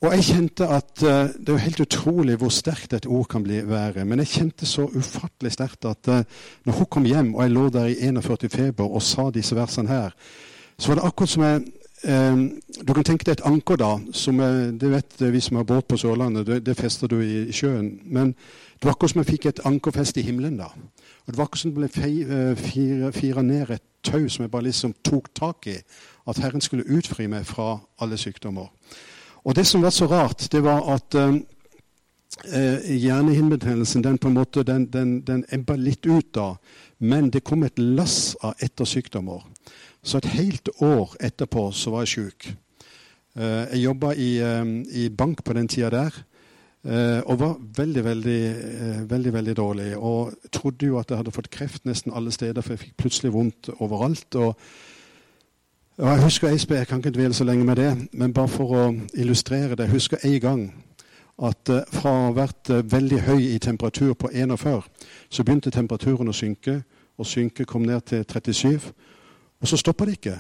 Og 0.01 0.15
jeg 0.15 0.25
kjente 0.31 0.65
at 0.65 1.03
uh, 1.05 1.29
Det 1.29 1.49
er 1.49 1.53
jo 1.53 1.65
helt 1.67 1.81
utrolig 1.81 2.37
hvor 2.41 2.49
sterkt 2.49 2.95
et 2.97 3.07
ord 3.07 3.27
kan 3.29 3.43
bli 3.45 3.61
være. 3.69 4.05
Men 4.05 4.23
jeg 4.23 4.33
kjente 4.33 4.67
så 4.67 4.87
ufattelig 4.89 5.53
sterkt 5.53 5.85
at 5.85 6.09
uh, 6.09 6.23
når 6.65 6.79
hun 6.79 6.87
kom 6.87 7.05
hjem, 7.05 7.35
og 7.35 7.43
jeg 7.43 7.53
lå 7.53 7.69
der 7.69 7.91
i 7.93 7.99
41 8.09 8.49
feber 8.49 8.89
og 8.89 9.03
sa 9.03 9.29
disse 9.31 9.57
versene 9.57 9.89
her, 9.93 10.17
så 10.79 10.89
var 10.89 10.95
det 10.95 11.05
akkurat 11.05 11.35
som 11.35 11.45
jeg 11.45 11.61
uh, 12.09 12.49
Du 12.87 12.95
kan 12.95 13.05
tenke 13.05 13.29
deg 13.29 13.33
et 13.33 13.45
anker, 13.45 13.77
da. 13.77 13.91
som 14.13 14.41
Det 14.81 14.91
vet 14.91 15.21
vi 15.21 15.41
som 15.41 15.61
har 15.61 15.69
båt 15.69 15.89
på 15.89 16.01
Sørlandet. 16.01 16.47
Det, 16.47 16.67
det, 16.67 16.77
fester 16.77 17.07
du 17.07 17.21
i, 17.21 17.53
sjøen. 17.53 18.01
Men 18.05 18.33
det 18.81 18.89
var 18.89 18.97
akkurat 18.97 19.11
som 19.11 19.21
jeg 19.21 19.33
fikk 19.35 19.47
et 19.47 19.65
ankerfeste 19.69 20.21
i 20.21 20.25
himmelen 20.25 20.57
da. 20.57 20.73
Og 21.27 21.29
Det 21.29 21.37
var 21.37 21.45
akkurat 21.45 21.61
som 21.61 21.75
det 21.77 21.93
ble 21.93 23.13
fira 23.13 23.43
ned 23.43 23.71
et 23.71 23.85
tau 24.03 24.29
som 24.29 24.49
jeg 24.49 24.51
bare 24.51 24.71
liksom 24.71 24.97
tok 25.05 25.29
tak 25.37 25.67
i. 25.67 25.77
At 26.27 26.41
Herren 26.41 26.65
skulle 26.65 26.89
utfri 26.89 27.29
meg 27.29 27.45
fra 27.45 27.75
alle 28.01 28.17
sykdommer. 28.17 28.73
Og 29.45 29.57
det 29.57 29.67
som 29.67 29.83
var 29.83 29.95
så 29.95 30.07
rart, 30.11 30.47
det 30.53 30.63
var 30.65 30.85
at 30.95 31.17
eh, 31.17 31.37
hjernehinnebetennelsen 33.01 34.05
den 34.05 34.19
på 34.19 34.29
en 34.29 34.37
måte, 34.37 34.65
den, 34.67 34.87
den, 34.93 35.21
den 35.27 35.45
ebba 35.53 35.77
litt 35.81 36.07
ut 36.07 36.33
da. 36.37 36.55
Men 36.99 37.31
det 37.33 37.45
kom 37.45 37.65
et 37.65 37.79
lass 37.79 38.35
av 38.45 38.61
ettersykdommer. 38.61 39.45
Så 40.03 40.21
et 40.21 40.33
helt 40.37 40.69
år 40.81 41.17
etterpå 41.21 41.71
så 41.77 41.95
var 41.95 42.05
jeg 42.05 42.15
sjuk. 42.15 42.51
Eh, 43.37 43.65
jeg 43.73 43.85
jobba 43.87 44.13
i, 44.17 44.31
eh, 44.45 44.75
i, 45.05 45.09
bank 45.09 45.45
på 45.45 45.57
den 45.57 45.69
tida 45.69 45.91
der. 45.95 46.25
Uh, 46.81 47.21
og 47.29 47.37
var 47.37 47.57
veldig, 47.77 48.03
veldig, 48.05 48.43
uh, 48.57 49.01
veldig 49.11 49.33
veldig 49.35 49.55
dårlig. 49.57 49.89
Og 50.01 50.33
trodde 50.49 50.87
jo 50.89 50.97
at 50.97 51.11
jeg 51.13 51.21
hadde 51.21 51.35
fått 51.37 51.51
kreft 51.53 51.85
nesten 51.85 52.15
alle 52.17 52.33
steder, 52.33 52.65
for 52.65 52.73
jeg 52.73 52.81
fikk 52.87 52.95
plutselig 53.03 53.35
vondt 53.35 53.69
overalt. 53.85 54.39
og 54.41 54.57
og 56.01 56.09
Jeg 56.09 56.23
husker 56.23 56.49
jeg, 56.49 56.71
jeg 56.71 56.87
kan 56.87 56.99
ikke 56.99 57.11
dvele 57.11 57.35
så 57.35 57.45
lenge 57.45 57.65
med 57.65 57.77
det, 57.77 58.09
men 58.13 58.33
bare 58.33 58.49
for 58.49 58.73
å 58.73 58.85
illustrere 59.15 59.75
det. 59.77 59.85
Jeg 59.85 59.93
husker 59.93 60.17
en 60.25 60.41
gang 60.41 60.63
at 61.43 61.69
uh, 61.69 61.83
fra 61.93 62.11
å 62.11 62.23
ha 62.25 62.31
vært 62.33 62.71
uh, 62.73 62.81
veldig 62.93 63.19
høy 63.27 63.43
i 63.51 63.59
temperatur 63.59 64.15
på 64.15 64.31
41, 64.33 64.89
så 65.29 65.45
begynte 65.45 65.71
temperaturen 65.71 66.33
å 66.33 66.37
synke. 66.37 66.79
Og 67.21 67.29
synke 67.29 67.67
kom 67.69 67.85
ned 67.85 68.01
til 68.09 68.25
37. 68.25 68.89
Og 69.61 69.69
så 69.69 69.77
stoppa 69.77 70.07
det 70.09 70.17
ikke. 70.17 70.39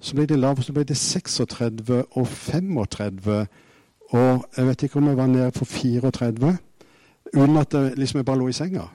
Så 0.00 0.14
ble 0.14 0.28
det 0.30 0.38
lavere, 0.38 0.62
så 0.62 0.72
ble 0.72 0.86
det 0.86 0.96
36 0.96 2.04
og 2.06 2.26
35. 2.28 3.46
Og 4.14 4.46
jeg 4.56 4.66
vet 4.66 4.82
ikke 4.86 5.02
om 5.02 5.08
jeg 5.10 5.18
var 5.18 5.26
nede 5.26 5.50
på 5.50 5.64
34 5.64 6.56
uten 7.32 7.56
at 7.56 7.74
jeg, 7.74 7.96
liksom 7.98 8.24
bare 8.24 8.38
lå 8.38 8.48
i 8.48 8.54
senga. 8.54 8.86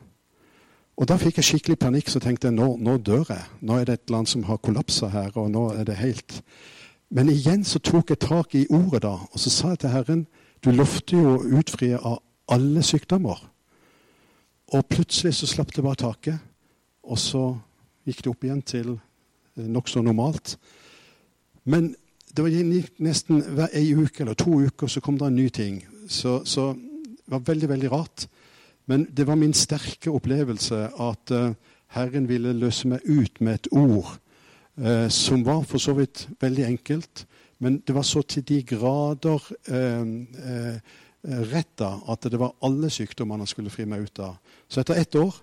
Og 0.97 1.05
da 1.05 1.17
fikk 1.21 1.37
jeg 1.37 1.45
skikkelig 1.45 1.77
panikk, 1.77 2.09
så 2.09 2.19
tenkte 2.21 2.49
jeg 2.49 2.57
nå, 2.57 2.71
nå 2.81 2.97
dør 2.97 3.27
jeg. 3.29 3.43
Nå 3.61 3.77
er 3.77 3.85
det 3.85 3.99
et 3.99 4.13
land 4.13 4.29
som 4.29 4.47
har 4.47 4.61
kollapsa 4.65 5.11
her, 5.13 5.29
og 5.37 5.51
nå 5.53 5.69
er 5.77 5.85
det 5.85 6.01
helt 6.01 6.41
Men 7.09 7.29
igjen 7.31 7.63
så 7.63 7.79
tok 7.79 8.09
jeg 8.11 8.19
tak 8.19 8.55
i 8.59 8.65
ordet 8.67 9.05
da, 9.05 9.13
og 9.15 9.39
så 9.39 9.49
sa 9.53 9.69
jeg 9.71 9.85
til 9.85 9.93
Herren 9.93 10.25
du 10.65 10.73
lovte 10.73 11.15
jo 11.15 11.35
å 11.37 11.43
utfrie 11.59 11.95
av 11.95 12.17
alle 12.51 12.81
sykdommer. 12.83 13.37
Og 14.75 14.87
plutselig 14.89 15.37
så 15.37 15.47
slapp 15.47 15.71
det 15.75 15.85
bare 15.85 16.01
taket, 16.01 16.41
og 17.07 17.19
så 17.21 17.43
gikk 18.07 18.23
det 18.23 18.31
opp 18.33 18.43
igjen 18.43 18.63
til 18.67 18.89
eh, 18.97 19.63
nokså 19.63 20.01
normalt. 20.03 20.57
Men 21.63 21.93
det 22.33 22.43
var 22.43 22.57
nesten 23.03 23.39
hver 23.55 23.71
ei 23.75 23.93
uke 23.95 24.25
eller 24.25 24.35
to 24.35 24.59
uker 24.67 24.91
så 24.91 25.01
kom 25.03 25.17
det 25.19 25.29
en 25.29 25.39
ny 25.39 25.47
ting. 25.49 25.79
Så, 26.09 26.41
så 26.45 26.73
Det 26.73 27.31
var 27.31 27.47
veldig, 27.47 27.69
veldig 27.69 27.91
rart. 27.91 28.27
Men 28.87 29.07
det 29.11 29.27
var 29.27 29.39
min 29.39 29.55
sterke 29.55 30.11
opplevelse 30.11 30.85
at 30.87 31.33
uh, 31.35 31.51
Herren 31.95 32.27
ville 32.29 32.55
løse 32.55 32.87
meg 32.87 33.03
ut 33.05 33.41
med 33.41 33.59
et 33.59 33.71
ord 33.71 34.13
uh, 34.79 35.07
som 35.11 35.43
var 35.45 35.65
for 35.67 35.83
så 35.83 35.95
vidt 35.97 36.27
veldig 36.41 36.65
enkelt, 36.67 37.25
men 37.59 37.81
det 37.87 37.95
var 37.95 38.05
så 38.05 38.21
til 38.21 38.45
de 38.47 38.61
grader 38.63 39.43
uh, 39.71 40.79
retta 41.27 41.89
at 42.07 42.29
det 42.31 42.39
var 42.39 42.55
alle 42.63 42.89
sykdommene 42.93 43.43
han 43.43 43.49
skulle 43.49 43.73
fri 43.73 43.85
meg 43.89 44.07
ut 44.07 44.23
av. 44.23 44.37
Så 44.69 44.81
etter 44.81 45.01
ett 45.01 45.15
år 45.19 45.35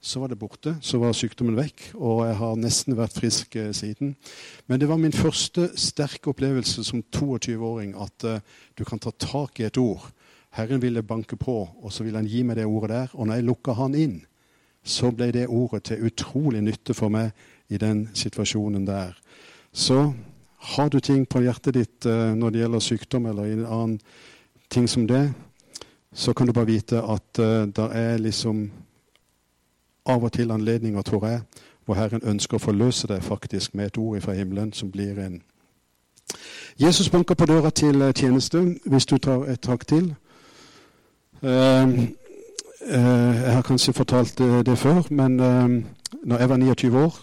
så 0.00 0.20
var 0.20 0.28
det 0.28 0.38
borte. 0.40 0.74
Så 0.80 0.98
var 0.98 1.12
sykdommen 1.16 1.58
vekk, 1.58 1.90
og 2.00 2.24
jeg 2.24 2.36
har 2.40 2.60
nesten 2.60 2.96
vært 2.96 3.18
frisk 3.20 3.56
eh, 3.60 3.72
siden. 3.76 4.14
Men 4.66 4.80
det 4.80 4.88
var 4.88 5.00
min 5.00 5.14
første 5.14 5.68
sterke 5.78 6.32
opplevelse 6.32 6.84
som 6.88 7.02
22-åring 7.12 7.92
at 8.00 8.24
uh, 8.24 8.40
du 8.78 8.84
kan 8.88 8.98
ta 9.02 9.12
tak 9.12 9.60
i 9.60 9.68
et 9.68 9.80
ord. 9.80 10.06
Herren 10.50 10.82
ville 10.82 11.02
banke 11.02 11.36
på, 11.36 11.68
og 11.82 11.92
så 11.92 12.04
ville 12.04 12.18
han 12.18 12.28
gi 12.28 12.42
meg 12.42 12.56
det 12.56 12.66
ordet 12.66 12.90
der. 12.90 13.12
Og 13.14 13.26
når 13.26 13.34
jeg 13.34 13.44
lukka 13.44 13.72
han 13.78 13.94
inn, 13.94 14.16
så 14.82 15.10
ble 15.14 15.30
det 15.32 15.46
ordet 15.48 15.84
til 15.90 16.06
utrolig 16.08 16.62
nytte 16.64 16.94
for 16.94 17.12
meg 17.12 17.30
i 17.68 17.78
den 17.78 18.08
situasjonen 18.14 18.86
der. 18.86 19.14
Så 19.72 20.12
har 20.74 20.88
du 20.88 21.00
ting 21.00 21.28
på 21.28 21.40
hjertet 21.40 21.74
ditt 21.74 22.06
uh, 22.06 22.34
når 22.34 22.50
det 22.50 22.60
gjelder 22.60 22.84
sykdom 22.84 23.26
eller 23.26 23.44
en 23.44 23.66
annen 23.66 24.00
ting 24.70 24.88
som 24.88 25.06
det, 25.06 25.30
så 26.12 26.32
kan 26.32 26.46
du 26.46 26.52
bare 26.52 26.66
vite 26.66 26.98
at 26.98 27.38
uh, 27.38 27.66
det 27.70 27.88
er 27.94 28.18
liksom 28.18 28.70
av 30.06 30.24
og 30.24 30.32
til 30.32 30.50
anledninger, 30.50 31.02
tror 31.02 31.26
jeg, 31.26 31.40
hvor 31.84 31.94
Herren 31.94 32.24
ønsker 32.24 32.58
å 32.58 32.64
forløse 32.64 33.06
deg 33.06 33.22
faktisk 33.22 33.74
med 33.74 33.92
et 33.92 33.98
ord 33.98 34.20
fra 34.20 34.34
himmelen 34.34 34.72
som 34.72 34.90
blir 34.90 35.18
en 35.18 35.40
Jesus 36.78 37.10
banker 37.10 37.34
på 37.34 37.46
døra 37.46 37.70
til 37.70 38.02
eh, 38.02 38.12
tjeneste, 38.14 38.60
hvis 38.86 39.06
du 39.06 39.18
tar 39.18 39.44
et 39.50 39.60
tak 39.60 39.86
til. 39.86 40.14
Uh, 41.42 41.48
uh, 41.48 43.32
jeg 43.44 43.52
har 43.54 43.62
kanskje 43.62 43.92
fortalt 43.96 44.38
det, 44.38 44.66
det 44.66 44.78
før, 44.78 45.02
men 45.10 45.40
uh, 45.40 45.68
når 46.22 46.38
jeg 46.38 46.48
var 46.48 46.56
29 46.56 47.04
år, 47.04 47.20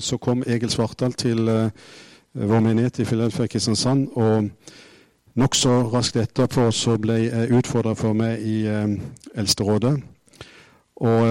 så 0.00 0.16
kom 0.16 0.42
Egil 0.46 0.70
Svartdal 0.70 1.12
til 1.12 1.46
vår 2.34 2.60
menighet 2.60 2.98
i 2.98 3.04
Filadelfia 3.04 3.46
Kristiansand. 3.46 4.08
Og 4.18 4.50
nokså 5.40 5.70
raskt 5.88 6.18
etterpå 6.20 6.66
så 6.74 6.98
ble 7.00 7.14
jeg 7.22 7.52
utfordra 7.54 7.94
for 7.96 8.12
meg 8.12 8.42
i 8.44 8.66
Eldsterådet. 9.34 9.94
Og 10.96 11.24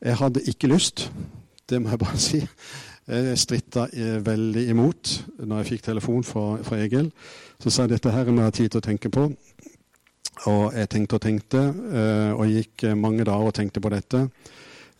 jeg 0.00 0.16
hadde 0.22 0.46
ikke 0.46 0.70
lyst, 0.72 1.10
det 1.68 1.82
må 1.82 1.90
jeg 1.90 1.98
bare 1.98 2.18
si. 2.28 2.40
Jeg 3.08 3.38
stritta 3.40 3.86
eh, 3.96 4.18
veldig 4.26 4.66
imot 4.68 5.12
når 5.40 5.62
jeg 5.62 5.68
fikk 5.70 5.84
telefon 5.86 6.24
fra, 6.24 6.58
fra 6.62 6.76
Egil. 6.84 7.08
Så 7.56 7.72
sa 7.72 7.86
jeg 7.86 7.94
dette 7.94 8.12
her 8.12 8.28
må 8.28 8.42
jeg 8.42 8.50
ha 8.50 8.56
tid 8.58 8.74
til 8.74 8.82
å 8.82 8.84
tenke 8.84 9.08
på. 9.12 9.30
Og 10.46 10.74
jeg 10.76 10.88
tenkte 10.88 11.18
og 11.18 11.22
tenkte, 11.22 11.58
eh, 11.92 12.32
og 12.32 12.46
gikk 12.46 12.84
mange 12.96 13.24
dager 13.24 13.50
og 13.50 13.54
tenkte 13.54 13.80
på 13.80 13.90
dette. 13.90 14.28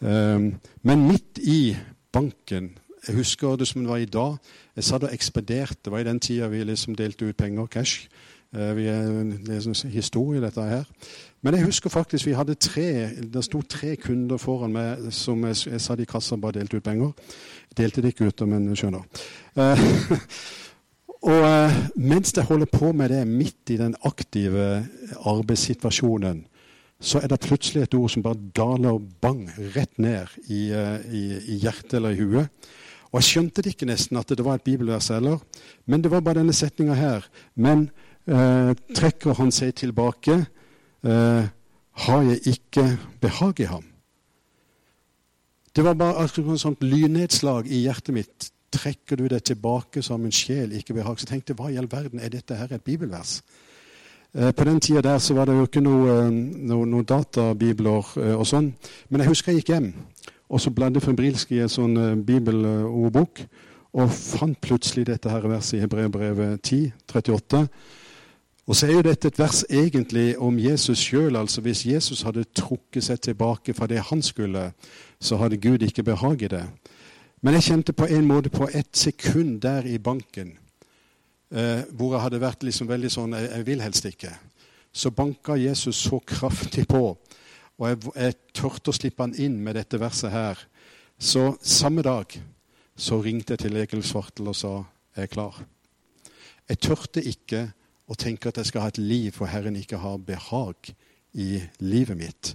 Eh, 0.03 0.38
men 0.83 1.07
midt 1.09 1.38
i 1.38 1.77
banken 2.12 2.79
Jeg 3.07 3.14
husker 3.14 3.57
det 3.57 3.68
som 3.68 3.81
det 3.81 3.88
var 3.88 3.96
i 3.96 4.05
dag. 4.05 4.37
Jeg 4.77 4.85
satt 4.85 5.05
og 5.05 5.12
ekspederte. 5.14 5.79
Det 5.85 5.92
var 5.92 5.98
i 5.98 6.05
den 6.05 6.20
tida 6.20 6.48
vi 6.48 6.64
liksom 6.64 6.96
delte 6.96 7.29
ut 7.29 7.37
penger, 7.37 7.66
cash. 7.66 8.09
Vi 8.53 8.87
er 8.87 9.07
en 9.07 9.74
historie, 9.92 10.40
dette 10.40 10.62
her. 10.62 10.85
Men 11.42 11.55
jeg 11.55 11.64
husker 11.64 11.90
faktisk 11.90 12.27
vi 12.27 12.33
hadde 12.33 12.55
tre 12.55 13.11
det 13.33 13.44
sto 13.44 13.62
tre 13.62 13.96
kunder 13.96 14.37
foran 14.37 14.72
meg 14.72 15.12
som 15.14 15.44
jeg, 15.46 15.57
jeg 15.70 15.81
satt 15.81 16.01
i 16.01 16.05
kassa 16.05 16.35
og 16.35 16.40
bare 16.40 16.59
delte 16.59 16.77
ut 16.77 16.85
penger. 16.85 17.12
Delte 17.77 18.03
det 18.03 18.09
ikke 18.09 18.27
ut, 18.27 18.46
men 18.48 18.77
skjønner. 18.77 19.07
Og 21.26 21.42
uh, 21.42 21.78
mens 21.98 22.31
jeg 22.37 22.46
holder 22.46 22.70
på 22.70 22.92
med 22.92 23.11
det 23.11 23.24
midt 23.26 23.72
i 23.74 23.78
den 23.81 23.96
aktive 24.07 24.85
arbeidssituasjonen, 25.26 26.44
så 27.00 27.22
er 27.22 27.31
det 27.31 27.40
plutselig 27.42 27.85
et 27.85 27.94
ord 27.94 28.11
som 28.11 28.22
bare 28.22 28.38
daler 28.54 28.98
bang 29.22 29.44
rett 29.74 29.98
ned 29.98 30.31
i, 30.46 30.68
uh, 30.74 30.98
i, 31.11 31.24
i 31.54 31.59
hjertet 31.62 31.98
eller 31.98 32.14
i 32.14 32.22
huet. 32.22 32.70
Og 33.09 33.20
jeg 33.20 33.28
skjønte 33.31 33.64
det 33.64 33.72
ikke 33.72 33.88
nesten 33.88 34.18
at 34.20 34.31
det 34.31 34.44
var 34.44 34.59
et 34.59 34.66
bibelvers 34.66 35.09
heller, 35.14 35.40
men 35.87 36.04
det 36.04 36.11
var 36.12 36.22
bare 36.22 36.42
denne 36.42 36.52
setninga 36.52 36.94
her. 36.98 37.24
Men 37.57 37.88
trekker 38.28 39.38
han 39.38 39.48
seg 39.57 39.70
tilbake 39.81 40.35
eh, 41.02 41.48
har 42.04 42.22
jeg 42.22 42.54
ikke 42.54 42.85
behag 43.20 43.61
i 43.61 43.68
ham. 43.70 43.85
Det 45.76 45.85
var 45.85 45.94
bare 45.94 46.24
et 46.24 46.61
sånt 46.61 46.83
lynnedslag 46.83 47.68
i 47.70 47.85
hjertet 47.85 48.14
mitt. 48.14 48.48
Trekker 48.72 49.16
du 49.16 49.28
det 49.28 49.42
tilbake 49.48 50.02
som 50.02 50.24
en 50.24 50.35
sjel 50.35 50.74
ikke 50.76 50.94
behag? 50.94 51.20
Så 51.20 51.26
tenkte 51.26 51.54
jeg, 51.54 51.61
hva 51.61 51.70
i 51.72 51.78
all 51.81 51.88
verden 51.90 52.20
er 52.20 52.33
dette 52.33 52.57
her 52.57 52.72
et 52.74 52.85
bibelvers? 52.85 53.38
Eh, 54.35 54.52
på 54.52 54.64
den 54.64 54.81
tida 54.81 55.00
der 55.00 55.18
så 55.18 55.35
var 55.35 55.48
det 55.48 55.57
jo 55.57 55.68
ikke 55.68 55.81
noen 55.81 56.09
eh, 56.12 56.66
noe, 56.68 56.85
noe 56.87 57.07
databibler 57.09 58.12
eh, 58.20 58.35
og 58.37 58.44
sånn. 58.46 58.74
Men 59.09 59.24
jeg 59.24 59.33
husker 59.33 59.52
jeg 59.52 59.62
gikk 59.62 59.72
hjem 59.76 59.92
og 60.48 60.61
så 60.61 60.72
bladde 60.72 61.00
febrilsk 61.04 61.50
i 61.52 61.62
en 61.64 61.72
sånn 61.72 62.22
bibelordbok 62.24 63.42
og 64.00 64.12
fant 64.12 64.57
plutselig 64.61 65.04
dette 65.09 65.28
her 65.28 65.44
verset 65.48 65.76
i 65.76 65.83
Hebreerbrevet 65.83 66.62
10, 66.62 66.92
38. 67.09 67.61
Og 68.68 68.76
så 68.76 68.87
er 68.87 68.98
jo 68.98 69.04
dette 69.04 69.28
et 69.28 69.38
vers 69.40 69.62
egentlig 69.68 70.38
om 70.44 70.59
Jesus 70.61 71.00
sjøl. 71.00 71.37
Altså 71.37 71.61
hvis 71.64 71.87
Jesus 71.88 72.22
hadde 72.24 72.44
trukket 72.52 73.04
seg 73.04 73.20
tilbake 73.24 73.74
fra 73.74 73.88
det 73.88 74.02
han 74.11 74.22
skulle, 74.22 74.72
så 75.20 75.37
hadde 75.40 75.61
Gud 75.61 75.85
ikke 75.85 76.04
behag 76.04 76.42
i 76.44 76.50
det. 76.52 76.64
Men 77.40 77.55
jeg 77.55 77.68
kjente 77.68 77.94
på 77.94 78.09
en 78.11 78.27
måte 78.27 78.51
på 78.51 78.66
ett 78.74 78.96
sekund 78.96 79.61
der 79.62 79.87
i 79.87 79.98
banken 80.03 80.57
eh, 81.55 81.85
hvor 81.94 82.14
jeg 82.14 82.24
hadde 82.24 82.40
vært 82.42 82.64
liksom 82.66 82.88
veldig 82.90 83.11
sånn 83.14 83.37
jeg, 83.38 83.51
jeg, 83.53 83.66
vil 83.68 83.85
helst 83.85 84.09
ikke. 84.11 84.33
Så 84.90 85.12
banka 85.14 85.55
Jesus 85.59 86.01
så 86.03 86.18
kraftig 86.27 86.88
på, 86.90 87.12
og 87.79 87.87
jeg, 87.87 88.01
jeg 88.16 88.38
turte 88.57 88.90
å 88.90 88.96
slippe 88.96 89.22
han 89.22 89.37
inn 89.38 89.61
med 89.62 89.79
dette 89.79 90.01
verset 90.01 90.35
her. 90.35 90.61
Så 91.18 91.53
samme 91.62 92.03
dag 92.03 92.35
så 92.98 93.20
ringte 93.22 93.55
jeg 93.55 93.66
til 93.66 93.79
Egil 93.79 94.03
Svartel 94.07 94.51
og 94.51 94.59
sa 94.59 94.72
jeg 95.14 95.29
er 95.29 95.31
klar. 95.31 95.61
Jeg 96.68 96.83
turte 96.85 97.22
ikke 97.22 97.68
å 98.09 98.16
tenke 98.18 98.51
at 98.51 98.59
jeg 98.59 98.70
skal 98.70 98.85
ha 98.85 98.90
et 98.90 99.01
liv 99.01 99.31
hvor 99.37 99.51
Herren 99.51 99.79
ikke 99.79 100.01
har 100.03 100.18
behag 100.18 100.90
i 101.38 101.62
livet 101.85 102.18
mitt. 102.18 102.53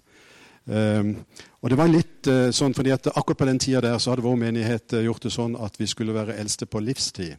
Um, 0.65 1.17
og 1.59 1.71
det 1.71 1.77
var 1.77 1.89
litt 1.91 2.27
uh, 2.31 2.47
sånn, 2.55 2.75
fordi 2.75 2.93
at 2.95 3.09
Akkurat 3.11 3.41
på 3.41 3.47
den 3.49 3.59
tida 3.59 3.81
der 3.83 3.97
så 3.99 4.13
hadde 4.13 4.23
vår 4.23 4.37
menighet 4.39 4.95
uh, 4.95 5.01
gjort 5.03 5.25
det 5.25 5.33
sånn 5.35 5.57
at 5.59 5.75
vi 5.79 5.89
skulle 5.91 6.15
være 6.15 6.37
eldste 6.39 6.69
på 6.71 6.79
livstid. 6.79 7.35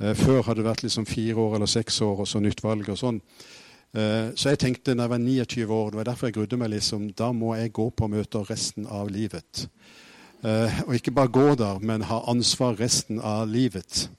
Uh, 0.00 0.14
før 0.16 0.40
hadde 0.46 0.62
det 0.62 0.68
vært 0.70 0.84
liksom 0.86 1.04
fire 1.08 1.36
år 1.42 1.58
eller 1.58 1.68
seks 1.68 2.00
år 2.06 2.24
og 2.24 2.30
så 2.30 2.40
nytt 2.40 2.62
valg. 2.64 2.88
og 2.88 3.00
sånn. 3.00 3.22
så 4.36 4.50
jeg 4.50 4.58
tenkte 4.60 4.92
når 4.92 5.06
jeg 5.06 5.10
var 5.10 5.20
29 5.22 5.70
år, 5.72 5.86
det 5.90 5.96
var 5.96 6.06
derfor 6.10 6.28
jeg 6.28 6.34
grudde 6.36 6.56
meg, 6.60 6.68
liksom, 6.74 7.06
da 7.16 7.30
må 7.32 7.54
jeg 7.56 7.72
gå 7.72 7.86
på 7.90 8.08
møter 8.12 8.44
resten 8.44 8.84
av 8.84 9.08
livet. 9.08 9.62
og 10.44 10.92
ikke 10.94 11.14
bare 11.16 11.32
gå 11.32 11.54
der, 11.56 11.80
men 11.80 12.04
ha 12.04 12.20
ansvar 12.28 12.76
resten 12.76 13.16
av 13.18 13.48
livet. 13.48 14.10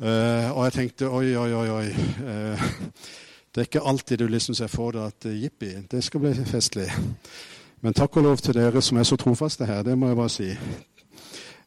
Og 0.00 0.64
jeg 0.64 0.72
tenkte 0.72 1.12
oi, 1.12 1.36
oi, 1.36 1.52
oi. 1.52 1.68
oi. 1.76 3.28
Det 3.50 3.60
er 3.60 3.66
ikke 3.66 3.82
alltid 3.82 4.18
du 4.18 4.28
liksom 4.30 4.54
ser 4.54 4.70
for 4.70 4.94
deg 4.94 5.10
at 5.10 5.26
uh, 5.26 5.34
jippi, 5.34 5.72
det 5.90 6.04
skal 6.06 6.22
bli 6.22 6.30
festlig. 6.46 6.86
Men 7.82 7.96
takk 7.96 8.16
og 8.20 8.22
lov 8.28 8.38
til 8.38 8.54
dere 8.54 8.82
som 8.84 9.00
er 9.00 9.08
så 9.08 9.16
trofaste 9.18 9.66
her. 9.66 9.82
Det 9.82 9.96
må 9.98 10.10
jeg 10.10 10.18
bare 10.18 10.32
si. 10.32 10.48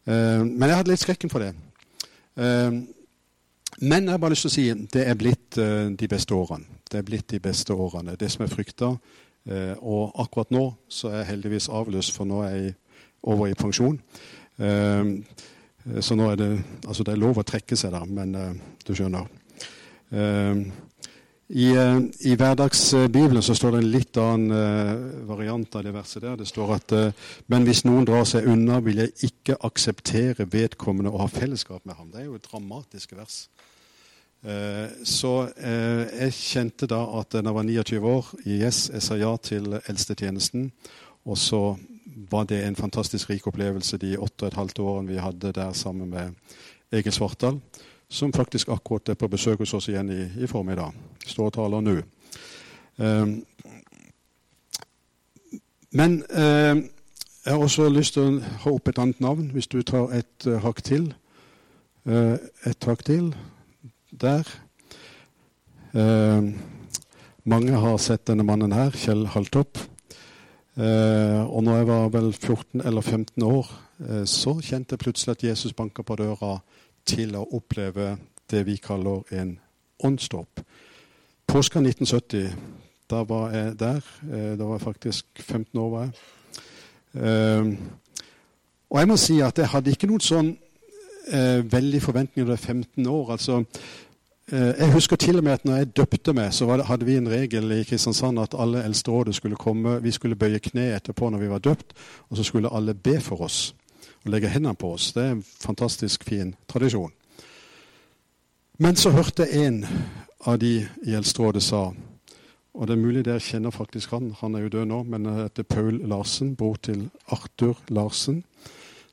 men 0.06 0.68
jeg 0.68 0.76
hadde 0.78 0.92
litt 0.92 1.02
skrekken 1.02 1.30
for 1.30 1.40
det. 1.40 1.54
men 3.82 4.04
jeg 4.04 4.12
har 4.12 4.18
bare 4.18 4.30
lyst 4.30 4.46
til 4.46 4.52
å 4.52 4.54
si 4.54 4.66
det 4.94 5.08
er 5.08 5.16
blitt 5.16 5.58
de 5.98 6.08
beste 6.08 6.36
årene. 6.36 6.66
Det 6.92 7.00
er 7.00 7.08
blitt 7.08 7.32
de 7.32 7.40
beste 7.40 7.74
årene. 7.74 8.16
Det 8.16 8.30
som 8.32 8.44
er 8.44 8.52
frykta. 8.52 8.92
og 9.82 10.12
akkurat 10.22 10.52
nå 10.52 10.76
så 10.88 11.10
er 11.10 11.18
jeg 11.18 11.32
heldigvis 11.32 11.70
avløst, 11.70 12.14
for 12.14 12.26
nå 12.26 12.44
er 12.44 12.56
jeg 12.56 12.76
over 13.24 13.48
i 13.48 13.54
pensjon. 13.54 14.00
Eh, 14.58 15.06
så 16.00 16.16
nå 16.16 16.30
er 16.32 16.36
det 16.36 16.64
altså 16.88 17.04
det 17.04 17.14
er 17.14 17.24
lov 17.26 17.40
å 17.40 17.44
trekke 17.44 17.76
seg, 17.76 17.92
da, 17.92 18.06
men 18.06 18.38
du 18.86 18.94
skjønner. 18.94 19.26
I, 21.50 21.68
uh, 21.76 22.00
i 22.24 22.36
hverdagsbibelen 22.40 23.44
så 23.44 23.56
står 23.58 23.76
det 23.76 23.82
en 23.82 23.92
litt 23.92 24.18
annen 24.18 25.28
variant 25.28 25.76
av 25.76 25.84
det 25.86 25.94
verset 25.94 26.24
der. 26.24 26.38
Det 26.40 26.48
står 26.48 26.76
at 26.78 26.96
Men 27.52 27.68
hvis 27.68 27.84
noen 27.86 28.08
drar 28.08 28.26
seg 28.30 28.48
unna, 28.50 28.80
vil 28.80 29.04
jeg 29.04 29.30
ikke 29.30 29.60
akseptere 29.68 30.48
vedkommende 30.50 31.12
og 31.12 31.26
ha 31.26 31.30
fellesskap 31.32 31.86
med 31.86 32.00
ham. 32.00 32.10
Det 32.12 32.22
er 32.22 32.30
jo 32.32 32.40
et 32.40 32.50
dramatisk 32.52 33.16
vers. 33.20 33.48
Så 35.08 35.32
jeg 35.56 36.34
kjente 36.36 36.90
da 36.92 37.00
at 37.20 37.32
da 37.32 37.40
jeg 37.40 37.56
var 37.56 37.64
29 37.64 38.02
år, 38.04 38.32
yes, 38.44 38.90
jeg 38.92 39.06
sa 39.06 39.16
ja 39.16 39.32
til 39.40 39.78
eldstetjenesten. 39.80 40.68
Og 41.24 41.38
så 41.40 41.62
var 42.32 42.44
det 42.44 42.64
en 42.66 42.76
fantastisk 42.76 43.30
rik 43.30 43.48
opplevelse 43.48 43.98
de 43.98 44.18
åtte 44.18 44.46
og 44.46 44.52
et 44.52 44.60
halvt 44.60 44.80
årene 44.80 45.12
vi 45.12 45.22
hadde 45.22 45.54
der 45.56 45.74
sammen 45.74 46.10
med 46.10 46.34
Egil 46.94 47.14
Svartdal, 47.14 47.60
som 48.14 48.34
faktisk 48.34 48.70
akkurat 48.70 49.10
er 49.10 49.18
på 49.18 49.28
besøk 49.28 49.64
hos 49.64 49.74
oss 49.74 49.90
igjen 49.90 50.12
i, 50.14 50.22
i 50.44 50.48
formiddag. 50.50 50.94
Står 51.26 51.50
og 51.50 51.56
taler 51.56 51.82
nå. 51.82 51.96
Um, 53.02 53.40
men 55.98 56.20
uh, 56.30 56.78
jeg 57.44 57.50
har 57.50 57.64
også 57.64 57.90
lyst 57.90 58.14
til 58.18 58.28
å 58.28 58.52
ha 58.66 58.74
opp 58.74 58.92
et 58.92 59.02
annet 59.02 59.22
navn, 59.24 59.50
hvis 59.54 59.70
du 59.72 59.80
tar 59.82 60.14
et 60.14 60.48
uh, 60.48 60.60
hakk 60.62 60.84
til. 60.86 61.10
Uh, 62.06 62.38
et 62.70 62.90
hakk 62.90 63.02
til. 63.08 63.34
Der. 64.22 64.46
Mange 67.50 67.80
har 67.82 67.98
sett 67.98 68.28
denne 68.30 68.46
mannen 68.46 68.74
her, 68.74 68.94
Kjell 68.94 69.26
Haltopp. 69.34 69.80
Eh, 70.78 71.42
og 71.42 71.64
når 71.66 71.80
jeg 71.80 71.88
var 71.90 72.12
vel 72.14 72.30
14 72.34 72.82
eller 72.86 73.02
15 73.02 73.44
år, 73.46 73.72
så 74.30 74.54
kjente 74.62 74.94
jeg 74.94 75.02
plutselig 75.02 75.34
at 75.34 75.44
Jesus 75.50 75.74
banka 75.74 76.06
på 76.06 76.18
døra 76.22 76.60
til 77.06 77.36
å 77.36 77.48
oppleve 77.56 78.18
det 78.52 78.64
vi 78.68 78.78
kaller 78.78 79.24
en 79.32 79.58
åndsdåp. 80.04 80.64
Påska 81.48 81.80
1970, 81.80 82.54
da 83.10 83.24
var 83.28 83.52
jeg 83.54 83.76
der. 83.80 84.06
Eh, 84.32 84.54
da 84.58 84.64
var 84.64 84.78
jeg 84.78 84.88
faktisk 84.88 85.26
15 85.40 85.80
år. 85.80 85.90
var 85.90 86.04
jeg. 86.04 86.14
Eh, 87.14 87.74
og 88.90 89.00
jeg 89.00 89.08
må 89.08 89.18
si 89.18 89.42
at 89.42 89.58
jeg 89.58 89.68
hadde 89.68 89.92
ikke 89.92 90.08
noen 90.08 90.24
sånn 90.24 90.50
eh, 91.32 91.62
veldig 91.66 92.02
forventninger 92.02 92.48
da 92.48 92.58
jeg 92.58 92.60
var 92.60 92.74
15 92.74 93.08
år. 93.08 93.32
altså 93.32 93.64
Eh, 94.52 94.74
jeg 94.80 94.94
husker 94.94 95.16
til 95.16 95.38
og 95.38 95.44
med 95.44 95.52
at 95.52 95.66
når 95.66 95.76
jeg 95.76 95.98
døpte 95.98 96.34
meg, 96.34 96.54
så 96.54 96.68
hadde 96.84 97.06
vi 97.06 97.16
en 97.16 97.30
regel 97.32 97.72
i 97.72 97.84
Kristiansand 97.84 98.40
at 98.40 98.56
alle 98.60 98.84
eldsterådet 98.84 99.36
skulle 99.36 99.56
komme, 99.56 100.02
vi 100.04 100.12
skulle 100.12 100.36
bøye 100.36 100.60
kne 100.60 100.90
etterpå 100.98 101.30
når 101.30 101.40
vi 101.40 101.50
var 101.50 101.64
døpt, 101.64 101.94
og 102.30 102.38
så 102.38 102.44
skulle 102.44 102.74
alle 102.74 102.94
be 102.94 103.20
for 103.22 103.42
oss 103.42 103.76
og 104.24 104.32
legge 104.32 104.52
hendene 104.52 104.76
på 104.80 104.94
oss. 104.96 105.12
Det 105.16 105.24
er 105.24 105.36
en 105.36 105.44
fantastisk 105.44 106.24
fin 106.28 106.56
tradisjon. 106.72 107.12
Men 108.82 108.98
så 108.98 109.14
hørte 109.14 109.48
en 109.48 109.84
av 110.48 110.58
de 110.60 110.88
i 111.06 111.14
eldsterådet 111.16 111.64
sa, 111.64 111.86
og 112.74 112.88
det 112.90 112.96
er 112.96 113.04
mulig 113.04 113.22
dere 113.28 113.44
kjenner 113.44 113.72
faktisk 113.72 114.16
han, 114.16 114.32
han 114.40 114.56
er 114.56 114.66
jo 114.66 114.74
død 114.74 114.90
nå, 114.90 115.04
men 115.06 115.28
han 115.30 115.44
heter 115.44 115.68
Paul 115.68 116.00
Larsen, 116.10 116.56
bror 116.58 116.80
til 116.82 117.06
Arthur 117.32 117.78
Larsen, 117.94 118.42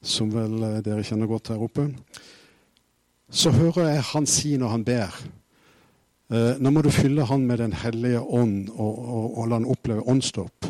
som 0.01 0.33
vel 0.33 0.63
eh, 0.65 0.81
dere 0.87 1.05
kjenner 1.05 1.29
godt 1.29 1.53
her 1.53 1.61
oppe 1.61 1.91
så 3.31 3.53
hører 3.55 3.93
jeg 3.93 4.07
han 4.11 4.27
si 4.27 4.57
når 4.59 4.73
han 4.75 4.85
ber 4.85 5.15
eh, 6.35 6.59
Nå 6.59 6.73
må 6.75 6.83
du 6.83 6.91
fylle 6.91 7.27
han 7.27 7.47
med 7.47 7.63
Den 7.63 7.75
hellige 7.79 8.21
ånd 8.21 8.69
og, 8.75 8.99
og, 8.99 9.39
og 9.39 9.49
la 9.49 9.61
han 9.61 9.71
oppleve 9.71 10.07
åndsdåp. 10.11 10.67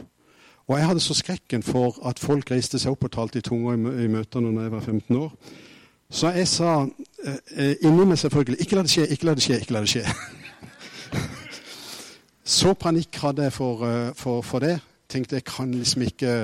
Og 0.71 0.77
jeg 0.79 0.87
hadde 0.87 1.03
så 1.03 1.17
skrekken 1.19 1.65
for 1.67 1.99
at 2.07 2.23
folk 2.23 2.53
reiste 2.53 2.79
seg 2.79 2.95
opp 2.95 3.09
og 3.09 3.13
talte 3.17 3.41
i 3.41 3.45
tunger 3.45 3.75
i, 3.75 4.07
møtene 4.07 4.53
når 4.55 4.69
jeg 4.69 4.75
var 4.77 4.85
15 4.87 5.17
år. 5.19 5.33
Så 6.11 6.31
jeg 6.35 6.49
sa 6.51 6.75
eh, 6.85 7.41
eh, 7.55 7.75
inni 7.87 8.07
meg 8.07 8.19
selvfølgelig 8.19 8.65
Ikke 8.65 8.77
la 8.79 8.83
det 8.83 8.91
skje, 8.91 9.07
ikke 9.15 9.27
la 9.29 9.35
det 9.35 9.45
skje, 9.45 9.59
ikke 9.63 9.75
la 9.75 9.83
det 9.85 9.91
skje. 9.91 10.05
så 12.59 12.75
panikk 12.75 13.19
hadde 13.23 13.47
jeg 13.47 13.55
for, 13.55 13.83
eh, 13.87 14.13
for, 14.19 14.47
for, 14.47 14.63
det. 14.63 14.79
Tenkte 15.11 15.39
jeg 15.39 15.47
kan 15.47 15.75
liksom 15.75 16.07
ikke 16.07 16.35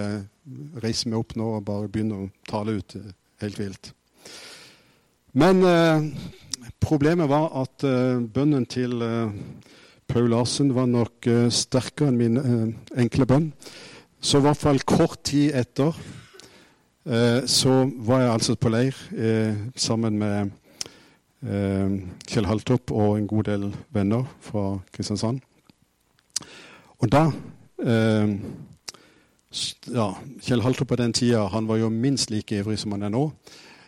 reise 0.83 1.09
meg 1.09 1.21
opp 1.21 1.37
nå 1.39 1.53
og 1.59 1.65
bare 1.67 1.91
begynne 1.91 2.27
å 2.27 2.31
tale 2.51 2.79
ut 2.79 2.99
helt 3.43 3.59
vilt. 3.61 3.93
Men 5.37 5.61
eh, 5.69 6.05
problemet 6.81 7.29
var 7.29 7.51
at 7.61 7.85
eh, 7.85 8.23
bønnen 8.23 8.65
til 8.73 9.03
eh, 9.05 9.35
Paul 10.09 10.31
Larsen 10.33 10.71
var 10.73 10.87
nok 10.89 11.27
sterkere 11.51 12.13
enn 12.13 12.19
min 12.21 12.39
enkle 12.95 13.27
bønn. 13.27 13.49
Så 14.21 14.41
i 14.41 14.47
hvert 14.47 14.61
fall 14.61 14.81
kort 14.83 15.21
tid 15.29 15.55
etter 15.55 15.97
eh, 17.07 17.43
så 17.47 17.85
var 18.07 18.23
jeg 18.23 18.33
altså 18.33 18.57
på 18.59 18.73
leir 18.73 19.03
sammen 19.77 20.19
med 20.19 20.55
Kjell 22.27 22.49
Haltopp 22.49 22.91
og 22.91 23.19
en 23.19 23.29
god 23.31 23.45
del 23.47 23.67
venner 23.95 24.25
fra 24.43 24.81
Kristiansand. 24.91 25.39
Og 26.99 27.13
da 27.13 27.29
ja, 29.93 30.09
Kjell 30.43 30.65
Haltopp 30.65 30.91
på 30.91 30.99
den 30.99 31.15
tida 31.15 31.45
han 31.53 31.69
var 31.69 31.79
jo 31.79 31.93
minst 31.93 32.33
like 32.33 32.57
ivrig 32.57 32.81
som 32.81 32.97
han 32.97 33.07
er 33.07 33.15
nå. 33.15 33.29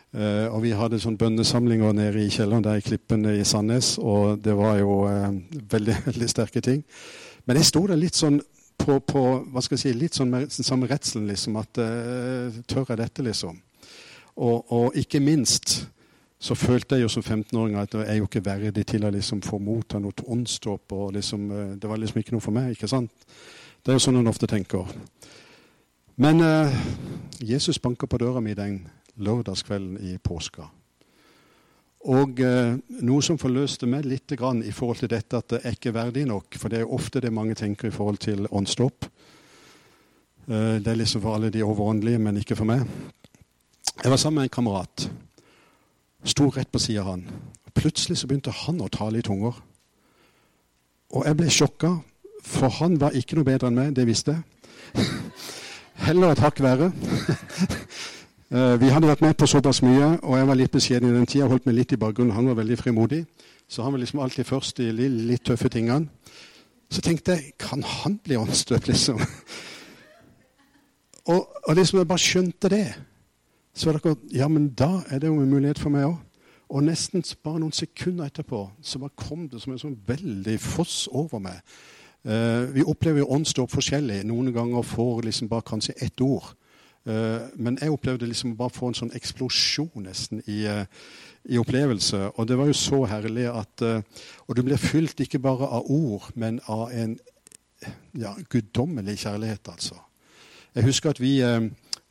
Uh, 0.09 0.49
og 0.49 0.63
vi 0.63 0.71
hadde 0.73 0.97
sånn 0.97 1.19
bønnesamlinger 1.21 1.93
nede 1.93 2.23
i 2.23 2.31
kjelleren 2.33 2.63
der 2.65 2.79
i 2.79 2.81
Klippene 2.81 3.35
i 3.37 3.43
Sandnes, 3.45 3.91
og 4.01 4.39
det 4.41 4.55
var 4.57 4.79
jo 4.79 5.03
uh, 5.05 5.35
veldig 5.69 5.97
veldig 6.07 6.29
sterke 6.31 6.63
ting. 6.65 6.81
Men 7.45 7.59
jeg 7.59 7.69
sto 7.69 7.83
der 7.85 7.99
litt 7.99 8.17
sånn 8.17 8.39
på, 8.79 8.97
på 9.03 9.23
hva 9.51 9.63
skal 9.63 9.77
jeg 9.77 9.83
si, 9.83 9.93
litt 9.97 10.17
sånn 10.17 10.31
med 10.31 10.53
samme 10.53 10.89
redselen, 10.89 11.27
liksom. 11.29 11.57
At 11.61 11.79
uh, 11.81 12.59
tør 12.69 12.93
jeg 12.93 13.01
dette, 13.01 13.25
liksom? 13.25 13.59
Og, 14.39 14.71
og, 14.71 14.97
ikke 14.97 15.21
minst 15.23 15.81
så 16.39 16.55
følte 16.55 16.95
jeg 16.95 17.03
jo 17.03 17.11
som 17.11 17.23
15-åring 17.25 17.75
at 17.75 17.97
jeg 17.97 18.07
er 18.07 18.19
jo 18.21 18.29
ikke 18.29 18.45
verdig 18.45 18.85
til 18.87 19.03
å 19.03 19.11
liksom 19.11 19.41
få 19.43 19.59
motta 19.59 19.99
noe 19.99 20.23
åndsdåp. 20.23 20.95
Liksom, 21.17 21.49
det 21.75 21.89
var 21.91 21.99
liksom 21.99 22.21
ikke 22.21 22.37
noe 22.37 22.45
for 22.45 22.55
meg. 22.55 22.71
ikke 22.71 22.87
sant? 22.87 23.11
Det 23.83 23.91
er 23.91 23.99
jo 23.99 24.05
sånn 24.05 24.21
en 24.21 24.31
ofte 24.31 24.47
tenker. 24.47 24.87
Men 26.15 26.39
Jesus 27.43 27.81
banker 27.83 28.07
på 28.07 28.21
døra 28.23 28.39
mi 28.39 28.55
den 28.55 28.85
lørdagskvelden 29.19 29.99
i 30.07 30.15
påska. 30.23 30.69
Og 32.07 32.39
eh, 32.39 32.77
noe 33.03 33.23
som 33.25 33.37
forløste 33.39 33.87
meg 33.89 34.05
litt 34.07 34.31
grann 34.39 34.61
i 34.63 34.71
forhold 34.71 35.01
til 35.01 35.11
dette 35.11 35.35
at 35.35 35.49
det 35.51 35.59
er 35.65 35.75
ikke 35.75 35.91
verdig 35.95 36.23
nok, 36.29 36.55
for 36.55 36.71
det 36.71 36.79
er 36.79 36.93
ofte 36.95 37.19
det 37.19 37.33
mange 37.35 37.57
tenker 37.59 37.89
i 37.89 37.95
forhold 37.95 38.21
til 38.23 38.47
åndsdåp. 38.47 39.07
Eh, 40.47 40.75
det 40.79 40.87
er 40.87 40.99
liksom 41.01 41.21
for 41.25 41.35
alle 41.35 41.51
de 41.51 41.63
overåndelige, 41.65 42.21
men 42.23 42.39
ikke 42.39 42.55
for 42.55 42.69
meg. 42.69 42.85
Jeg 43.99 44.11
var 44.11 44.17
sammen 44.17 44.39
med 44.39 44.47
en 44.47 44.55
kamerat. 44.55 45.09
Sto 46.23 46.47
rett 46.55 46.71
på 46.71 46.79
sida 46.79 47.03
av 47.03 47.11
han. 47.11 47.25
Plutselig 47.75 48.21
så 48.21 48.27
begynte 48.27 48.55
han 48.63 48.79
å 48.79 48.87
tale 48.87 49.19
i 49.19 49.25
tunger. 49.25 49.59
Og 51.11 51.25
jeg 51.27 51.35
ble 51.35 51.51
sjokka, 51.51 51.97
for 52.47 52.71
han 52.79 52.95
var 53.01 53.17
ikke 53.17 53.35
noe 53.35 53.47
bedre 53.47 53.67
enn 53.67 53.75
meg, 53.75 53.91
det 53.97 54.07
visste 54.07 54.37
jeg. 54.37 55.03
Heller 56.07 56.31
et 56.31 56.43
hakk 56.45 56.63
verre. 56.63 56.93
Uh, 58.49 58.73
vi 58.81 58.89
hadde 58.89 59.05
vært 59.05 59.21
med 59.21 59.35
på 59.37 59.45
såpass 59.45 59.83
mye, 59.85 60.15
og 60.25 60.37
jeg 60.39 60.47
var 60.49 60.57
litt 60.57 60.71
beskjeden 60.73 61.11
i 61.11 61.13
den 61.13 61.27
tida. 61.29 61.45
Holdt 61.51 61.67
meg 61.69 61.75
litt 61.77 61.91
i 61.93 61.99
bakgrunnen. 62.01 62.33
Han 62.33 62.47
var 62.49 62.55
veldig 62.57 62.77
frimodig, 62.79 63.19
så 63.69 63.83
han 63.85 63.93
var 63.93 64.01
liksom 64.01 64.23
alltid 64.23 64.47
først 64.49 64.79
i 64.81 64.87
litt, 64.89 65.17
litt 65.29 65.43
tøffe 65.45 65.69
tingene. 65.69 66.09
Så 66.89 67.03
tenkte 67.05 67.35
jeg 67.37 67.51
kan 67.61 67.83
han 67.85 68.15
bli 68.25 68.39
åndsdøpt, 68.41 68.89
liksom? 68.89 69.21
og, 71.31 71.45
og 71.67 71.77
liksom 71.77 72.01
jeg 72.01 72.09
bare 72.09 72.23
skjønte 72.23 72.71
det, 72.73 72.87
så 73.77 73.85
var 73.85 73.95
det 73.95 74.01
akkurat 74.01 74.33
Ja, 74.33 74.47
men 74.49 74.71
da 74.73 75.03
er 75.05 75.21
det 75.21 75.29
jo 75.29 75.37
en 75.37 75.51
mulighet 75.53 75.81
for 75.81 75.93
meg 75.93 76.07
òg. 76.09 76.17
Og 76.69 76.85
nesten 76.85 77.21
bare 77.45 77.61
noen 77.61 77.73
sekunder 77.73 78.29
etterpå 78.29 78.63
så 78.85 79.01
bare 79.01 79.17
kom 79.17 79.45
det 79.49 79.61
som 79.61 79.73
en 79.73 79.81
sånn 79.81 79.97
veldig 80.09 80.57
foss 80.61 81.03
over 81.13 81.41
meg. 81.41 81.61
Uh, 82.25 82.65
vi 82.73 82.81
opplever 82.81 83.21
jo 83.21 83.29
åndsdåp 83.37 83.77
forskjellig. 83.77 84.23
Noen 84.25 84.49
ganger 84.53 84.85
får 84.85 85.21
liksom 85.29 85.49
bare 85.53 85.69
kanskje 85.69 85.97
ett 86.01 86.21
ord. 86.25 86.49
Eh, 87.07 87.41
men 87.55 87.77
jeg 87.81 87.91
opplevde 87.91 88.27
liksom 88.27 88.57
bare 88.59 88.75
få 88.75 88.89
en 88.91 88.97
sånn 88.97 89.15
eksplosjon 89.15 90.03
nesten 90.03 90.43
i, 90.51 90.65
eh, 90.67 90.83
i, 91.47 91.57
opplevelse. 91.57 92.35
Og 92.35 92.47
det 92.47 92.57
var 92.59 92.67
jo 92.67 92.75
så 92.75 93.03
herlig 93.07 93.47
at 93.47 93.83
eh, 93.85 94.01
Og 94.47 94.55
du 94.55 94.63
blir 94.63 94.77
fylt 94.81 95.19
ikke 95.19 95.39
bare 95.39 95.67
av 95.67 95.87
ord, 95.87 96.31
men 96.35 96.59
av 96.67 96.89
en 96.91 97.17
ja, 98.17 98.33
guddommelig 98.49 99.19
kjærlighet, 99.23 99.69
altså. 99.69 99.95
Jeg 100.75 100.83
husker 100.83 101.09
at 101.09 101.19
vi, 101.21 101.39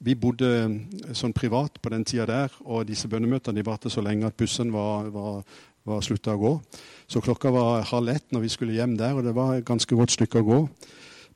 vi 0.01 0.14
bodde 0.14 0.48
sånn 1.12 1.35
privat 1.35 1.77
på 1.83 1.90
den 1.92 2.05
tida 2.07 2.24
der, 2.27 2.55
og 2.64 2.87
disse 2.87 3.09
bønnemøtene 3.09 3.59
de 3.59 3.66
varte 3.66 3.90
så 3.90 4.01
lenge 4.01 4.27
at 4.27 4.37
bussen 4.38 4.72
var, 4.72 5.11
var, 5.12 5.42
var 5.85 6.01
slutta 6.03 6.35
å 6.35 6.40
gå. 6.40 6.53
Så 7.11 7.20
klokka 7.20 7.53
var 7.53 7.87
halv 7.90 8.14
ett 8.14 8.33
når 8.33 8.46
vi 8.46 8.53
skulle 8.55 8.79
hjem 8.79 8.96
der, 8.96 9.18
og 9.18 9.27
det 9.27 9.35
var 9.37 9.59
et 9.59 9.66
ganske 9.66 9.98
godt 9.98 10.14
stykke 10.14 10.40
å 10.40 10.48
gå. 10.48 10.61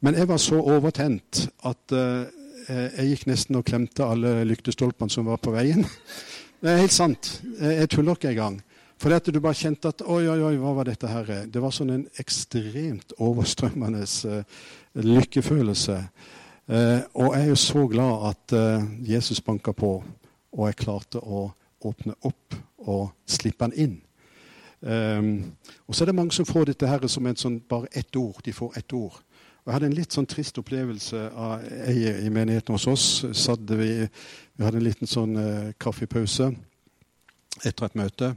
Men 0.01 0.17
jeg 0.19 0.31
var 0.31 0.41
så 0.43 0.62
overtent 0.62 1.45
at 1.69 1.99
jeg 2.68 3.09
gikk 3.09 3.25
nesten 3.31 3.59
og 3.59 3.66
klemte 3.66 4.07
alle 4.07 4.42
lyktestolpene 4.46 5.11
som 5.12 5.27
var 5.27 5.40
på 5.42 5.55
veien. 5.55 5.85
Det 6.62 6.70
er 6.70 6.79
helt 6.79 6.94
sant. 6.94 7.29
Jeg 7.59 7.88
tuller 7.90 8.14
ikke 8.14 8.31
engang. 8.31 8.61
For 9.03 9.11
at 9.11 9.27
du 9.27 9.40
bare 9.42 9.59
kjente 9.59 9.90
at 9.90 10.05
oi, 10.07 10.29
oi, 10.31 10.38
oi, 10.46 10.53
hva 10.62 10.77
var 10.77 10.87
dette 10.87 11.09
her? 11.11 11.31
Det 11.51 11.62
var 11.62 11.75
sånn 11.75 11.90
en 11.90 12.05
ekstremt 12.22 13.16
overstrømmende 13.18 14.05
uh, 14.31 14.61
lykkefølelse. 15.03 15.96
Uh, 16.70 17.01
og 17.18 17.35
jeg 17.35 17.40
er 17.40 17.48
jo 17.51 17.59
så 17.59 17.83
glad 17.90 18.29
at 18.31 18.55
Jesus 19.03 19.42
banka 19.42 19.75
på, 19.75 19.90
og 20.55 20.70
jeg 20.70 20.79
klarte 20.85 21.18
å 21.18 21.48
åpne 21.83 22.14
opp 22.31 22.55
og 22.87 23.11
slippe 23.27 23.66
han 23.66 23.75
inn. 23.75 23.98
Og 24.83 25.94
så 25.94 26.03
er 26.03 26.11
det 26.11 26.14
mange 26.18 26.35
som 26.35 26.46
får 26.46 26.70
dette 26.70 26.87
her 26.87 27.03
som 27.11 27.27
en 27.27 27.38
sånn, 27.38 27.61
bare 27.70 27.90
ett 27.94 28.16
ord. 28.18 28.38
De 28.42 28.55
får 28.55 28.79
ett 28.79 28.94
ord. 28.98 29.18
Jeg 29.62 29.77
hadde 29.77 29.87
en 29.87 29.94
litt 29.94 30.11
sånn 30.11 30.27
trist 30.27 30.57
opplevelse 30.59 31.18
av 31.38 31.61
ei 31.87 32.09
i 32.27 32.31
menigheten 32.35 32.75
hos 32.75 32.88
oss. 32.90 33.05
Vi, 33.22 33.90
vi, 34.03 34.64
hadde 34.64 34.81
en 34.81 34.85
liten 34.85 35.07
sånn 35.07 35.37
uh, 35.38 35.68
kaffepause 35.79 36.48
etter 37.62 37.87
et 37.87 37.98
møte. 38.01 38.33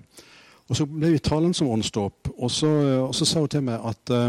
Og 0.70 0.78
Så 0.78 0.86
ble 0.86 1.16
vi 1.16 1.24
talende 1.26 1.58
som 1.58 1.72
åndsdåp. 1.74 2.30
Og, 2.36 2.46
og, 2.46 3.16
så 3.18 3.26
sa 3.26 3.42
hun 3.42 3.50
til 3.50 3.66
meg 3.66 3.88
at 3.90 4.14
uh, 4.14 4.28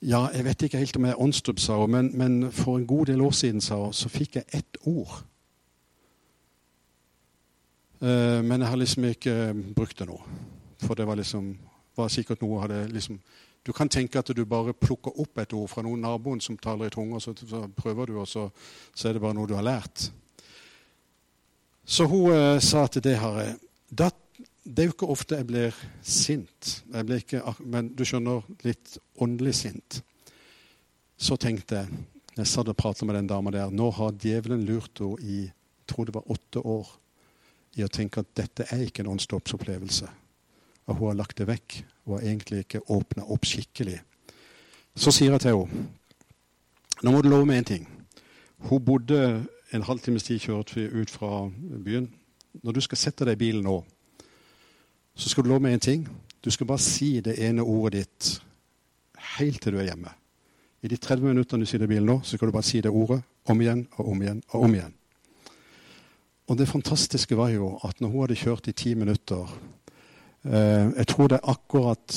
ja, 0.00 0.22
jeg 0.32 0.46
vet 0.48 0.64
ikke 0.64 0.80
helt 0.80 0.96
om 0.96 1.10
jeg 1.10 1.14
er 1.14 1.20
åndsdåp, 1.26 1.60
sa 1.60 1.76
hun, 1.82 1.92
men, 1.92 2.08
men, 2.16 2.38
for 2.56 2.80
en 2.80 2.88
god 2.88 3.12
del 3.12 3.20
år 3.20 3.36
siden 3.36 3.60
sa 3.60 3.82
hun, 3.82 3.92
så 3.92 4.08
fikk 4.08 4.40
jeg 4.40 4.48
ett 4.48 4.80
ord. 4.88 5.20
Uh, 8.00 8.40
men 8.40 8.62
jeg 8.62 8.68
har 8.70 8.80
liksom 8.80 9.10
ikke 9.12 9.36
brukt 9.76 10.00
det 10.00 10.08
nå. 10.08 10.16
For 10.80 10.96
det 10.96 11.06
var 11.06 11.20
liksom 11.20 11.52
var 11.96 12.08
sikkert 12.08 12.40
noe 12.40 12.62
hadde 12.62 12.86
liksom 12.88 13.18
du 13.62 13.72
kan 13.72 13.88
tenke 13.88 14.18
at 14.18 14.30
du 14.34 14.44
bare 14.48 14.74
plukker 14.74 15.14
opp 15.22 15.38
et 15.38 15.52
ord 15.54 15.68
fra 15.70 15.84
noen 15.86 16.02
naboen 16.02 16.40
som 16.42 16.58
taler 16.58 16.90
i 16.90 16.94
tunge, 16.94 17.20
så, 17.22 17.34
prøver 17.76 18.10
du, 18.10 18.16
og 18.22 18.28
så, 18.28 18.48
så, 18.94 19.08
er 19.08 19.14
det 19.14 19.22
bare 19.22 19.36
noe 19.38 19.46
du 19.46 19.54
har 19.54 19.66
lært. 19.66 20.08
Så 21.84 22.06
hun 22.10 22.32
eh, 22.34 22.58
sa 22.62 22.86
at 22.86 22.98
det 23.02 23.16
har 23.22 23.38
jeg 23.42 23.58
da, 23.92 24.08
det 24.64 24.84
er 24.84 24.88
jo 24.88 24.94
ikke 24.94 25.10
ofte 25.12 25.36
jeg 25.36 25.46
blir 25.50 25.78
sint, 26.00 26.70
jeg 26.94 27.06
blir 27.06 27.20
ikke, 27.20 27.42
men 27.66 27.90
du 27.92 28.06
skjønner, 28.08 28.46
litt 28.64 28.96
åndelig 29.20 29.56
sint. 29.58 29.98
Så 31.18 31.36
tenkte 31.36 31.82
jeg, 31.82 32.02
jeg 32.38 32.48
satt 32.48 32.70
og 32.70 32.78
pratet 32.78 33.04
med 33.06 33.18
den 33.18 33.28
dama 33.28 33.52
der 33.52 33.70
Nå 33.70 33.90
har 33.92 34.14
djevelen 34.16 34.64
lurt 34.66 35.02
henne 35.02 35.20
i 35.20 35.42
jeg 35.82 35.96
tror 35.96 36.06
det 36.06 36.14
var 36.14 36.30
åtte 36.30 36.60
år 36.62 36.88
i 37.76 37.82
å 37.84 37.90
tenke 37.90 38.22
at 38.22 38.28
dette 38.38 38.64
er 38.70 38.84
ikke 38.86 39.02
en 39.02 39.10
åndsdåpsopplevelse. 39.12 40.06
Og 40.86 40.98
hun 40.98 41.08
har 41.08 41.18
lagt 41.20 41.38
det 41.38 41.48
vekk. 41.48 41.82
Hun 42.04 42.16
har 42.16 42.26
egentlig 42.26 42.64
ikke 42.64 42.84
åpna 42.90 43.26
opp 43.30 43.46
skikkelig. 43.46 44.00
Så 44.94 45.12
sier 45.14 45.32
jeg 45.34 45.44
til 45.44 45.62
henne 45.62 45.90
nå 47.02 47.10
må 47.10 47.18
du 47.18 47.26
love 47.32 47.46
meg 47.48 47.58
én 47.58 47.66
ting. 47.66 47.86
Hun 48.68 48.84
bodde 48.84 49.18
en 49.74 49.82
halvtimes 49.82 50.22
tid 50.22 50.38
kjørt 50.38 50.76
ut 50.76 51.10
fra 51.10 51.48
byen. 51.82 52.06
Når 52.62 52.76
du 52.76 52.80
skal 52.84 53.00
sette 53.00 53.26
deg 53.26 53.34
i 53.34 53.40
bilen 53.40 53.64
nå, 53.66 53.80
så 55.18 55.32
skal 55.32 55.42
du 55.42 55.50
love 55.50 55.64
meg 55.64 55.74
én 55.74 55.82
ting. 55.82 56.04
Du 56.44 56.50
skal 56.54 56.68
bare 56.70 56.78
si 56.78 57.16
det 57.20 57.40
ene 57.42 57.64
ordet 57.66 58.04
ditt 58.04 58.30
helt 59.38 59.58
til 59.62 59.74
du 59.74 59.80
er 59.80 59.88
hjemme. 59.90 60.12
I 60.82 60.90
de 60.90 60.96
30 60.96 61.26
minuttene 61.26 61.66
du 61.66 61.70
sitter 61.70 61.88
i 61.88 61.94
bilen 61.94 62.06
nå, 62.06 62.20
så 62.22 62.36
skal 62.36 62.50
du 62.50 62.54
bare 62.54 62.66
si 62.70 62.80
det 62.82 62.90
ordet 62.90 63.22
om 63.50 63.60
igjen 63.60 63.86
og 63.96 64.08
om 64.12 64.22
igjen 64.22 64.42
og 64.52 64.64
om 64.68 64.74
igjen. 64.74 64.94
Og 66.50 66.58
det 66.58 66.68
fantastiske 66.68 67.36
var 67.38 67.50
jo 67.50 67.76
at 67.82 68.00
når 68.00 68.14
hun 68.14 68.24
hadde 68.24 68.38
kjørt 68.38 68.68
i 68.70 68.76
ti 68.78 68.94
minutter 68.94 69.50
Jeg 70.42 71.06
tror 71.06 71.28
det 71.30 71.36
er 71.38 71.50
akkurat 71.52 72.16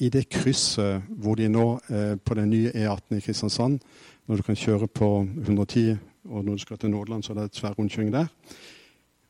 i 0.00 0.08
det 0.08 0.28
krysset 0.28 1.02
hvor 1.08 1.36
de 1.38 1.48
nå 1.48 1.66
eh, 1.90 2.14
på 2.16 2.34
den 2.34 2.50
nye 2.50 2.72
E18 2.72 3.18
i 3.18 3.20
Kristiansand, 3.20 3.78
når 4.26 4.36
du 4.36 4.42
kan 4.42 4.56
kjøre 4.56 4.88
på 4.88 5.10
110 5.22 5.96
og 6.28 6.44
når 6.44 6.52
du 6.52 6.58
skal 6.58 6.78
til 6.78 6.90
Nordland, 6.90 7.22
så 7.22 7.32
er 7.32 7.38
det 7.38 7.44
et 7.44 7.60
svær 7.60 7.76
rundkjøring 7.78 8.12
der. 8.12 8.26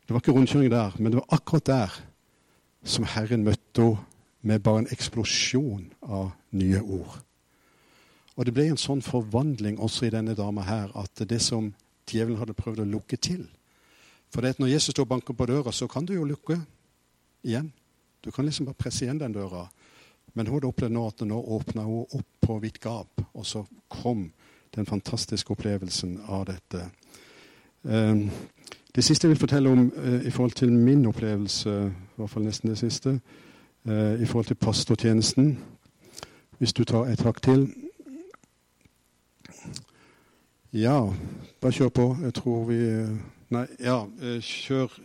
Det 0.06 0.14
var 0.14 0.22
ikke 0.22 0.32
rundkjøring 0.32 0.70
der, 0.70 0.96
men 0.98 1.12
det 1.12 1.20
var 1.20 1.36
akkurat 1.36 1.66
der 1.66 1.98
som 2.84 3.04
Herren 3.04 3.44
møtte 3.44 3.82
henne 3.82 4.04
med 4.42 4.62
bare 4.62 4.78
en 4.78 4.92
eksplosjon 4.94 5.88
av 6.02 6.30
nye 6.54 6.78
ord. 6.80 7.16
Og 8.36 8.46
det 8.46 8.52
ble 8.54 8.68
en 8.70 8.78
sånn 8.78 9.02
forvandling 9.02 9.80
også 9.82 10.06
i 10.06 10.12
denne 10.14 10.36
dama 10.38 10.62
her 10.62 10.92
at 10.96 11.24
det 11.26 11.40
som 11.42 11.72
djevelen 12.08 12.38
hadde 12.38 12.54
prøvd 12.56 12.84
å 12.84 12.86
lukke 12.88 13.16
til 13.16 13.48
For 14.30 14.44
når 14.44 14.68
Jesus 14.68 14.92
står 14.92 15.06
og 15.06 15.08
banker 15.08 15.34
på 15.34 15.46
døra, 15.46 15.72
så 15.72 15.88
kan 15.88 16.04
du 16.04 16.12
jo 16.14 16.24
lukke 16.24 16.60
igjen. 17.42 17.72
Du 18.24 18.30
kan 18.30 18.44
liksom 18.44 18.66
bare 18.66 18.78
presse 18.78 19.04
igjen 19.04 19.20
den 19.20 19.32
døra. 19.32 19.66
Men 20.34 20.46
hun 20.46 20.58
hadde 20.58 20.68
opplevd 20.68 20.94
nå 20.94 21.06
at 21.08 21.24
nå 21.26 21.38
åpna 21.56 21.82
hun 21.86 22.04
opp 22.18 22.46
på 22.46 22.58
vidt 22.62 22.80
gap, 22.80 23.22
og 23.34 23.46
så 23.46 23.64
kom 23.88 24.28
den 24.74 24.86
fantastiske 24.86 25.52
opplevelsen 25.52 26.18
av 26.28 26.46
dette. 26.48 26.84
Um, 27.82 28.28
det 28.94 29.04
siste 29.04 29.26
jeg 29.26 29.34
vil 29.34 29.40
fortelle 29.40 29.70
om 29.70 29.88
uh, 29.96 30.26
i 30.26 30.30
forhold 30.30 30.56
til 30.58 30.72
min 30.72 31.06
opplevelse, 31.06 31.74
i 31.88 32.20
hvert 32.20 32.30
fall 32.30 32.46
nesten 32.46 32.70
det 32.70 32.78
siste, 32.78 33.18
uh, 33.88 34.14
i 34.20 34.26
forhold 34.26 34.50
til 34.50 34.60
pastortjenesten 34.60 35.58
Hvis 36.58 36.72
du 36.72 36.84
tar 36.84 37.06
et 37.06 37.20
hakk 37.22 37.42
til 37.42 37.68
Ja, 40.72 41.14
bare 41.60 41.72
kjør 41.72 41.88
på. 41.88 42.16
Jeg 42.22 42.34
tror 42.34 42.64
vi 42.64 42.78
Nei, 43.50 43.66
ja, 43.80 44.02
kjør 44.42 44.98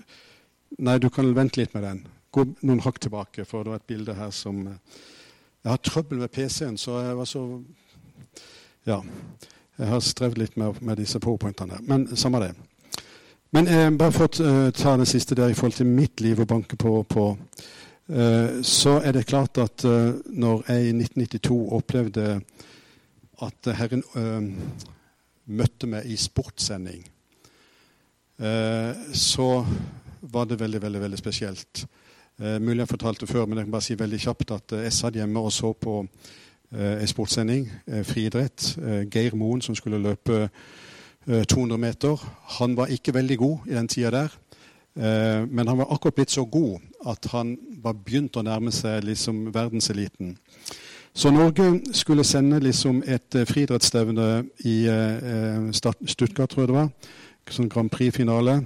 Nei, 0.80 0.98
du 0.98 1.10
kan 1.10 1.36
vente 1.36 1.62
litt 1.62 1.74
med 1.74 1.84
den. 1.84 2.08
Gå 2.34 2.46
noen 2.66 2.82
hakk 2.82 2.98
tilbake, 3.00 3.46
for 3.46 3.64
det 3.64 3.74
var 3.74 3.82
et 3.82 3.90
bilde 3.90 4.14
her 4.18 4.32
som 4.34 4.64
Jeg 4.66 5.70
har 5.70 5.78
trøbbel 5.78 6.20
med 6.20 6.32
PC-en, 6.34 6.78
så 6.78 7.00
jeg 7.00 7.18
var 7.18 7.26
så 7.30 7.62
Ja. 8.86 9.02
Jeg 9.78 9.88
har 9.88 10.00
strevd 10.00 10.38
litt 10.38 10.58
med, 10.58 10.82
med 10.82 10.98
disse 10.98 11.20
powerpointene. 11.20 11.80
Men 11.82 12.16
samme 12.18 12.40
det. 12.44 12.54
Men 13.54 13.68
eh, 13.68 13.90
bare 13.90 14.14
for 14.14 14.26
å 14.26 14.46
uh, 14.46 14.72
ta 14.74 14.96
det 14.98 15.08
siste 15.10 15.38
der 15.38 15.50
i 15.50 15.58
forhold 15.58 15.78
til 15.78 15.90
mitt 15.90 16.22
liv 16.22 16.40
og 16.42 16.50
banke 16.50 16.78
på, 16.78 16.94
på 17.10 17.26
eh, 18.10 18.62
så 18.66 18.96
er 19.02 19.14
det 19.14 19.28
klart 19.30 19.58
at 19.62 19.86
eh, 19.86 20.14
når 20.26 20.64
jeg 20.68 20.88
i 20.88 20.94
1992 20.98 21.58
opplevde 21.78 22.28
at 23.44 23.70
Herren 23.78 24.04
møtte 25.46 25.90
meg 25.90 26.06
i 26.08 26.16
sportssending, 26.16 27.02
så 29.12 29.48
var 30.32 30.46
det 30.48 30.60
veldig, 30.62 30.80
veldig, 30.86 31.02
veldig 31.02 31.20
spesielt. 31.20 31.84
Mulig 32.38 32.80
jeg 32.82 32.90
fortalte 32.90 33.28
før, 33.28 33.46
men 33.46 33.58
jeg 33.58 33.66
kan 33.68 33.72
bare 33.76 33.86
si 33.86 33.96
veldig 34.00 34.20
kjapt 34.20 34.52
at 34.52 34.74
jeg 34.84 34.94
satt 34.94 35.16
hjemme 35.16 35.40
og 35.40 35.52
så 35.54 35.70
på 35.78 36.00
en 36.74 37.02
eh, 37.02 37.06
sportssending, 37.06 37.72
eh, 37.88 38.04
friidrett. 38.04 38.78
Eh, 38.78 39.10
Geir 39.12 39.36
Moen 39.36 39.62
som 39.62 39.76
skulle 39.76 40.02
løpe 40.02 40.50
200 41.28 41.78
meter. 41.78 42.18
Han 42.60 42.78
var 42.78 42.88
ikke 42.88 43.14
veldig 43.14 43.38
god 43.38 43.58
i 43.68 43.74
den 43.74 43.88
tida 43.88 44.10
der. 44.12 44.30
Men 45.50 45.68
han 45.68 45.78
var 45.78 45.88
akkurat 45.90 46.16
blitt 46.16 46.32
så 46.32 46.46
god 46.46 46.80
at 47.08 47.26
han 47.32 47.58
var 47.84 47.94
begynt 47.94 48.36
å 48.36 48.44
nærme 48.44 48.72
seg 48.72 49.04
liksom 49.04 49.54
verdenseliten. 49.54 50.38
Så 51.16 51.32
Norge 51.32 51.80
skulle 51.94 52.24
sende 52.24 52.60
liksom 52.60 53.04
et 53.08 53.40
friidrettsstevne 53.48 54.44
i 54.66 54.84
Stuttgart, 56.06 56.50
tror 56.50 56.62
jeg 56.62 56.68
det 56.68 56.76
var. 56.76 56.90
Sånn 57.50 57.70
Grand 57.70 57.90
Prix-finale. 57.90 58.60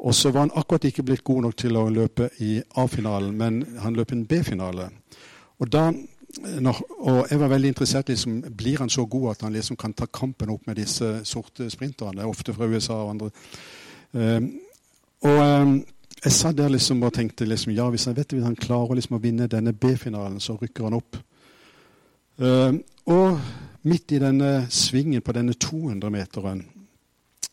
Og 0.00 0.14
så 0.14 0.30
var 0.30 0.46
han 0.46 0.54
akkurat 0.56 0.84
ikke 0.88 1.02
blitt 1.02 1.24
god 1.24 1.42
nok 1.44 1.56
til 1.60 1.76
å 1.76 1.88
løpe 1.92 2.30
i 2.40 2.54
A-finalen, 2.80 3.34
men 3.36 3.60
han 3.82 3.96
løp 3.96 4.12
en 4.12 4.24
B-finale. 4.26 4.88
Og 5.60 5.68
og 7.00 7.26
jeg 7.30 7.40
var 7.40 7.48
veldig 7.48 7.68
interessert 7.68 8.08
liksom, 8.08 8.42
Blir 8.56 8.78
han 8.78 8.90
så 8.90 9.04
god 9.04 9.30
at 9.30 9.40
han 9.42 9.52
liksom 9.52 9.76
kan 9.76 9.92
ta 9.92 10.06
kampen 10.06 10.50
opp 10.50 10.66
med 10.66 10.76
disse 10.76 11.24
sorte 11.24 11.70
sprinterne? 11.70 12.26
Ofte 12.26 12.54
fra 12.54 12.66
USA 12.66 12.94
og 12.94 13.10
andre. 13.10 13.30
Um, 14.12 14.52
og 15.22 15.62
um, 15.62 15.84
jeg 16.24 16.32
satt 16.32 16.56
der 16.56 16.68
liksom 16.68 17.02
og 17.02 17.12
tenkte 17.12 17.44
liksom, 17.44 17.72
ja, 17.72 17.88
hvis 17.90 18.04
han 18.04 18.16
vet 18.16 18.32
hvis 18.32 18.44
han 18.44 18.56
klarer 18.56 18.94
liksom 18.94 19.16
å 19.16 19.20
vinne 19.22 19.48
denne 19.48 19.72
B-finalen, 19.72 20.40
så 20.40 20.56
rykker 20.60 20.84
han 20.84 20.96
opp. 20.96 21.16
Um, 22.36 22.82
og 23.06 23.40
midt 23.82 24.12
i 24.12 24.18
denne 24.18 24.66
svingen 24.70 25.22
på 25.22 25.32
denne 25.32 25.52
200-meteren 25.52 26.62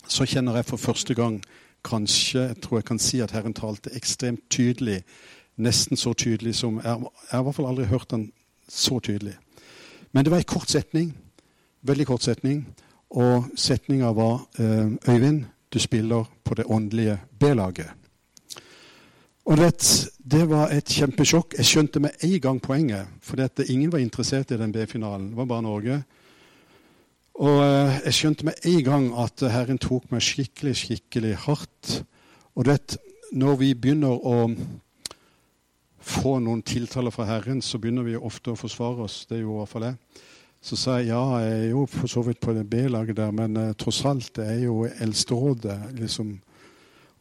så 0.08 0.26
kjenner 0.26 0.56
jeg 0.56 0.68
for 0.70 0.78
første 0.78 1.16
gang 1.16 1.42
kanskje 1.88 2.42
Jeg 2.42 2.62
tror 2.62 2.78
jeg 2.78 2.86
kan 2.86 3.00
si 3.00 3.20
at 3.24 3.32
Herren 3.32 3.54
talte 3.54 3.94
ekstremt 3.96 4.50
tydelig. 4.50 5.04
Nesten 5.58 5.98
så 5.98 6.14
tydelig 6.14 6.56
som 6.56 6.82
Jeg, 6.84 7.00
jeg 7.32 7.32
har 7.32 7.42
i 7.42 7.44
hvert 7.44 7.56
fall 7.56 7.70
aldri 7.72 7.86
hørt 7.86 8.12
den 8.12 8.32
så 8.70 9.00
tydelig. 9.00 9.38
Men 10.12 10.26
det 10.26 10.32
var 10.32 10.38
en 10.38 10.44
kort 10.44 10.70
setning. 10.70 11.16
Veldig 11.82 12.08
kort 12.08 12.24
setning. 12.24 12.68
Og 13.10 13.46
setninga 13.56 14.12
var 14.12 14.48
eh, 14.60 15.14
Øyvind, 15.14 15.46
du 15.74 15.80
spiller 15.80 16.24
på 16.44 16.56
det 16.56 16.66
åndelige 16.66 17.20
B-laget. 17.40 17.90
Og 19.46 19.58
vet, 19.58 20.10
Det 20.32 20.50
var 20.50 20.70
et 20.70 20.86
kjempesjokk. 20.86 21.54
Jeg 21.58 21.66
skjønte 21.66 22.00
med 22.00 22.10
en 22.24 22.42
gang 22.42 22.62
poenget. 22.62 23.08
For 23.22 23.36
ingen 23.70 23.92
var 23.92 24.00
interessert 24.00 24.52
i 24.52 24.58
den 24.58 24.72
B-finalen. 24.72 25.30
Det 25.30 25.38
var 25.38 25.46
bare 25.46 25.62
Norge. 25.62 26.04
Og 27.38 27.60
eh, 27.62 28.00
jeg 28.08 28.18
skjønte 28.18 28.48
med 28.48 28.66
en 28.66 28.84
gang 28.86 29.12
at 29.22 29.44
Herren 29.54 29.78
tok 29.78 30.08
meg 30.10 30.26
skikkelig, 30.26 30.74
skikkelig 30.80 31.36
hardt. 31.44 32.00
Og 32.58 32.66
du 32.66 32.72
vet, 32.72 32.98
når 33.32 33.60
vi 33.60 33.74
begynner 33.78 34.16
å 34.18 34.48
få 36.08 36.38
noen 36.42 36.64
tiltaler 36.66 37.14
fra 37.14 37.28
Herren, 37.30 37.62
så 37.62 37.78
begynner 37.82 38.08
vi 38.08 38.18
ofte 38.18 38.54
å 38.54 38.58
forsvare 38.58 39.06
oss. 39.06 39.20
Det 39.30 39.38
er 39.38 39.44
jo 39.44 39.54
i 39.54 39.60
hvert 39.60 39.74
fall 39.74 39.86
jeg. 39.90 40.24
Så 40.68 40.80
sa 40.80 40.98
jeg 40.98 41.12
ja, 41.12 41.22
jeg 41.44 41.60
er 41.60 41.70
jo 41.76 41.86
for 41.92 42.10
så 42.10 42.24
vidt 42.26 42.42
på 42.42 42.56
det 42.58 42.66
B-laget 42.72 43.20
der, 43.20 43.32
men 43.36 43.62
eh, 43.62 43.74
tross 43.78 44.02
alt, 44.10 44.32
det 44.40 44.48
er 44.56 44.66
jo 44.66 44.88
Eldsterådet. 44.90 45.78
Liksom. 46.00 46.34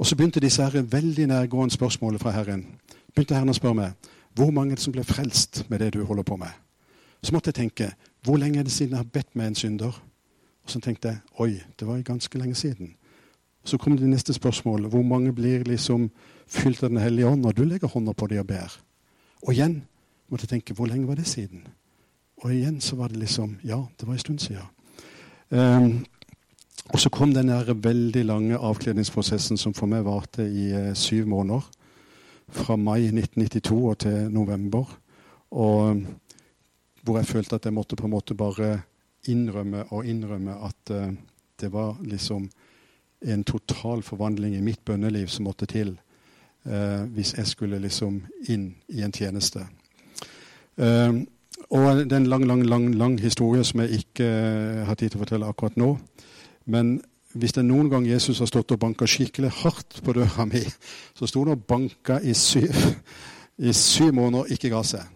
Og 0.00 0.09
så 0.09 0.16
begynte 0.16 0.40
disse 0.40 0.64
her 0.64 0.88
veldig 0.96 1.29
nærgående 1.29 1.76
spørsmålene 1.76 2.22
fra 2.22 2.33
Herren. 2.38 2.64
Begynte 3.12 3.37
Herren 3.37 3.52
å 3.52 3.59
spørre 3.59 3.83
meg 3.83 4.12
hvor 4.37 4.48
mange 4.52 4.76
som 4.81 4.92
ble 4.92 5.05
frelst 5.05 5.62
med 5.68 5.81
det 5.81 5.94
du 5.94 6.02
holder 6.05 6.24
på 6.24 6.40
med. 6.40 6.52
Så 7.24 7.33
måtte 7.37 7.52
jeg 7.52 7.61
tenke 7.61 7.92
hvor 8.24 8.40
lenge 8.40 8.61
er 8.61 8.66
det 8.66 8.72
siden 8.72 8.96
jeg 8.96 9.05
har 9.05 9.12
bedt 9.12 9.37
med 9.37 9.52
en 9.52 9.61
synder? 9.61 9.96
Og 10.66 10.72
så 10.74 10.81
tenkte 10.83 11.12
jeg 11.12 11.18
oi, 11.38 11.52
det 11.79 11.87
var 11.87 12.02
ganske 12.02 12.38
lenge 12.38 12.59
siden. 12.59 12.96
Så 13.66 13.79
kom 13.79 13.96
det 13.98 14.09
neste 14.11 14.35
spørsmål. 14.35 14.88
Hvor 14.90 15.02
mange 15.02 15.33
blir 15.33 15.62
liksom 15.64 16.11
fylt 16.46 16.83
av 16.83 16.90
Den 16.90 16.98
hellige 16.98 17.26
ånd 17.26 17.42
når 17.42 17.52
du 17.52 17.64
legger 17.64 17.88
hånda 17.88 18.12
på 18.12 18.26
dem 18.26 18.42
og 18.42 18.46
ber? 18.46 18.74
Og 19.46 19.52
igjen 19.55 19.85
måtte 20.29 20.46
jeg 20.46 20.57
tenke 20.57 20.74
hvor 20.74 20.90
lenge 20.90 21.07
var 21.07 21.14
det 21.14 21.26
siden? 21.26 21.66
Og 22.42 22.52
igjen 22.52 22.81
så 22.81 22.96
var 22.96 23.09
det 23.09 23.22
liksom 23.22 23.59
Ja, 23.64 23.85
det 24.00 24.07
var 24.07 24.14
en 24.14 24.18
stund 24.18 24.38
siden. 24.38 24.66
Um, 25.50 26.05
og 26.90 27.00
så 27.00 27.11
kom 27.11 27.35
den 27.35 27.50
veldig 27.83 28.24
lange 28.24 28.59
avkledningsprosessen 28.59 29.57
som 29.57 29.74
for 29.74 29.87
meg 29.87 30.05
varte 30.05 30.42
i 30.42 30.72
uh, 30.74 30.94
syv 30.94 31.26
måneder. 31.26 31.62
Fra 32.48 32.76
mai 32.76 33.07
1992 33.07 33.90
og 33.90 33.98
til 33.98 34.31
november. 34.31 34.85
Og 35.50 35.90
um, 35.90 36.07
hvor 37.02 37.18
jeg 37.18 37.26
følte 37.26 37.55
at 37.55 37.64
jeg 37.64 37.75
måtte 37.75 37.96
på 37.96 38.06
en 38.06 38.14
måte 38.14 38.35
bare 38.35 38.83
innrømme 39.29 39.85
og 39.90 40.06
innrømme 40.06 40.56
at 40.66 40.92
uh, 40.94 41.12
det 41.60 41.72
var 41.72 41.96
liksom 42.04 42.48
en 43.20 43.44
total 43.44 44.02
forvandling 44.02 44.56
i 44.56 44.60
mitt 44.64 44.85
bønneliv 44.85 45.27
som 45.33 45.46
måtte 45.48 45.66
til 45.66 45.94
eh, 46.66 47.02
hvis 47.14 47.35
jeg 47.38 47.46
skulle 47.46 47.81
liksom 47.83 48.20
inn 48.52 48.68
i 48.88 49.02
en 49.02 49.12
tjeneste. 49.12 49.64
Eh, 50.77 51.22
og 51.70 52.04
det 52.04 52.12
er 52.12 52.20
en 52.20 52.31
lang, 52.31 52.46
lang, 52.46 52.62
lang, 52.66 52.94
lang 52.94 53.18
historie 53.20 53.64
som 53.64 53.81
jeg 53.83 54.02
ikke 54.02 54.27
eh, 54.27 54.85
har 54.87 54.94
tid 54.94 55.10
til 55.10 55.20
å 55.20 55.24
fortelle 55.24 55.48
akkurat 55.48 55.79
nå. 55.81 55.94
Men 56.66 56.98
hvis 57.37 57.56
det 57.56 57.64
er 57.64 57.70
noen 57.70 57.90
gang 57.92 58.06
Jesus 58.08 58.40
har 58.40 58.50
stått 58.50 58.77
og 58.77 58.81
banka 58.81 59.08
skikkelig 59.08 59.50
hardt 59.62 60.00
på 60.04 60.14
døra 60.16 60.46
mi, 60.48 60.62
så 61.16 61.29
sto 61.29 61.44
han 61.44 61.56
og 61.56 61.66
banka 61.68 62.20
i 62.22 62.35
syv, 62.37 62.72
i 63.58 63.72
syv 63.72 64.12
måneder 64.16 64.52
ikke 64.56 64.72
ga 64.72 64.85
seg. 64.87 65.15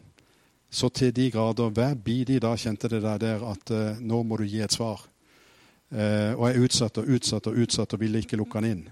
Så 0.70 0.88
til 0.88 1.10
de 1.16 1.30
grader 1.30 1.72
hver 1.74 1.94
bidige 1.94 2.40
dag 2.40 2.58
kjente 2.58 2.88
det 2.88 3.02
der, 3.02 3.18
der 3.18 3.42
at 3.50 3.70
uh, 3.74 3.98
nå 3.98 4.22
må 4.22 4.36
du 4.38 4.44
gi 4.46 4.60
et 4.62 4.72
svar. 4.72 5.02
Uh, 5.90 6.38
og 6.38 6.44
jeg 6.46 6.62
utsatte 6.62 7.02
og 7.02 7.10
utsatte 7.16 7.50
og 7.50 7.58
utsatte 7.64 7.98
og 7.98 8.00
ville 8.04 8.22
ikke 8.22 8.38
lukke 8.38 8.60
han 8.60 8.68
inn. 8.68 8.84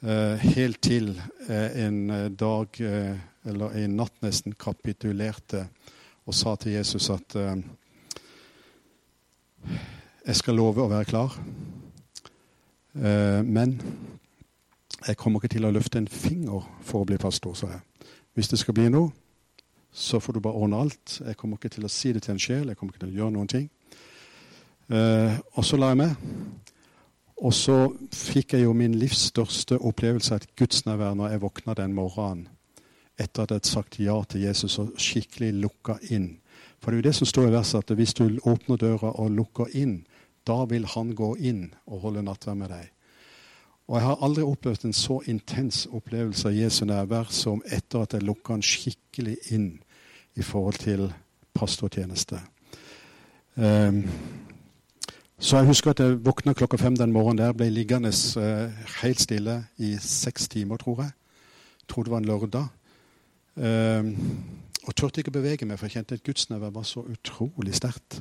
Uh, 0.00 0.40
helt 0.56 0.80
til 0.82 1.12
en 1.48 2.32
dag, 2.36 2.80
eller 3.46 3.76
en 3.80 3.96
natt 3.96 4.16
nesten, 4.22 4.52
kapitulerte 4.58 5.66
og 6.26 6.34
sa 6.34 6.56
til 6.60 6.74
Jesus 6.74 7.08
at 7.10 7.36
jeg 10.26 10.36
skal 10.36 10.58
love 10.58 10.82
å 10.82 10.90
være 10.90 11.08
klar, 11.08 11.36
men 12.92 13.76
jeg 15.06 15.16
kommer 15.16 15.40
ikke 15.40 15.54
til 15.54 15.68
å 15.68 15.72
løfte 15.72 16.02
en 16.02 16.10
finger 16.10 16.66
for 16.84 17.04
å 17.04 17.08
bli 17.08 17.18
pastor, 17.22 17.54
sa 17.56 17.70
jeg. 17.72 18.10
Hvis 18.34 18.52
det 18.52 18.60
skal 18.60 18.76
bli 18.76 18.90
noe, 18.92 19.14
så 19.96 20.20
får 20.20 20.36
du 20.36 20.40
bare 20.44 20.60
ordne 20.60 20.76
alt. 20.84 21.20
Jeg 21.24 21.38
kommer 21.40 21.56
ikke 21.56 21.72
til 21.72 21.86
å 21.88 21.90
si 21.92 22.10
det 22.12 22.26
til 22.26 22.34
en 22.34 22.42
sjel. 22.42 22.68
Jeg 22.68 22.76
kommer 22.76 22.92
ikke 22.92 23.06
til 23.06 23.14
å 23.14 23.20
gjøre 23.22 23.32
noen 23.32 23.48
ting. 23.48 23.68
Uh, 24.92 25.32
og 25.56 25.64
så 25.64 25.78
la 25.80 25.88
jeg 25.94 26.00
meg. 26.02 26.18
Og 27.46 27.54
så 27.56 27.76
fikk 28.12 28.54
jeg 28.56 28.66
jo 28.66 28.74
min 28.76 28.96
livs 29.00 29.26
største 29.30 29.78
opplevelse 29.80 30.34
av 30.34 30.42
et 30.42 30.52
gudsnærvær 30.60 31.16
når 31.16 31.32
jeg 31.32 31.42
våkna 31.42 31.76
den 31.76 31.96
morgenen 31.96 32.46
etter 33.16 33.46
at 33.46 33.52
jeg 33.54 33.56
hadde 33.62 33.70
sagt 33.70 33.96
ja 34.00 34.16
til 34.28 34.42
Jesus 34.44 34.74
og 34.82 34.92
skikkelig 35.00 35.54
lukka 35.62 35.96
inn. 36.12 36.34
For 36.80 36.92
det 36.92 36.98
er 36.98 37.00
jo 37.00 37.06
det 37.08 37.14
som 37.16 37.28
står 37.30 37.48
i 37.48 37.54
verset, 37.54 37.80
at 37.80 37.96
hvis 37.96 38.12
du 38.14 38.26
åpner 38.44 38.76
døra 38.76 39.14
og 39.16 39.32
lukker 39.32 39.72
inn, 39.72 40.02
da 40.44 40.58
vil 40.68 40.84
han 40.92 41.14
gå 41.16 41.30
inn 41.40 41.70
og 41.88 42.04
holde 42.04 42.26
nattverd 42.26 42.60
med 42.60 42.74
deg. 42.74 42.90
Og 43.88 43.96
jeg 43.96 44.04
har 44.04 44.22
aldri 44.28 44.44
opplevd 44.44 44.84
en 44.84 44.96
så 44.96 45.20
intens 45.30 45.86
opplevelse 45.88 46.50
av 46.50 46.56
Jesu 46.58 46.84
nærvær 46.84 47.32
som 47.32 47.64
etter 47.64 48.04
at 48.04 48.16
jeg 48.16 48.26
lukka 48.26 48.56
han 48.56 48.64
skikkelig 48.64 49.38
inn 49.54 49.70
i 50.36 50.42
forhold 50.42 50.80
til 50.82 51.08
pastortjeneste. 51.54 52.40
Um, 53.56 54.02
så 55.38 55.60
jeg 55.60 55.66
husker 55.66 55.90
at 55.90 56.00
jeg 56.00 56.18
våkna 56.24 56.52
klokka 56.56 56.76
fem 56.80 56.96
den 56.96 57.12
morgenen 57.12 57.42
der, 57.42 57.52
ble 57.56 57.68
liggende 57.72 58.12
uh, 58.36 58.72
helt 59.02 59.20
stille 59.20 59.62
i 59.76 59.96
seks 60.00 60.48
timer, 60.48 60.76
tror 60.76 61.02
jeg. 61.02 61.12
Jeg 61.80 61.88
tror 61.88 62.02
det 62.02 62.12
var 62.12 62.18
en 62.22 62.30
lørdag. 62.30 62.66
Um, 63.56 64.14
og 64.86 64.94
turte 64.94 65.20
ikke 65.20 65.32
å 65.32 65.38
bevege 65.38 65.66
meg, 65.66 65.78
for 65.78 65.88
jeg 65.88 65.98
kjente 65.98 66.18
at 66.18 66.24
gudsnærvær 66.24 66.74
var 66.76 66.84
så 66.86 67.02
utrolig 67.10 67.74
sterkt. 67.74 68.20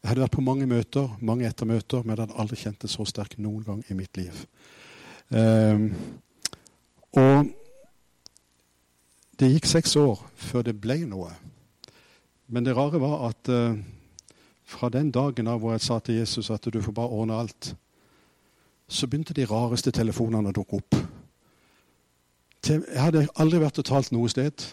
Jeg 0.00 0.08
hadde 0.08 0.22
vært 0.24 0.36
på 0.36 0.44
mange 0.44 0.66
møter, 0.68 1.08
mange 1.20 1.48
ettermøter, 1.48 2.04
men 2.04 2.14
jeg 2.14 2.22
hadde 2.22 2.40
aldri 2.40 2.58
kjent 2.60 2.84
det 2.84 2.90
så 2.92 3.04
sterkt 3.08 3.40
noen 3.40 3.64
gang 3.66 3.80
i 3.88 3.96
mitt 3.96 4.16
liv. 4.16 4.44
Um, 5.28 5.90
og 7.16 7.50
det 9.40 9.48
gikk 9.54 9.66
seks 9.66 9.96
år 9.96 10.20
før 10.36 10.66
det 10.66 10.76
ble 10.80 10.98
noe. 11.08 11.30
Men 12.50 12.66
det 12.66 12.76
rare 12.76 13.00
var 13.00 13.28
at 13.30 13.48
uh, 13.48 13.78
fra 14.70 14.90
den 14.92 15.10
dagen 15.10 15.48
av 15.48 15.62
hvor 15.62 15.74
jeg 15.74 15.84
sa 15.86 15.98
til 15.98 16.20
Jesus 16.20 16.50
at 16.50 16.66
du 16.72 16.80
får 16.82 16.92
bare 16.92 17.14
ordne 17.14 17.38
alt, 17.40 17.74
så 18.90 19.06
begynte 19.06 19.34
de 19.34 19.46
rareste 19.46 19.90
telefonene 19.94 20.50
å 20.50 20.54
dukke 20.54 20.80
opp. 20.80 20.98
Jeg 22.66 22.82
hadde 23.00 23.28
aldri 23.40 23.60
vært 23.62 23.80
og 23.80 23.86
talt 23.88 24.10
noe 24.12 24.28
sted. 24.30 24.66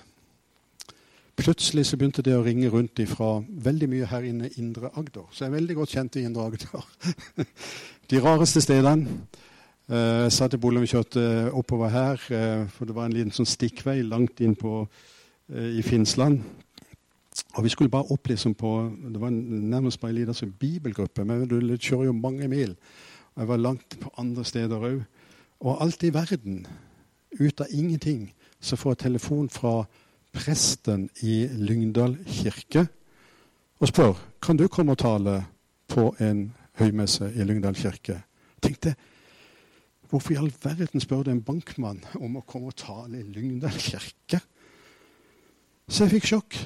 Plutselig 1.38 1.86
så 1.88 1.98
begynte 1.98 2.26
det 2.26 2.34
å 2.36 2.44
ringe 2.46 2.70
rundt 2.74 3.00
ifra 3.00 3.38
veldig 3.46 3.90
mye 3.90 4.10
her 4.10 4.26
inne 4.26 4.50
i 4.50 4.58
Indre 4.60 4.90
Agder. 4.98 5.28
Så 5.32 5.46
jeg 5.46 5.52
er 5.52 5.58
veldig 5.60 5.76
godt 5.78 5.94
kjent 5.94 6.18
i 6.18 6.26
Indre 6.26 6.48
Agder. 6.50 6.88
De 8.10 8.22
rareste 8.24 8.62
stedene. 8.66 9.22
Eh, 9.88 10.24
jeg 10.26 10.32
satt 10.36 10.54
i 10.54 10.60
Bolle 10.60 10.82
vi 10.84 10.90
kjørte 10.92 11.22
oppover 11.56 11.92
her, 11.94 12.24
eh, 12.36 12.68
for 12.68 12.86
det 12.86 12.96
var 12.96 13.06
en 13.08 13.14
liten 13.16 13.32
sånn 13.32 13.48
stikkvei 13.48 14.02
langt 14.04 14.42
inn 14.44 14.56
på, 14.56 14.88
eh, 15.50 15.80
i 15.80 15.82
Finnsland. 15.82 16.44
Og 17.56 17.64
vi 17.64 17.70
skulle 17.70 17.90
bare 17.90 18.12
opp 18.12 18.28
liksom 18.28 18.56
på 18.56 18.92
Det 19.14 19.22
var 19.22 19.30
nærmest 19.30 20.00
bare 20.00 20.10
en 20.10 20.16
liten 20.16 20.34
sånn 20.34 20.54
bibelgruppe. 20.60 21.26
Men 21.26 21.48
du 21.48 21.60
kjører 21.78 22.06
jo 22.06 22.14
mange 22.14 22.48
mil. 22.48 22.76
Og 23.36 23.38
jeg 23.38 23.48
var 23.48 23.58
langt 23.58 24.00
på 24.00 24.12
andre 24.18 24.44
steder 24.44 24.78
òg. 24.78 25.06
Og 25.62 25.82
alt 25.82 26.04
i 26.04 26.10
verden, 26.10 26.68
ut 27.40 27.62
av 27.62 27.68
ingenting, 27.72 28.34
så 28.60 28.76
får 28.76 28.92
jeg 28.92 28.98
telefon 28.98 29.50
fra 29.50 29.86
presten 30.34 31.10
i 31.24 31.48
Lyngdal 31.48 32.18
kirke 32.26 32.88
og 33.80 33.88
spør 33.88 34.18
kan 34.42 34.58
du 34.58 34.68
komme 34.68 34.92
og 34.92 34.98
tale 34.98 35.46
på 35.88 36.16
en 36.20 36.54
høymesse 36.80 37.32
i 37.36 37.46
Lyngdal 37.46 37.76
kirke. 37.76 38.24
Jeg 38.58 38.62
tenkte, 38.62 38.96
Hvorfor 40.10 40.34
i 40.34 40.38
all 40.40 40.54
verden 40.64 41.04
spør 41.04 41.24
du 41.24 41.32
en 41.32 41.44
bankmann 41.44 42.00
om 42.16 42.38
å 42.40 42.46
komme 42.48 42.72
og 42.72 42.78
tale 42.80 43.20
i 43.20 43.26
Lyngdal 43.28 43.76
kirke? 43.76 44.40
Så 45.88 46.06
jeg 46.06 46.18
fikk 46.18 46.30
sjokk. 46.32 46.60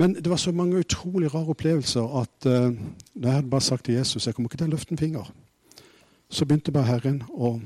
Men 0.00 0.14
det 0.14 0.28
var 0.30 0.40
så 0.40 0.52
mange 0.52 0.80
utrolig 0.80 1.32
rare 1.34 1.52
opplevelser 1.52 2.18
at 2.20 2.46
uh, 2.48 2.68
når 3.14 3.26
jeg 3.28 3.38
hadde 3.38 3.52
bare 3.52 3.64
sagt 3.64 3.84
til 3.84 3.94
Jesus 3.94 4.26
jeg 4.26 4.36
kommer 4.36 4.48
ikke 4.48 4.60
til 4.62 4.70
å 4.70 4.74
løfte 4.76 4.94
en 4.94 5.00
finger, 5.00 5.32
så 6.30 6.46
begynte 6.46 6.72
bare 6.72 6.88
Herren 6.88 7.22
å 7.32 7.56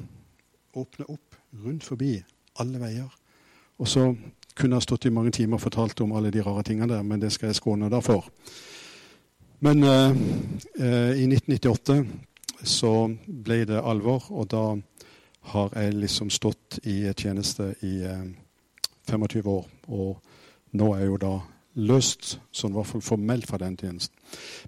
åpne 0.75 1.07
opp 1.13 1.37
rundt 1.65 1.85
forbi 1.87 2.17
alle 2.59 2.81
veier. 2.81 3.11
Og 3.79 3.91
så 3.91 4.09
kunne 4.55 4.79
jeg 4.79 4.87
stått 4.87 5.07
i 5.07 5.13
mange 5.15 5.35
timer 5.35 5.59
og 5.59 5.67
fortalt 5.67 6.01
om 6.01 6.15
alle 6.17 6.31
de 6.35 6.43
rare 6.43 6.63
tingene 6.67 6.91
der, 6.91 7.03
men 7.03 7.23
det 7.23 7.33
skal 7.35 7.51
jeg 7.51 7.59
skåne 7.59 7.91
deg 7.93 8.03
for. 8.07 8.31
Men 9.63 9.83
uh, 9.83 10.15
uh, 10.81 11.13
i 11.15 11.27
1998 11.27 12.01
så 12.65 13.09
ble 13.27 13.65
det 13.69 13.81
alvor, 13.81 14.31
og 14.31 14.51
da 14.51 14.65
har 15.53 15.75
jeg 15.77 15.95
liksom 15.95 16.31
stått 16.33 16.79
i 16.89 17.03
tjeneste 17.13 17.75
i 17.85 17.99
eh, 18.09 18.23
25 19.11 19.51
år. 19.51 19.67
Og 19.89 20.79
nå 20.79 20.93
er 20.95 21.05
jeg 21.05 21.13
jo 21.13 21.19
da 21.21 21.35
løst, 21.75 22.39
sånn 22.55 22.73
i 22.73 22.79
hvert 22.79 22.91
fall 22.93 23.05
formelt 23.05 23.49
fra 23.51 23.59
den 23.61 23.77
tjenesten. 23.77 24.15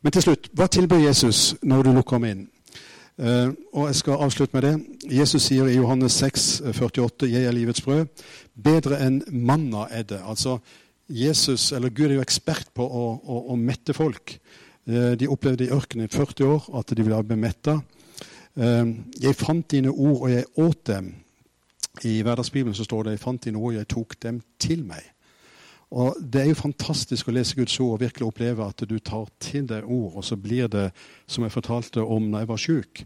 Men 0.03 0.13
til 0.13 0.27
slutt, 0.27 0.51
hva 0.59 0.69
tilbyr 0.71 1.07
Jesus 1.07 1.55
når 1.63 1.87
du 1.87 1.93
lukker 1.95 2.19
ham 2.19 2.29
inn? 2.29 2.45
Uh, 3.17 3.49
og 3.73 3.87
Jeg 3.89 3.97
skal 4.03 4.23
avslutte 4.27 4.53
med 4.59 4.65
det. 4.67 4.75
Jesus 5.17 5.47
sier 5.49 5.71
i 5.71 5.79
Johannes 5.79 6.13
6, 6.21 6.61
48, 6.77 7.31
'Jeg 7.31 7.45
er 7.45 7.53
livets 7.53 7.81
brød'. 7.81 8.09
Bedre 8.65 8.99
enn 9.07 9.23
manna 9.33 9.87
er 9.91 10.03
det. 10.03 10.21
Altså, 10.21 10.59
Jesus, 11.09 11.73
eller 11.73 11.89
Gud 11.89 12.11
er 12.11 12.15
jo 12.15 12.21
ekspert 12.21 12.69
på 12.75 12.85
å, 12.85 13.05
å, 13.25 13.39
å 13.53 13.57
mette 13.57 13.95
folk. 13.95 14.39
Eh, 14.87 15.13
de 15.19 15.29
opplevde 15.29 15.67
i 15.67 15.73
ørkenen 15.75 16.07
i 16.07 16.13
40 16.13 16.47
år 16.47 16.67
at 16.79 16.93
de 16.95 17.03
ville 17.03 17.23
bli 17.27 17.39
metta. 17.43 17.81
Eh, 18.57 18.95
jeg 19.21 19.35
fant 19.35 19.71
dine 19.71 19.91
ord, 19.91 20.21
og 20.21 20.31
jeg 20.31 20.45
åt 20.57 20.87
dem. 20.87 21.15
I 22.05 22.23
Hverdagsbibelen 22.23 22.75
så 22.75 22.85
står 22.85 23.03
det 23.03 23.11
'Jeg 23.11 23.21
fant 23.21 23.45
dine 23.45 23.59
ord, 23.59 23.73
og 23.73 23.79
jeg 23.79 23.89
tok 23.89 24.15
dem 24.23 24.43
til 24.59 24.85
meg'. 24.85 25.13
Og 25.91 26.17
Det 26.33 26.41
er 26.41 26.49
jo 26.49 26.55
fantastisk 26.55 27.29
å 27.29 27.33
lese 27.33 27.55
Guds 27.55 27.81
ord 27.81 27.93
og 27.93 28.01
virkelig 28.01 28.27
oppleve 28.27 28.67
at 28.67 28.89
du 28.89 28.99
tar 28.99 29.29
til 29.41 29.67
deg 29.67 29.85
ord, 29.85 30.17
og 30.17 30.25
så 30.25 30.37
blir 30.37 30.67
det, 30.67 30.93
som 31.27 31.45
jeg 31.45 31.53
fortalte 31.53 32.03
om 32.03 32.31
når 32.31 32.39
jeg 32.39 32.49
var 32.49 32.57
sjuk 32.57 33.05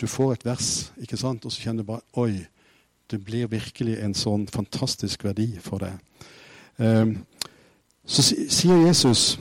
Du 0.00 0.06
får 0.06 0.32
et 0.32 0.44
vers, 0.44 0.92
ikke 1.00 1.16
sant, 1.16 1.44
og 1.44 1.52
så 1.52 1.60
kjenner 1.60 1.82
du 1.82 1.86
bare 1.86 2.00
Oi, 2.14 2.46
det 3.10 3.24
blir 3.24 3.46
virkelig 3.46 3.98
en 4.02 4.14
sånn 4.14 4.46
fantastisk 4.48 5.24
verdi 5.24 5.58
for 5.60 5.78
deg. 5.78 5.92
Eh, 6.78 7.06
så 8.06 8.22
sier 8.48 8.86
Jesus 8.86 9.38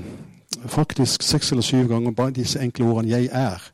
faktisk 0.66 1.24
seks 1.24 1.52
eller 1.52 1.62
syv 1.62 1.88
ganger 1.88 2.12
bare 2.12 2.32
disse 2.32 2.60
enkle 2.60 2.86
ordene 2.86 3.10
'jeg 3.10 3.30
er'. 3.32 3.72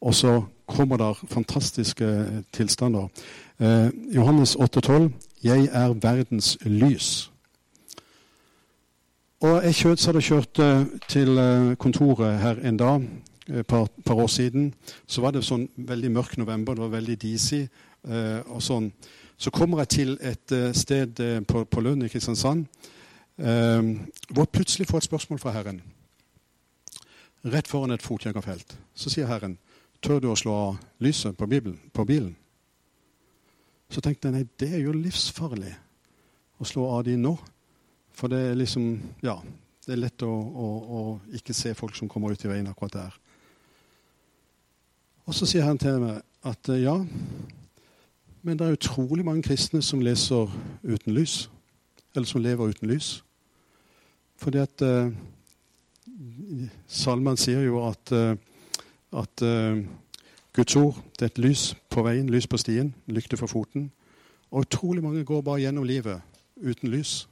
Og 0.00 0.14
så 0.14 0.42
kommer 0.66 0.96
der 0.96 1.26
fantastiske 1.28 2.26
tilstander. 2.52 3.08
Eh, 3.60 3.90
Johannes 4.14 4.56
8,12.: 4.56 5.10
Jeg 5.44 5.68
er 5.72 5.92
verdens 5.92 6.58
lys. 6.60 7.30
Og 9.40 9.64
Jeg 9.64 9.74
kjørt, 9.74 10.06
hadde 10.06 10.22
kjørt 10.22 10.58
eh, 10.58 10.86
til 11.08 11.38
eh, 11.38 11.76
kontoret 11.76 12.38
her 12.38 12.68
en 12.68 12.76
dag 12.76 13.02
et 13.48 13.56
eh, 13.56 13.62
par, 13.62 13.88
par, 14.06 14.14
år 14.14 14.26
siden. 14.26 14.74
Så 15.06 15.20
var 15.20 15.30
det 15.30 15.44
sånn 15.44 15.68
veldig 15.76 16.10
mørk 16.10 16.38
november, 16.38 16.74
det 16.74 16.82
var 16.82 16.88
veldig 16.88 17.22
disig. 17.22 17.68
Eh, 18.08 18.40
og 18.46 18.62
sånn. 18.62 18.92
Så 19.36 19.50
kommer 19.50 19.78
jeg 19.78 19.88
til 19.88 20.18
et 20.20 20.76
sted 20.76 21.44
på, 21.46 21.64
på 21.64 21.80
Lund 21.80 22.02
i 22.02 22.08
Kristiansand 22.08 22.66
eh, 23.38 23.82
hvor 24.30 24.42
jeg 24.42 24.48
plutselig 24.52 24.86
får 24.88 24.96
et 24.96 25.04
spørsmål 25.04 25.38
fra 25.38 25.50
Herren 25.50 25.82
rett 27.44 27.68
foran 27.68 27.94
et 27.94 28.02
fotgjengerfelt. 28.02 28.78
Så 28.94 29.10
sier 29.10 29.26
Herren, 29.26 29.58
'Tør 30.02 30.20
du 30.20 30.28
å 30.28 30.36
slå 30.36 30.52
av 30.52 30.78
lyset 31.00 31.36
på, 31.36 31.46
Bibelen, 31.46 31.80
på 31.92 32.04
bilen?' 32.04 32.36
Så 33.90 34.00
tenkte 34.00 34.28
jeg 34.28 34.34
nei, 34.34 34.46
det 34.58 34.74
er 34.74 34.78
jo 34.78 34.92
livsfarlig 34.92 35.74
å 36.58 36.64
slå 36.64 36.88
av 36.90 37.04
de 37.04 37.16
nå. 37.16 37.36
For 38.12 38.28
det 38.28 38.50
er 38.50 38.54
liksom 38.54 39.00
Ja, 39.22 39.38
det 39.86 39.92
er 39.92 40.00
lett 40.00 40.22
å, 40.22 40.30
å, 40.30 40.68
å 40.98 41.20
ikke 41.32 41.54
se 41.54 41.74
folk 41.74 41.96
som 41.96 42.08
kommer 42.08 42.32
ut 42.32 42.44
i 42.44 42.48
veien 42.48 42.66
akkurat 42.66 42.92
der. 42.92 43.18
Og 45.26 45.34
så 45.34 45.46
sier 45.46 45.64
han 45.64 45.78
til 45.78 46.00
meg 46.00 46.22
at 46.44 46.68
ja, 46.68 46.98
men 48.42 48.58
det 48.58 48.66
er 48.66 48.76
utrolig 48.76 49.24
mange 49.24 49.42
kristne 49.42 49.80
som 49.82 50.02
leser 50.04 50.50
uten 50.82 51.14
lys. 51.16 51.48
Eller 52.14 52.28
som 52.28 52.42
lever 52.44 52.74
uten 52.74 52.88
lys. 52.88 53.22
Fordi 54.36 54.58
at 54.58 54.82
eh, 56.20 56.68
Salmen 56.86 57.36
sier 57.36 57.64
jo 57.66 57.82
at, 57.88 58.12
eh, 58.12 58.36
at 59.12 59.42
uh, 59.42 59.82
Guds 60.54 60.76
ord 60.76 61.00
det 61.18 61.26
er 61.26 61.32
et 61.32 61.42
lys 61.42 61.74
på 61.90 62.02
veien, 62.06 62.30
lys 62.30 62.46
på 62.46 62.58
stien, 62.58 62.94
lykte 63.06 63.38
for 63.40 63.50
foten. 63.50 63.90
Og 64.50 64.66
utrolig 64.66 65.02
mange 65.02 65.24
går 65.24 65.42
bare 65.42 65.64
gjennom 65.64 65.84
livet 65.84 66.22
uten 66.56 66.90
lys. 66.90 67.28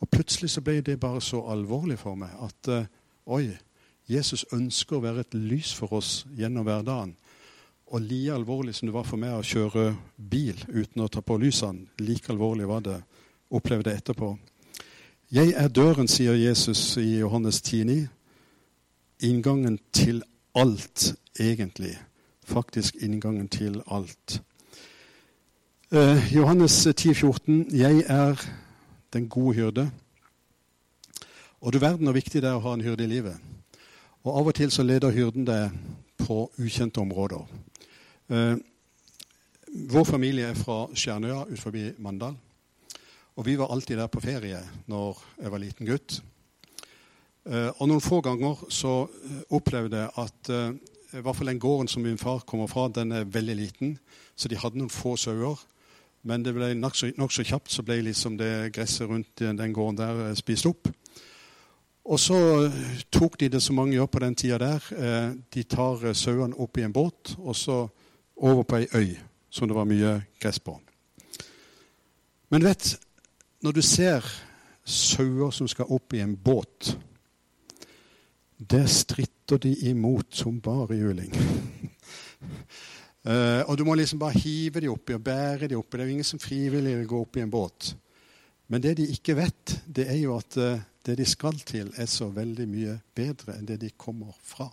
Og 0.00 0.08
plutselig 0.10 0.50
så 0.50 0.62
ble 0.64 0.80
det 0.80 1.00
bare 1.00 1.20
så 1.20 1.42
alvorlig 1.52 1.98
for 2.00 2.18
meg 2.18 2.34
at 2.42 2.70
uh, 2.72 2.86
oi, 3.26 3.50
Jesus 4.10 4.46
ønsker 4.52 4.98
å 4.98 5.04
være 5.04 5.26
et 5.26 5.36
lys 5.38 5.74
for 5.76 5.92
oss 5.94 6.24
gjennom 6.36 6.66
hverdagen. 6.66 7.14
Og 7.90 8.02
like 8.06 8.34
alvorlig 8.34 8.74
som 8.74 8.86
det 8.86 8.94
var 8.94 9.06
for 9.06 9.18
meg 9.18 9.34
å 9.34 9.46
kjøre 9.46 9.92
bil 10.16 10.58
uten 10.68 11.02
å 11.02 11.08
ta 11.10 11.22
på 11.22 11.38
lysene, 11.42 11.88
like 11.98 12.30
alvorlig 12.30 12.68
var 12.70 12.84
det 12.86 13.00
Opplevde 13.50 13.90
det 13.90 13.96
etterpå. 13.98 14.28
Jeg 15.32 15.52
er 15.54 15.68
døren, 15.68 16.08
sier 16.08 16.34
Jesus 16.34 16.96
i 16.96 17.20
Johannes 17.20 17.60
10,9. 17.62 18.08
Inngangen 19.22 19.78
til 19.92 20.22
alt, 20.54 21.14
egentlig. 21.38 21.92
Faktisk 22.44 22.96
inngangen 22.98 23.48
til 23.48 23.82
alt. 23.86 24.42
Eh, 25.92 26.34
Johannes 26.34 26.88
10, 26.96 27.14
14. 27.14 27.66
Jeg 27.70 28.02
er 28.06 28.42
den 29.12 29.28
gode 29.28 29.54
hyrde. 29.54 29.90
Og 31.60 31.72
du 31.72 31.78
verden 31.78 32.10
hvor 32.10 32.18
viktig 32.18 32.42
det 32.42 32.50
er 32.50 32.58
å 32.58 32.66
ha 32.66 32.74
en 32.74 32.82
hyrde 32.82 33.06
i 33.06 33.14
livet. 33.14 33.38
Og 34.24 34.34
av 34.34 34.50
og 34.50 34.58
til 34.58 34.74
så 34.74 34.82
leder 34.82 35.14
hyrden 35.14 35.46
deg 35.46 35.70
på 36.26 36.50
ukjente 36.58 36.98
områder. 36.98 37.46
Eh, 38.30 38.56
vår 39.94 40.04
familie 40.04 40.50
er 40.50 40.58
fra 40.58 40.88
Skjernøya 40.90 41.44
ut 41.52 41.66
forbi 41.68 41.92
Mandal. 41.98 42.34
Og 43.40 43.46
vi 43.46 43.56
var 43.56 43.70
alltid 43.72 43.96
der 43.96 44.10
på 44.12 44.20
ferie 44.20 44.58
når 44.92 45.20
jeg 45.40 45.50
var 45.52 45.62
liten 45.62 45.88
gutt. 45.88 46.18
Uh, 47.48 47.70
og 47.80 47.86
noen 47.88 48.02
få 48.04 48.18
ganger 48.20 48.66
så 48.68 49.06
opplevde 49.48 49.96
jeg 49.96 50.12
at 50.20 50.50
uh, 50.52 50.74
i 51.16 51.22
hvert 51.24 51.38
fall 51.38 51.48
den 51.48 51.62
gården 51.62 51.88
som 51.88 52.04
min 52.04 52.20
far 52.20 52.44
kommer 52.44 52.68
fra, 52.68 52.90
den 52.92 53.12
er 53.16 53.24
veldig 53.24 53.56
liten. 53.56 53.94
Så 54.36 54.52
de 54.52 54.58
hadde 54.60 54.76
noen 54.76 54.92
få 54.92 55.14
sauer. 55.16 55.56
Men 56.22 56.44
det 56.44 56.52
ble 56.52 56.74
nokså 56.76 57.14
nok 57.16 57.32
så 57.32 57.46
kjapt 57.48 57.72
så 57.72 57.82
ble 57.82 58.02
liksom 58.10 58.36
det 58.36 58.74
gresset 58.76 59.08
rundt 59.08 59.40
den 59.40 59.72
gården 59.72 60.02
der 60.02 60.36
spist 60.36 60.68
opp. 60.68 60.92
Og 62.04 62.20
så 62.20 62.36
tok 63.08 63.40
de 63.40 63.48
det 63.56 63.62
som 63.64 63.80
mange 63.80 63.96
gjør 63.96 64.12
på 64.12 64.20
den 64.20 64.36
tida 64.36 64.60
der. 64.60 65.34
De 65.48 65.64
tar 65.64 66.10
sauene 66.12 66.60
opp 66.60 66.76
i 66.76 66.84
en 66.84 66.92
båt 66.92 67.38
og 67.38 67.56
så 67.56 67.86
over 68.36 68.68
på 68.68 68.82
ei 68.82 68.88
øy 68.92 69.16
som 69.48 69.68
det 69.68 69.76
var 69.76 69.88
mye 69.88 70.18
gress 70.42 70.60
på. 70.60 70.76
Men 72.50 72.66
vet, 72.66 72.96
når 73.60 73.72
du 73.72 73.82
ser 73.82 74.24
sauer 74.84 75.50
som 75.54 75.68
skal 75.68 75.90
opp 75.92 76.14
i 76.16 76.22
en 76.24 76.36
båt, 76.36 76.96
der 78.58 78.86
stritter 78.86 79.58
de 79.58 79.72
imot 79.90 80.34
som 80.36 80.60
bare 80.60 80.96
juling. 80.96 81.32
uh, 83.24 83.62
og 83.68 83.78
du 83.78 83.84
må 83.84 83.94
liksom 83.94 84.20
bare 84.20 84.40
hive 84.40 84.80
de 84.80 84.88
oppi 84.92 85.16
og 85.16 85.24
bære 85.24 85.68
de 85.68 85.78
oppi. 85.78 85.96
Det 85.96 86.04
er 86.04 86.10
jo 86.10 86.16
ingen 86.18 86.30
som 86.32 86.42
frivillig 86.42 86.96
vil 86.98 87.08
gå 87.08 87.20
opp 87.20 87.36
i 87.36 87.44
en 87.44 87.52
båt. 87.52 87.94
Men 88.68 88.82
det 88.82 88.96
de 88.96 89.08
ikke 89.12 89.36
vet, 89.36 89.80
det 89.86 90.08
er 90.08 90.20
jo 90.20 90.36
at 90.36 90.56
uh, 90.56 90.80
det 91.06 91.18
de 91.18 91.24
skal 91.24 91.58
til, 91.58 91.92
er 91.96 92.06
så 92.06 92.28
veldig 92.28 92.68
mye 92.68 93.00
bedre 93.14 93.56
enn 93.56 93.68
det 93.68 93.80
de 93.80 93.90
kommer 93.96 94.36
fra. 94.44 94.68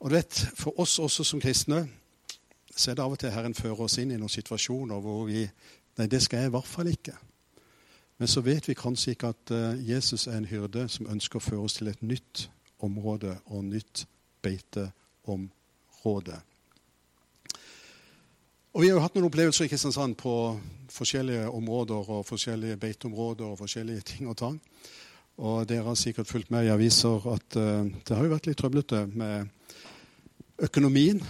Og 0.00 0.10
du 0.10 0.16
vet, 0.16 0.46
For 0.54 0.80
oss 0.80 0.98
også 0.98 1.24
som 1.24 1.40
kristne 1.40 1.86
så 2.76 2.90
er 2.90 2.94
det 2.94 3.04
av 3.04 3.14
og 3.14 3.18
til 3.18 3.32
Herren 3.32 3.54
fører 3.56 3.86
oss 3.86 3.96
inn 3.98 4.10
i 4.12 4.18
noen 4.20 4.32
situasjoner 4.32 5.00
hvor 5.00 5.24
vi 5.30 5.46
Nei, 5.96 6.06
det 6.06 6.22
skal 6.22 6.44
jeg 6.44 6.50
i 6.50 6.54
hvert 6.56 6.68
fall 6.68 6.90
ikke. 6.92 7.14
Men 8.18 8.28
så 8.28 8.40
vet 8.40 8.68
vi 8.68 8.76
kanskje 8.76 9.12
ikke 9.12 9.32
at 9.32 9.52
uh, 9.52 9.88
Jesus 9.88 10.26
er 10.26 10.38
en 10.38 10.48
hyrde 10.48 10.86
som 10.92 11.08
ønsker 11.12 11.40
å 11.40 11.44
føre 11.44 11.64
oss 11.68 11.78
til 11.78 11.90
et 11.92 12.02
nytt 12.04 12.46
område 12.84 13.36
og 13.52 13.64
nytt 13.64 14.06
beiteområde. 14.44 16.38
Og 18.76 18.82
Vi 18.82 18.88
har 18.88 18.98
jo 18.98 19.04
hatt 19.04 19.14
noen 19.16 19.28
opplevelser 19.30 19.64
i 19.64 19.72
Kristiansand 19.72 20.18
på 20.20 20.32
forskjellige 20.92 21.48
områder 21.48 22.10
og 22.12 22.26
forskjellige 22.28 22.76
beiteområder 22.80 23.52
og 23.52 23.60
forskjellige 23.62 24.04
ting 24.12 24.28
og 24.28 24.36
tang. 24.36 24.60
Og 25.36 25.68
dere 25.68 25.84
har 25.84 25.96
sikkert 26.00 26.28
fulgt 26.28 26.50
med 26.50 26.64
i 26.64 26.72
aviser 26.72 27.28
at 27.32 27.56
uh, 27.60 27.84
det 27.84 28.16
har 28.16 28.24
jo 28.24 28.32
vært 28.32 28.48
litt 28.48 28.60
trøblete 28.60 29.06
med 29.12 29.48
økonomien. 30.64 31.20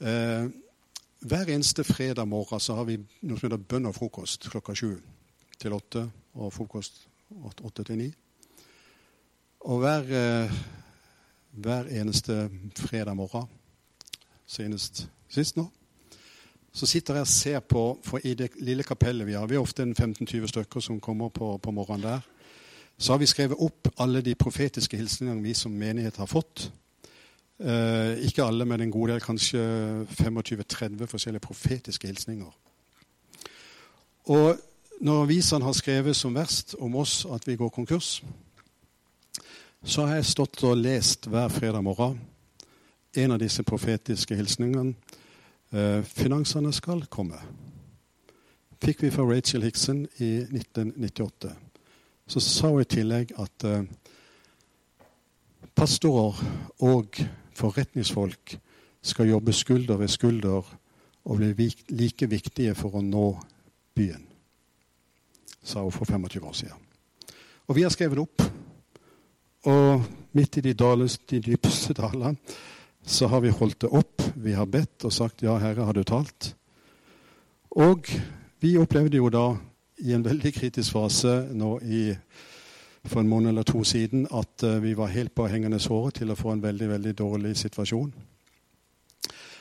Uh, 0.00 0.52
hver 1.20 1.48
eneste 1.48 1.84
fredag 1.84 2.24
morgen 2.24 2.60
så 2.60 2.74
har 2.74 2.86
vi 2.88 2.96
noe 2.96 3.36
som 3.36 3.50
heter 3.50 3.60
bønn 3.68 3.88
og 3.90 3.96
frokost 3.96 4.48
klokka 4.48 4.74
sju 4.74 4.94
til 5.60 5.76
åtte. 5.76 6.06
Og 6.40 6.52
frokost 6.54 7.02
åtte 7.66 7.84
til 7.84 7.98
ni. 7.98 8.08
Og 9.60 9.82
hver, 9.82 10.06
eh, 10.16 10.52
hver, 11.50 11.90
eneste 12.00 12.50
fredag 12.76 13.16
morgen, 13.16 13.48
senest 14.46 15.08
sist 15.28 15.56
nå, 15.56 15.66
så 16.72 16.86
sitter 16.86 17.14
jeg 17.14 17.20
og 17.20 17.28
ser 17.28 17.60
på 17.60 17.98
For 18.04 18.20
i 18.24 18.34
det 18.34 18.50
lille 18.60 18.82
kapellet 18.82 19.26
vi 19.26 19.32
har, 19.32 19.46
vi 19.46 19.54
er 19.54 19.60
ofte 19.60 19.82
15-20 19.82 20.46
stykker 20.46 20.80
som 20.80 21.00
kommer 21.00 21.28
på, 21.28 21.58
på 21.58 21.70
morgenen 21.70 22.02
der, 22.02 22.20
så 22.98 23.12
har 23.12 23.18
vi 23.18 23.26
skrevet 23.26 23.58
opp 23.58 23.88
alle 23.98 24.22
de 24.22 24.34
profetiske 24.34 24.96
hilsningene 24.96 25.42
vi 25.42 25.54
som 25.54 25.72
menighet 25.72 26.16
har 26.16 26.26
fått 26.26 26.70
ikke 27.60 28.44
alle, 28.44 28.64
men 28.64 28.80
en 28.80 28.92
god 28.92 29.10
del, 29.12 29.20
kanskje 29.20 29.60
25-30 30.16 31.06
forskjellige 31.10 31.44
profetiske 31.44 32.08
hilsninger. 32.08 32.48
Og 34.32 34.56
når 35.00 35.22
avisene 35.22 35.64
har 35.64 35.76
skrevet 35.76 36.16
som 36.16 36.34
verst 36.34 36.74
om 36.80 36.96
oss 37.00 37.26
at 37.28 37.44
vi 37.48 37.58
går 37.60 37.68
konkurs, 37.68 38.22
så 39.84 40.06
har 40.06 40.20
jeg 40.20 40.28
stått 40.28 40.64
og 40.64 40.76
lest 40.76 41.28
hver 41.28 41.48
fredag 41.48 41.84
morgen 41.84 42.20
en 43.16 43.32
av 43.32 43.40
disse 43.40 43.62
profetiske 43.66 44.36
hilsningene. 44.36 44.94
Eh, 45.70 46.02
finansene 46.04 46.72
skal 46.72 47.06
komme. 47.10 47.38
Fikk 48.80 49.02
vi 49.02 49.10
fra 49.10 49.24
Rachel 49.26 49.62
Hickson 49.62 50.04
i 50.18 50.30
1998. 50.46 51.50
Så 52.30 52.40
sa 52.40 52.70
hun 52.70 52.84
i 52.84 52.88
tillegg 52.88 53.32
at 53.38 53.66
eh, 53.66 53.88
pastorer 55.74 56.38
og 56.86 57.22
forretningsfolk 57.54 58.58
skal 59.02 59.30
jobbe 59.30 59.52
skulder 59.52 59.96
ved 59.96 60.08
skulder 60.08 60.74
og 61.24 61.36
bli 61.36 61.70
like 61.88 62.28
viktige 62.30 62.74
for 62.74 62.96
å 62.96 63.04
nå 63.04 63.26
byen, 63.96 64.24
sa 65.62 65.82
hun 65.84 65.92
for 65.92 66.08
25 66.08 66.46
år 66.48 66.56
siden. 66.56 66.86
Og 67.68 67.76
vi 67.76 67.84
har 67.86 67.92
skrevet 67.94 68.18
opp. 68.18 68.42
Og 69.70 70.06
midt 70.32 70.56
i 70.56 70.64
de, 70.64 70.72
dales, 70.74 71.18
de 71.28 71.40
dypeste 71.44 71.94
dalene 71.94 72.34
så 73.06 73.28
har 73.32 73.40
vi 73.44 73.52
holdt 73.52 73.82
det 73.84 73.90
opp. 73.96 74.22
Vi 74.36 74.52
har 74.52 74.66
bedt 74.66 75.04
og 75.04 75.12
sagt 75.12 75.42
'Ja, 75.42 75.58
Herre, 75.58 75.84
har 75.84 75.92
du 75.92 76.02
talt?' 76.02 76.54
Og 77.70 78.06
vi 78.60 78.76
opplevde 78.76 79.16
jo 79.16 79.28
da 79.28 79.56
i 79.98 80.12
en 80.12 80.24
veldig 80.24 80.52
kritisk 80.54 80.92
fase 80.92 81.48
nå 81.52 81.78
i 81.80 82.14
for 83.04 83.20
en 83.20 83.28
måned 83.28 83.48
eller 83.48 83.62
to 83.62 83.84
siden 83.84 84.26
at 84.34 84.64
uh, 84.64 84.82
vi 84.82 84.94
var 84.96 85.06
helt 85.06 85.34
på 85.34 85.46
hengende 85.48 85.78
såret 85.80 86.14
til 86.14 86.30
å 86.30 86.36
få 86.36 86.52
en 86.52 86.62
veldig 86.62 86.88
veldig 86.88 87.14
dårlig 87.18 87.56
situasjon. 87.56 88.12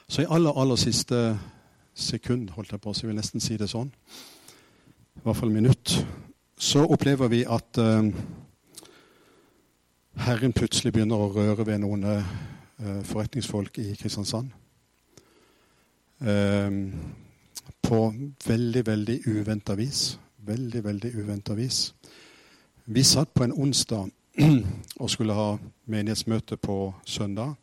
Så 0.09 0.21
i 0.21 0.29
aller, 0.29 0.51
aller 0.55 0.75
siste 0.75 1.39
sekund, 1.95 2.49
holdt 2.49 2.71
jeg 2.71 2.81
på, 2.81 2.93
så 2.93 3.05
jeg 3.05 3.11
vil 3.11 3.19
nesten 3.19 3.43
si 3.43 3.57
det 3.57 3.69
sånn, 3.69 3.91
i 5.15 5.23
hvert 5.23 5.37
fall 5.37 5.51
minutt, 5.53 5.93
så 6.59 6.83
opplever 6.87 7.31
vi 7.31 7.43
at 7.47 7.79
uh, 7.79 8.09
Herren 10.19 10.53
plutselig 10.53 10.93
begynner 10.93 11.21
å 11.21 11.31
røre 11.31 11.67
ved 11.67 11.79
noen 11.83 12.03
uh, 12.03 12.33
forretningsfolk 13.07 13.79
i 13.79 13.93
Kristiansand. 13.99 14.55
på 17.81 17.99
veldig, 18.45 18.81
veldig 18.85 19.19
uventa 19.27 19.75
vis. 19.75 20.19
Veldig, 20.37 20.83
veldig 20.83 21.11
uventa 21.15 21.53
vis. 21.53 21.93
Vi 22.91 23.03
satt 23.03 23.33
på 23.33 23.43
en 23.43 23.53
onsdag 23.53 24.09
og 25.01 25.09
skulle 25.09 25.33
ha 25.33 25.57
menighetsmøte 25.85 26.57
på 26.57 26.93
søndag. 27.05 27.53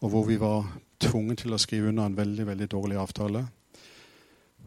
Og 0.00 0.10
hvor 0.10 0.24
vi 0.24 0.36
var 0.40 0.68
tvunget 1.02 1.38
til 1.38 1.54
å 1.54 1.58
skrive 1.58 1.88
under 1.88 2.06
en 2.06 2.14
veldig 2.16 2.46
veldig 2.46 2.68
dårlig 2.70 2.96
avtale. 2.96 3.42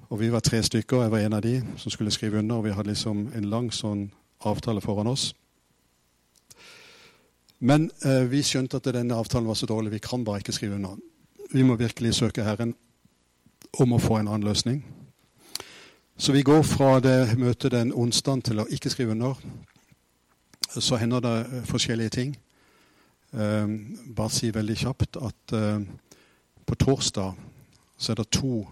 Og 0.09 0.19
Vi 0.19 0.31
var 0.31 0.39
tre 0.39 0.59
stykker, 0.63 1.01
jeg 1.01 1.11
var 1.11 1.19
en 1.19 1.33
av 1.33 1.41
de 1.41 1.63
som 1.77 1.91
skulle 1.91 2.11
skrive 2.11 2.39
under. 2.39 2.55
og 2.55 2.63
Vi 2.63 2.71
hadde 2.75 2.89
liksom 2.89 3.31
en 3.35 3.49
lang 3.49 3.71
sånn 3.71 4.11
avtale 4.43 4.81
foran 4.81 5.07
oss. 5.07 5.33
Men 7.59 7.91
eh, 8.03 8.27
vi 8.27 8.43
skjønte 8.43 8.77
at 8.77 8.93
denne 8.93 9.15
avtalen 9.15 9.47
var 9.47 9.55
så 9.55 9.65
dårlig. 9.65 9.91
Vi 9.91 10.03
kan 10.03 10.25
bare 10.25 10.43
ikke 10.43 10.51
skrive 10.59 10.75
under. 10.75 10.97
Vi 11.53 11.63
må 11.63 11.79
virkelig 11.79 12.13
søke 12.19 12.43
Herren 12.43 12.75
om 13.79 13.93
å 13.93 13.99
få 13.99 14.19
en 14.19 14.27
annen 14.27 14.47
løsning. 14.47 14.83
Så 16.19 16.31
vi 16.31 16.41
går 16.41 16.63
fra 16.63 16.99
det 16.99 17.37
møtet 17.39 17.71
den 17.71 17.93
onsdagen 17.95 18.41
til 18.43 18.59
å 18.59 18.65
ikke 18.67 18.89
skrive 18.91 19.13
under. 19.15 19.37
Så 20.67 20.97
hender 20.99 21.23
det 21.23 21.35
eh, 21.45 21.61
forskjellige 21.63 22.11
ting. 22.11 22.33
Um, 23.31 23.95
bare 24.17 24.33
si 24.35 24.49
veldig 24.51 24.75
kjapt 24.81 25.15
at 25.15 25.53
uh, 25.55 25.77
på 26.65 26.75
torsdag 26.75 27.37
så 27.97 28.11
er 28.11 28.19
det 28.19 28.25
to 28.35 28.65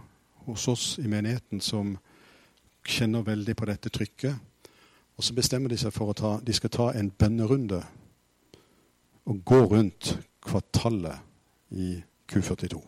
hos 0.47 0.67
oss 0.67 0.97
i 0.99 1.07
menigheten 1.07 1.61
som 1.63 1.93
kjenner 2.83 3.23
veldig 3.23 3.55
på 3.55 3.69
dette 3.71 3.93
trykket. 3.95 4.35
Og 5.15 5.23
så 5.23 5.37
bestemmer 5.37 5.71
de 5.71 5.79
seg 5.79 5.95
for 5.95 6.11
å 6.11 6.17
ta, 6.19 6.33
de 6.43 6.57
skal 6.57 6.73
ta 6.73 6.89
en 6.99 7.13
bønnerunde 7.15 7.79
og 9.23 9.41
gå 9.47 9.63
rundt 9.71 10.17
kvartalet 10.43 11.23
i 11.79 11.95
Q42. 12.27 12.83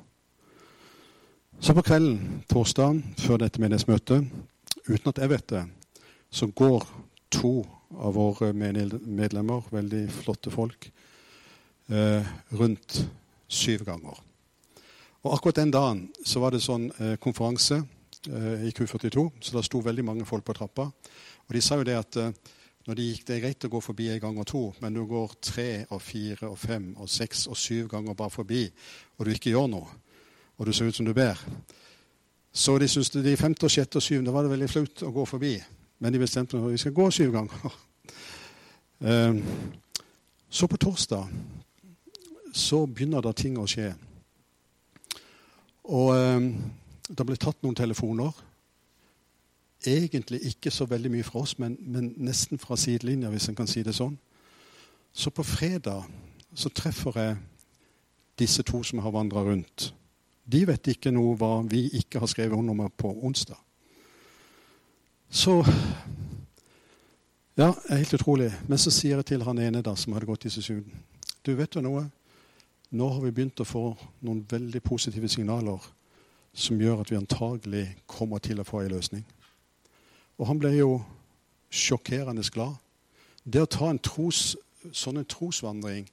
Så 1.60 1.74
på 1.76 1.82
kvelden 1.84 2.44
torsdag 2.48 3.02
før 3.20 3.42
dette 3.42 3.60
menighetsmøtet, 3.60 4.28
uten 4.90 5.12
at 5.12 5.22
jeg 5.22 5.32
vet 5.32 5.52
det, 5.54 5.64
så 6.32 6.50
går 6.52 6.86
to 7.34 7.54
av 7.98 8.14
våre 8.14 8.52
medlemmer, 8.54 9.66
veldig 9.74 10.04
flotte 10.14 10.52
folk, 10.54 10.90
eh, 11.90 12.28
rundt 12.54 13.00
syv 13.48 13.86
ganger. 13.86 14.20
Og 15.24 15.34
Akkurat 15.34 15.56
den 15.56 15.72
dagen 15.72 16.06
så 16.26 16.40
var 16.40 16.54
det 16.54 16.62
sånn 16.64 16.88
eh, 17.00 17.18
konferanse 17.22 17.82
eh, 17.82 18.68
i 18.70 18.72
Q42, 18.76 19.26
så 19.42 19.58
da 19.58 19.66
sto 19.66 19.82
veldig 19.84 20.06
mange 20.06 20.26
folk 20.26 20.46
på 20.46 20.56
trappa. 20.58 20.86
Og 21.48 21.56
de 21.56 21.62
sa 21.62 21.80
jo 21.80 21.88
det 21.88 21.98
at 21.98 22.22
når 22.88 22.96
de 22.96 23.08
gikk, 23.10 23.26
det 23.28 23.36
er 23.36 23.42
greit 23.44 23.66
å 23.68 23.70
gå 23.70 23.80
forbi 23.84 24.08
en 24.10 24.22
gang 24.24 24.38
og 24.40 24.48
to, 24.50 24.62
men 24.82 24.96
du 24.96 25.04
går 25.06 25.34
tre 25.44 25.70
og 25.94 26.00
fire 26.02 26.48
og 26.50 26.58
fem 26.58 26.88
og 26.98 27.10
seks 27.12 27.48
og 27.52 27.58
syv 27.60 27.90
ganger 27.92 28.16
bare 28.18 28.34
forbi, 28.34 28.64
og 29.18 29.26
du 29.28 29.34
ikke 29.34 29.52
gjør 29.52 29.68
noe, 29.70 29.92
og 30.58 30.66
du 30.66 30.74
ser 30.74 30.90
ut 30.90 30.98
som 30.98 31.06
du 31.06 31.14
ber. 31.14 31.38
Så 32.52 32.78
de 32.78 32.88
syntes 32.88 33.10
de 33.10 33.38
femte, 33.38 33.66
og 33.66 33.72
sjette 33.72 34.00
og 34.00 34.04
syvende 34.04 34.34
var 34.34 34.46
det 34.46 34.54
veldig 34.54 34.70
flaut 34.70 35.04
å 35.06 35.14
gå 35.14 35.26
forbi. 35.30 35.54
Men 36.00 36.14
de 36.14 36.22
bestemte 36.22 36.58
at 36.58 36.72
vi 36.72 36.82
skal 36.82 36.96
gå 36.96 37.12
syv 37.12 37.36
ganger. 37.38 37.70
Ehm, 39.00 39.38
så 40.50 40.68
på 40.68 40.76
torsdag 40.78 41.30
så 42.52 42.82
begynner 42.86 43.24
da 43.24 43.32
ting 43.32 43.54
å 43.56 43.64
skje. 43.64 43.94
Og 45.88 46.10
ehm, 46.18 46.50
det 47.08 47.26
ble 47.26 47.38
tatt 47.40 47.64
noen 47.64 47.78
telefoner. 47.80 48.34
Egentlig 49.88 50.42
ikke 50.50 50.72
så 50.72 50.84
veldig 50.90 51.14
mye 51.14 51.24
fra 51.24 51.46
oss, 51.46 51.56
men, 51.64 51.78
men 51.80 52.12
nesten 52.20 52.60
fra 52.60 52.76
sidelinja, 52.76 53.32
hvis 53.32 53.48
en 53.48 53.56
kan 53.56 53.72
si 53.72 53.86
det 53.88 53.96
sånn. 53.96 54.18
Så 55.16 55.32
på 55.32 55.48
fredag 55.48 56.04
så 56.52 56.68
treffer 56.76 57.22
jeg 57.24 57.40
disse 58.44 58.68
to 58.68 58.84
som 58.84 59.00
har 59.00 59.16
vandra 59.16 59.48
rundt. 59.48 59.94
De 60.50 60.64
vet 60.66 60.88
ikke 60.94 61.12
noe 61.14 61.36
hva 61.38 61.60
vi 61.70 61.86
ikke 62.00 62.22
har 62.24 62.30
skrevet 62.32 62.58
under 62.58 62.90
på 62.90 63.14
onsdag. 63.26 63.58
Så 65.30 65.64
Ja, 67.60 67.74
helt 67.90 68.14
utrolig. 68.14 68.54
Men 68.68 68.78
så 68.78 68.92
sier 68.92 69.18
jeg 69.20 69.26
til 69.26 69.42
han 69.44 69.60
ene 69.60 69.82
da, 69.84 69.92
som 69.96 70.14
hadde 70.16 70.30
gått 70.30 70.46
i 70.48 70.50
sesjonen 70.54 70.94
Du, 71.44 71.52
vet 71.56 71.74
du 71.74 71.82
noe? 71.84 72.06
Nå 72.90 73.10
har 73.10 73.22
vi 73.22 73.32
begynt 73.32 73.60
å 73.60 73.68
få 73.68 73.82
noen 74.24 74.46
veldig 74.50 74.80
positive 74.82 75.28
signaler 75.28 75.84
som 76.54 76.80
gjør 76.80 77.02
at 77.02 77.12
vi 77.12 77.18
antagelig 77.20 77.84
kommer 78.08 78.40
til 78.40 78.60
å 78.60 78.66
få 78.66 78.82
en 78.82 78.94
løsning. 78.96 79.26
Og 80.40 80.48
han 80.48 80.60
ble 80.60 80.72
jo 80.78 81.02
sjokkerende 81.70 82.44
glad. 82.54 82.80
Det 83.44 83.62
å 83.62 83.70
ta 83.70 83.90
en 83.92 84.00
tros, 84.00 84.56
sånn 84.92 85.20
en 85.20 85.28
trosvandring 85.28 86.08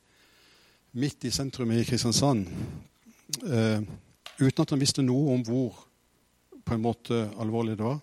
midt 0.99 1.25
i 1.25 1.31
sentrum 1.31 1.71
i 1.73 1.85
Kristiansand 1.87 2.47
eh, 3.47 3.87
uten 4.41 4.63
at 4.63 4.73
han 4.75 4.81
visste 4.81 5.05
noe 5.05 5.35
om 5.35 5.45
hvor 5.47 5.87
på 6.67 6.75
en 6.75 6.83
måte 6.83 7.29
alvorlig 7.39 7.77
det 7.79 7.87
var. 7.87 8.01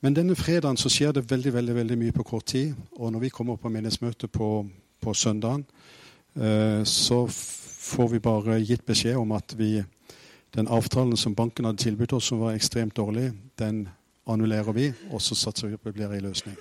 Men 0.00 0.14
denne 0.14 0.36
fredagen 0.38 0.78
så 0.78 0.90
skjer 0.92 1.12
det 1.16 1.26
veldig 1.30 1.52
veldig, 1.52 1.74
veldig 1.74 1.98
mye 1.98 2.14
på 2.14 2.26
kort 2.26 2.46
tid. 2.54 2.74
Og 2.96 3.12
når 3.12 3.26
vi 3.26 3.34
kommer 3.34 3.56
på 3.56 3.70
menighetsmøte 3.72 4.28
på, 4.28 4.68
på 5.00 5.14
søndagen, 5.14 5.66
eh, 6.38 6.84
så 6.84 7.24
får 7.28 8.08
vi 8.14 8.22
bare 8.22 8.60
gitt 8.62 8.86
beskjed 8.86 9.18
om 9.18 9.32
at 9.32 9.54
vi, 9.58 9.82
den 10.54 10.68
avtalen 10.68 11.16
som 11.16 11.34
banken 11.34 11.66
hadde 11.66 11.82
tilbudt 11.82 12.12
oss, 12.12 12.30
som 12.30 12.40
var 12.40 12.54
ekstremt 12.54 12.96
dårlig, 12.96 13.32
den 13.58 13.88
annullerer 14.28 14.72
vi, 14.72 14.92
og 15.10 15.22
så 15.22 15.34
satser 15.34 15.68
vi 15.68 15.76
på 15.76 15.88
at 15.88 15.94
det 15.94 15.98
blir 15.98 16.18
en 16.18 16.28
løsning. 16.30 16.56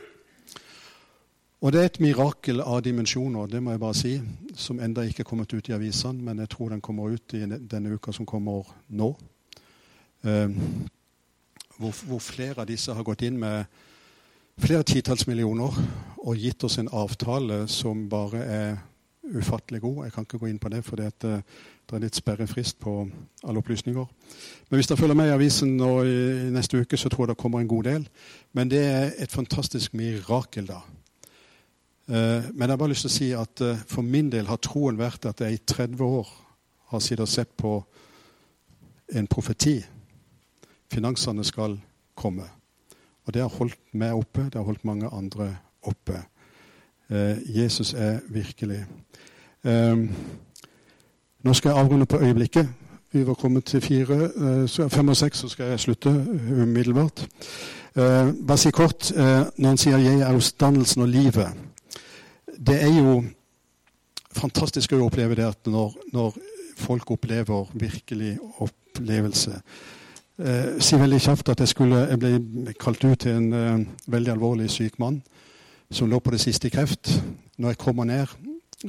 Og 1.62 1.74
det 1.74 1.80
er 1.82 1.88
et 1.90 2.00
mirakel 2.06 2.62
av 2.62 2.84
dimensjoner, 2.86 3.48
det 3.50 3.64
må 3.66 3.74
jeg 3.74 3.82
bare 3.82 3.98
si, 3.98 4.12
som 4.54 4.78
enda 4.78 5.02
ikke 5.02 5.24
er 5.24 5.28
kommet 5.30 5.54
ut 5.58 5.70
i 5.70 5.74
avisene, 5.74 6.22
men 6.22 6.44
jeg 6.44 6.52
tror 6.54 6.70
den 6.70 6.84
kommer 6.86 7.10
ut 7.10 7.34
i 7.34 7.40
denne 7.50 7.96
uka 7.98 8.12
som 8.14 8.28
kommer 8.30 8.68
nå. 8.94 9.08
Eh, 10.22 10.52
hvor, 11.80 11.96
hvor, 12.06 12.22
flere 12.22 12.62
av 12.62 12.68
disse 12.70 12.94
har 12.94 13.06
gått 13.06 13.24
inn 13.26 13.40
med 13.42 13.66
flere 14.62 14.86
titalls 14.86 15.26
millioner 15.30 15.74
og 16.18 16.38
gitt 16.38 16.64
oss 16.66 16.78
en 16.78 16.92
avtale 16.94 17.64
som 17.70 18.06
bare 18.10 18.44
er 18.46 18.78
ufattelig 19.26 19.82
god. 19.82 20.04
Jeg 20.06 20.14
kan 20.14 20.28
ikke 20.28 20.42
gå 20.44 20.52
inn 20.52 20.62
på 20.62 20.70
det, 20.70 20.84
for 20.86 21.02
det, 21.02 21.10
eh, 21.26 21.42
er 21.90 22.04
litt 22.04 22.20
sperrefrist 22.20 22.78
på 22.80 23.00
alle 23.48 23.64
opplysninger. 23.64 24.06
Men 24.70 24.78
hvis 24.78 24.92
dere 24.92 25.02
følger 25.02 25.18
med 25.18 25.32
i 25.32 25.34
avisen 25.34 25.74
nå 25.78 25.90
i, 26.04 26.16
i 26.46 26.54
neste 26.54 26.84
uke, 26.84 26.98
så 26.98 27.10
tror 27.10 27.26
jeg 27.26 27.34
det 27.34 27.42
kommer 27.42 27.66
en 27.66 27.74
god 27.74 27.90
del. 27.90 28.08
Men 28.54 28.70
det 28.70 28.84
er 28.86 29.18
et 29.18 29.34
fantastisk 29.34 29.98
mirakel, 29.98 30.70
da 30.70 30.84
men 32.08 32.62
jeg 32.62 32.70
har 32.70 32.80
bare 32.80 32.94
lyst 32.94 33.04
til 33.04 33.12
å 33.12 33.16
si 33.18 33.26
at 33.36 33.62
eh, 33.66 33.80
for 33.88 34.06
min 34.06 34.30
del 34.32 34.48
har 34.48 34.62
troen 34.64 35.00
vært 35.00 35.26
at 35.28 35.42
jeg 35.44 35.58
i 35.58 35.64
30 35.68 36.04
år 36.06 36.30
har 36.94 37.04
sittet 37.04 37.26
og 37.26 37.32
sett 37.32 37.52
på 37.60 37.74
en 39.12 39.28
profeti. 39.28 39.76
Finansene 40.92 41.44
skal 41.44 41.76
komme. 42.16 42.48
Og 43.28 43.34
det 43.36 43.44
har 43.44 43.52
holdt 43.52 43.80
meg 44.00 44.16
oppe, 44.16 44.46
det 44.48 44.56
har 44.56 44.64
holdt 44.70 44.88
mange 44.88 45.12
andre 45.12 45.50
oppe. 45.84 46.22
Eh, 47.12 47.44
Jesus 47.60 47.94
er 47.94 48.22
virkelig. 48.32 48.86
Nå 51.44 51.54
skal 51.54 51.70
jeg 51.70 51.80
avrunde 51.80 52.06
på 52.08 52.22
øyeblikket. 52.24 52.70
Vi 53.12 53.26
var 53.28 53.34
kommet 53.34 53.66
til 53.66 53.82
fire, 53.82 54.30
fem 54.90 55.10
og 55.10 55.18
seks, 55.18 55.38
så 55.44 55.50
skal 55.50 55.74
jeg 55.74 55.80
slutte 55.80 56.10
umiddelbart. 56.62 57.28
Bare 57.96 58.58
si 58.58 58.72
kort, 58.72 59.12
når 59.58 59.68
han 59.68 59.78
sier 59.78 59.98
'jeg 59.98 60.20
er 60.20 60.36
oppstandelsen 60.36 61.02
og 61.02 61.08
livet' 61.08 61.67
det 62.58 62.78
er 62.84 62.94
jo 62.94 63.22
fantastisk 64.38 64.94
å 64.94 65.06
oppleve 65.06 65.38
det 65.38 65.48
at 65.48 65.70
når, 65.70 65.96
når 66.14 66.38
folk 66.78 67.12
opplever 67.16 67.70
virkelig 67.74 68.36
opplevelse 68.64 69.56
eh, 69.58 70.78
Si 70.84 71.00
veldig 71.00 71.20
kjapt 71.22 71.50
at 71.54 71.64
jeg, 71.64 71.74
skulle, 71.74 72.04
jeg 72.12 72.22
ble 72.22 72.76
kalt 72.80 73.04
ut 73.06 73.20
til 73.24 73.38
en 73.38 73.54
eh, 73.54 73.88
veldig 74.08 74.36
alvorlig 74.36 74.70
syk 74.74 75.00
mann 75.02 75.22
som 75.90 76.10
lå 76.12 76.20
på 76.20 76.34
det 76.34 76.42
siste 76.44 76.68
i 76.68 76.74
kreft. 76.74 77.14
Når 77.58 77.74
jeg 77.74 77.80
kommer 77.80 78.04
ned, 78.04 78.28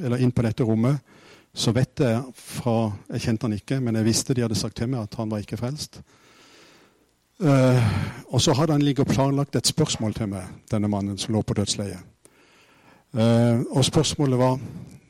eller 0.02 0.18
inn 0.18 0.32
på 0.34 0.42
dette 0.42 0.66
rommet, 0.66 0.98
så 1.54 1.70
vet 1.72 2.00
jeg 2.02 2.22
fra 2.34 2.90
Jeg 3.12 3.22
kjente 3.22 3.46
han 3.46 3.54
ikke, 3.54 3.78
men 3.80 3.96
jeg 3.96 4.08
visste 4.08 4.34
de 4.34 4.42
hadde 4.42 4.58
sagt 4.58 4.76
til 4.76 4.90
meg 4.90 5.06
at 5.06 5.14
han 5.18 5.30
var 5.30 5.42
ikke 5.42 5.60
frelst. 5.60 6.00
Uh, 7.38 7.78
og 8.34 8.42
så 8.42 8.52
hadde 8.58 8.74
han 8.74 8.82
ligget 8.82 9.06
og 9.06 9.14
planlagt 9.14 9.56
et 9.56 9.66
spørsmål 9.66 10.14
til 10.14 10.32
meg, 10.32 10.50
denne 10.70 10.90
mannen 10.90 11.18
som 11.18 11.34
lå 11.34 11.42
på 11.46 11.54
dødsleiet. 11.54 12.02
Uh, 13.12 13.64
og 13.70 13.84
spørsmålet 13.84 14.38
var 14.38 14.58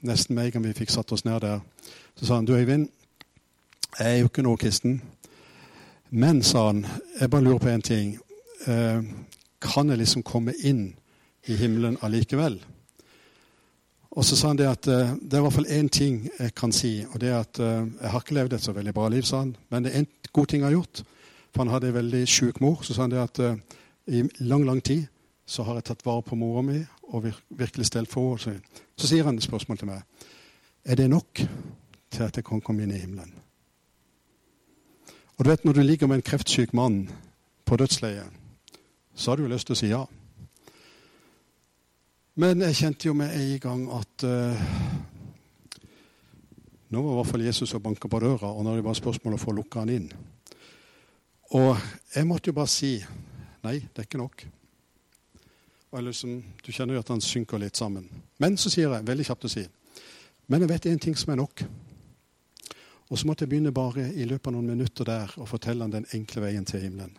nesten 0.06 0.38
en 0.38 0.50
gang 0.54 0.62
vi 0.62 0.74
fikk 0.78 0.92
satt 0.94 1.10
oss 1.12 1.24
ned 1.26 1.40
der, 1.42 1.58
så 2.14 2.26
sa 2.26 2.36
han 2.38 2.46
du 2.46 2.54
Øyvind, 2.54 2.86
jeg 3.98 4.12
er 4.12 4.20
jo 4.20 4.28
ikke 4.30 4.44
noe 4.46 4.56
kristen. 4.56 5.00
Men, 6.10 6.42
sa 6.42 6.68
han, 6.68 6.84
jeg 7.20 7.30
bare 7.30 7.42
lurer 7.42 7.58
på 7.58 7.72
én 7.72 7.82
ting. 7.82 8.12
Uh, 8.68 9.02
kan 9.60 9.90
jeg 9.90 9.98
liksom 9.98 10.22
komme 10.22 10.54
inn 10.62 10.94
i 11.46 11.56
himmelen 11.58 11.98
allikevel? 12.02 12.60
Og 14.10 14.24
så 14.24 14.36
sa 14.36 14.52
han 14.52 14.60
det 14.60 14.68
at 14.70 14.86
uh, 14.86 15.16
det 15.18 15.34
er 15.34 15.42
i 15.42 15.46
hvert 15.48 15.56
fall 15.56 15.74
én 15.80 15.88
ting 15.90 16.20
jeg 16.38 16.54
kan 16.54 16.72
si. 16.72 17.02
Og 17.10 17.18
det 17.20 17.32
er 17.32 17.40
at 17.40 17.58
jeg 17.58 18.10
har 18.10 18.22
ikke 18.22 18.34
levd 18.38 18.52
et 18.52 18.62
så 18.62 18.72
veldig 18.72 18.94
bra 18.94 19.08
liv, 19.08 19.26
sa 19.26 19.42
han. 19.42 19.56
Men 19.70 19.84
det 19.84 19.94
er 19.94 20.04
en 20.04 20.12
god 20.32 20.46
ting 20.46 20.62
jeg 20.62 20.70
har 20.70 20.78
gjort. 20.78 21.02
For 21.50 21.64
han 21.64 21.74
hadde 21.74 21.90
en 21.90 21.98
veldig 21.98 22.22
sjuk 22.28 22.60
mor. 22.60 22.78
Så 22.82 22.94
sa 22.94 23.08
han 23.08 23.10
det 23.10 23.26
at 23.26 23.42
i 24.06 24.22
lang, 24.38 24.64
lang 24.64 24.82
tid 24.84 25.06
så 25.46 25.62
har 25.66 25.74
jeg 25.80 25.88
tatt 25.90 26.06
vare 26.06 26.22
på 26.22 26.36
mora 26.36 26.62
mi 26.62 26.78
og 27.08 27.32
virkelig 27.48 27.86
stelt 27.86 28.10
til 28.10 28.60
Så 28.96 29.06
sier 29.06 29.24
han 29.24 29.36
et 29.36 29.42
spørsmål 29.42 29.78
til 29.78 29.88
meg. 29.88 30.02
Er 30.84 30.94
det 30.94 31.10
nok 31.10 31.40
til 32.10 32.22
at 32.22 32.36
jeg 32.36 32.44
kan 32.44 32.60
komme 32.60 32.82
inn 32.82 32.90
i 32.90 33.00
himmelen? 33.00 33.34
Og 35.38 35.44
du 35.44 35.50
vet, 35.50 35.64
Når 35.64 35.72
du 35.72 35.82
ligger 35.82 36.06
med 36.06 36.16
en 36.16 36.22
kreftsyk 36.22 36.72
mann 36.74 37.10
på 37.64 37.76
dødsleiet, 37.76 38.26
så 39.14 39.30
har 39.30 39.36
du 39.36 39.42
jo 39.42 39.48
lyst 39.48 39.66
til 39.66 39.72
å 39.72 39.78
si 39.78 39.86
ja. 39.86 40.04
Men 42.34 42.60
jeg 42.60 42.74
kjente 42.74 43.08
jo 43.08 43.14
med 43.14 43.34
en 43.34 43.58
gang 43.58 43.88
at 43.90 44.24
uh, 44.24 44.54
nå 46.88 47.02
var 47.02 47.12
i 47.12 47.16
hvert 47.18 47.30
fall 47.30 47.44
Jesus 47.44 47.74
og 47.74 47.82
banka 47.82 48.08
på 48.08 48.20
døra, 48.20 48.52
og 48.52 48.64
nå 48.64 48.72
er 48.72 48.76
det 48.76 48.84
bare 48.84 48.94
spørsmål 48.94 49.34
å 49.34 49.40
få 49.42 49.52
lukka 49.52 49.80
han 49.80 49.90
inn. 49.90 50.12
Og 51.58 51.76
jeg 52.14 52.26
måtte 52.26 52.50
jo 52.50 52.56
bare 52.56 52.70
si 52.70 52.92
nei, 53.64 53.80
det 53.80 53.98
er 53.98 54.06
ikke 54.06 54.22
nok. 54.22 54.46
Liksom, 55.92 56.42
du 56.64 56.72
kjenner 56.72 56.98
jo 56.98 57.00
at 57.00 57.08
han 57.08 57.22
synker 57.24 57.60
litt 57.60 57.76
sammen. 57.76 58.08
Men 58.38 58.56
så 58.60 58.70
sier 58.70 58.92
jeg, 58.92 59.06
veldig 59.08 59.24
kjapt 59.24 59.46
å 59.48 59.52
si, 59.52 59.64
men 60.48 60.64
jeg 60.64 60.70
vet 60.70 60.88
én 60.90 61.00
ting 61.00 61.16
som 61.16 61.32
er 61.32 61.40
nok. 61.40 61.62
Og 63.08 63.18
så 63.18 63.28
måtte 63.28 63.44
jeg 63.44 63.52
begynne 63.52 63.72
bare 63.72 64.10
i 64.12 64.26
løpet 64.28 64.50
av 64.50 64.56
noen 64.56 64.68
minutter 64.68 65.08
der 65.08 65.32
å 65.40 65.46
fortelle 65.48 65.84
han 65.84 65.92
den 65.92 66.08
enkle 66.16 66.44
veien 66.44 66.64
til 66.68 66.82
himmelen. 66.84 67.14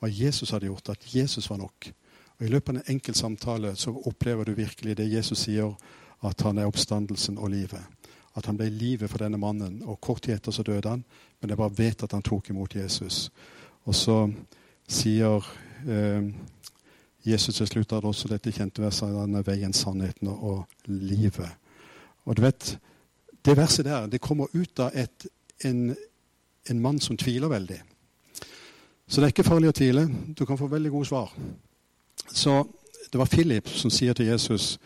Hva 0.00 0.10
Jesus 0.12 0.52
hadde 0.52 0.68
gjort, 0.68 0.90
at 0.92 1.06
Jesus 1.08 1.48
var 1.48 1.60
nok. 1.62 1.88
Og 2.36 2.44
I 2.44 2.50
løpet 2.52 2.74
av 2.74 2.80
en 2.80 2.96
enkel 2.96 3.16
samtale 3.16 3.72
så 3.80 3.94
opplever 4.08 4.44
du 4.44 4.56
virkelig 4.56 4.96
det 4.98 5.08
Jesus 5.08 5.46
sier, 5.46 5.72
at 6.24 6.42
han 6.44 6.58
er 6.58 6.68
oppstandelsen 6.68 7.38
og 7.40 7.52
livet. 7.52 7.80
At 8.36 8.48
han 8.48 8.58
ble 8.60 8.68
livet 8.72 9.08
for 9.08 9.24
denne 9.24 9.40
mannen. 9.40 9.82
Og 9.84 10.00
kort 10.00 10.24
tid 10.24 10.36
etter 10.36 10.52
så 10.52 10.64
døde 10.64 10.92
han, 10.92 11.04
men 11.40 11.52
jeg 11.52 11.60
bare 11.60 11.76
vet 11.76 12.04
at 12.04 12.12
han 12.12 12.24
tok 12.24 12.50
imot 12.52 12.76
Jesus. 12.76 13.30
Og 13.88 13.96
så 13.96 14.18
sier 14.88 15.44
eh, 15.88 16.28
Jesus 17.26 17.56
til 17.56 17.66
slutt 17.66 17.92
hadde 17.92 18.06
også 18.06 18.28
dette 18.30 18.52
kjente 18.54 18.82
verset 18.82 19.10
er 19.10 19.46
veien, 19.46 19.72
sannheten 19.74 20.28
og 20.30 20.66
livet. 20.86 21.48
Og 22.24 22.36
du 22.36 22.42
vet, 22.42 22.78
Det 23.46 23.56
verset 23.56 23.84
der 23.84 24.06
det 24.06 24.20
kommer 24.20 24.46
ut 24.54 24.78
av 24.78 24.90
et, 24.94 25.26
en, 25.64 25.94
en, 26.70 26.80
mann 26.80 26.98
som 27.00 27.16
tviler 27.16 27.48
veldig. 27.48 27.78
Så 29.08 29.20
det 29.20 29.22
er 29.22 29.34
ikke 29.34 29.46
farlig 29.46 29.68
å 29.68 29.76
tvile. 29.76 30.08
Du 30.38 30.44
kan 30.44 30.58
få 30.58 30.66
veldig 30.66 30.90
gode 30.90 31.06
svar. 31.06 31.30
Så 32.26 32.64
det 33.12 33.18
var 33.18 33.30
Philip 33.30 33.68
som 33.68 33.90
sier 33.90 34.12
til 34.18 34.26
Jesus 34.26 34.80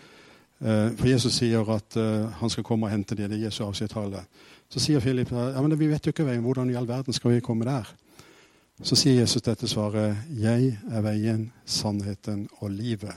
eh, 0.61 0.93
For 0.93 1.09
Jesus 1.09 1.38
sier 1.41 1.72
at 1.72 1.97
eh, 1.97 2.28
han 2.43 2.51
skal 2.51 2.64
komme 2.64 2.86
og 2.86 2.93
hente 2.93 3.14
dem. 3.14 3.30
Det 3.30 3.38
er 3.38 3.47
Jesu 3.47 3.64
avskjedstale. 3.64 4.20
Så 4.68 4.80
sier 4.80 5.01
Philip 5.01 5.32
ja, 5.32 5.62
men 5.62 5.78
vi 5.78 5.88
vet 5.88 6.07
jo 6.07 6.12
ikke 6.12 6.28
veien. 6.28 6.45
Hvordan 6.45 6.70
i 6.70 6.76
all 6.76 6.88
verden 6.88 7.16
skal 7.16 7.32
vi 7.32 7.41
komme 7.41 7.64
der? 7.64 7.88
Så 8.83 8.97
sier 8.97 9.18
Jesus 9.18 9.43
dette 9.45 9.68
svaret. 9.68 10.16
Jeg 10.33 10.78
er 10.89 11.03
veien, 11.05 11.51
sannheten 11.68 12.47
og 12.62 12.70
livet. 12.72 13.12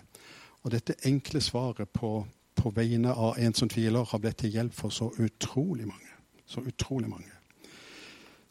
Og 0.64 0.74
dette 0.74 0.98
enkle 1.08 1.40
svaret 1.42 1.88
på, 1.88 2.26
på 2.56 2.72
vegne 2.76 3.14
av 3.16 3.40
en 3.40 3.56
som 3.56 3.70
tviler, 3.72 4.04
har 4.04 4.20
blitt 4.20 4.42
til 4.44 4.52
hjelp 4.52 4.76
for 4.76 4.92
så 4.92 5.08
utrolig 5.24 5.88
mange. 5.88 6.12
Så 6.46 6.66
utrolig 6.68 7.08
mange. 7.08 7.32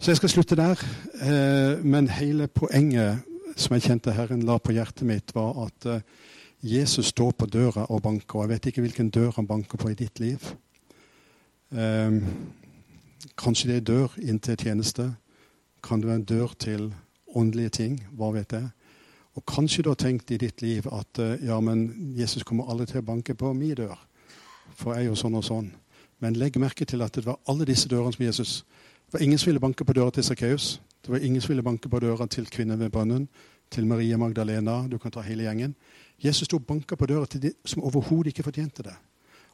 Så 0.00 0.10
jeg 0.10 0.22
skal 0.22 0.32
slutte 0.32 0.56
der. 0.56 0.80
Eh, 1.20 1.84
men 1.84 2.08
hele 2.08 2.48
poenget 2.48 3.20
som 3.60 3.76
jeg 3.76 3.84
kjente 3.90 4.16
Herren 4.16 4.46
la 4.48 4.56
på 4.56 4.72
hjertet 4.72 5.04
mitt, 5.04 5.34
var 5.36 5.66
at 5.66 5.86
eh, 5.86 6.00
Jesus 6.64 7.12
står 7.12 7.36
på 7.36 7.46
døra 7.46 7.90
og 7.92 8.02
banker. 8.02 8.38
Og 8.38 8.46
jeg 8.46 8.54
vet 8.54 8.70
ikke 8.72 8.86
hvilken 8.86 9.12
dør 9.12 9.36
han 9.36 9.46
banker 9.46 9.76
på 9.76 9.92
i 9.92 9.98
ditt 10.00 10.20
liv. 10.20 10.48
Eh, 11.76 12.22
kanskje 13.36 13.68
det 13.68 13.82
er 13.82 13.90
dør 13.92 14.16
inn 14.24 14.40
til 14.40 14.56
tjeneste. 14.56 15.12
Kan 15.82 16.00
det 16.00 16.08
være 16.08 16.20
en 16.22 16.30
dør 16.30 16.54
til 16.58 16.88
åndelige 17.34 17.74
ting? 17.78 17.98
Hva 18.16 18.30
vet 18.34 18.52
jeg? 18.52 18.70
Og 19.34 19.44
kanskje 19.48 19.82
du 19.82 19.90
har 19.90 20.00
tenkt 20.00 20.30
i 20.30 20.38
ditt 20.38 20.62
liv 20.62 20.86
at 20.92 21.18
ja, 21.42 21.60
men 21.60 21.88
Jesus 22.16 22.44
kommer 22.44 22.68
aldri 22.70 22.86
til 22.90 23.00
å 23.00 23.06
banke 23.06 23.34
på 23.34 23.52
min 23.56 23.74
dør. 23.74 23.96
For 24.76 24.94
jeg 24.94 25.06
er 25.06 25.10
jo 25.10 25.18
sånn 25.18 25.38
og 25.38 25.46
sånn. 25.46 25.70
Men 26.22 26.36
legg 26.38 26.58
merke 26.60 26.86
til 26.86 27.02
at 27.02 27.16
det 27.16 27.24
var 27.26 27.40
alle 27.50 27.66
disse 27.66 27.90
dørene 27.90 28.14
som 28.14 28.24
Jesus 28.24 28.64
Det 29.12 29.18
var 29.18 29.24
ingen 29.26 29.38
som 29.38 29.50
ville 29.50 29.60
banke 29.60 29.84
på 29.84 29.92
døra 29.92 30.10
til 30.10 30.24
Sakkeus. 30.24 30.80
Det 31.04 31.10
var 31.12 31.18
ingen 31.18 31.40
som 31.40 31.50
ville 31.50 31.62
banke 31.62 31.88
på 31.88 31.98
døra 32.00 32.26
til 32.26 32.46
kvinnen 32.46 32.78
ved 32.80 32.90
brønnen, 32.90 33.28
til 33.70 33.86
Maria 33.86 34.16
Magdalena. 34.16 34.88
Du 34.88 34.96
kan 34.98 35.10
ta 35.10 35.20
hele 35.20 35.42
gjengen. 35.42 35.74
Jesus 36.24 36.46
sto 36.46 36.56
og 36.56 36.66
banka 36.66 36.96
på 36.96 37.06
døra 37.06 37.26
til 37.26 37.42
de 37.42 37.50
som 37.64 37.82
overhodet 37.82 38.30
ikke 38.30 38.46
fortjente 38.46 38.82
det. 38.82 38.94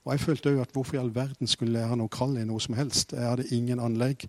Og 0.05 0.13
jeg 0.13 0.21
følte 0.21 0.53
òg 0.53 0.61
at 0.63 0.71
hvorfor 0.73 0.95
i 0.95 1.01
all 1.01 1.11
verden 1.15 1.47
skulle 1.47 1.81
jeg 1.81 1.89
ha 1.89 1.97
noe 1.99 2.13
kall 2.13 2.37
i 2.39 2.45
noe 2.47 2.61
som 2.61 2.77
helst? 2.79 3.13
Jeg 3.13 3.27
hadde 3.27 3.49
ingen 3.51 3.81
anlegg 3.81 4.29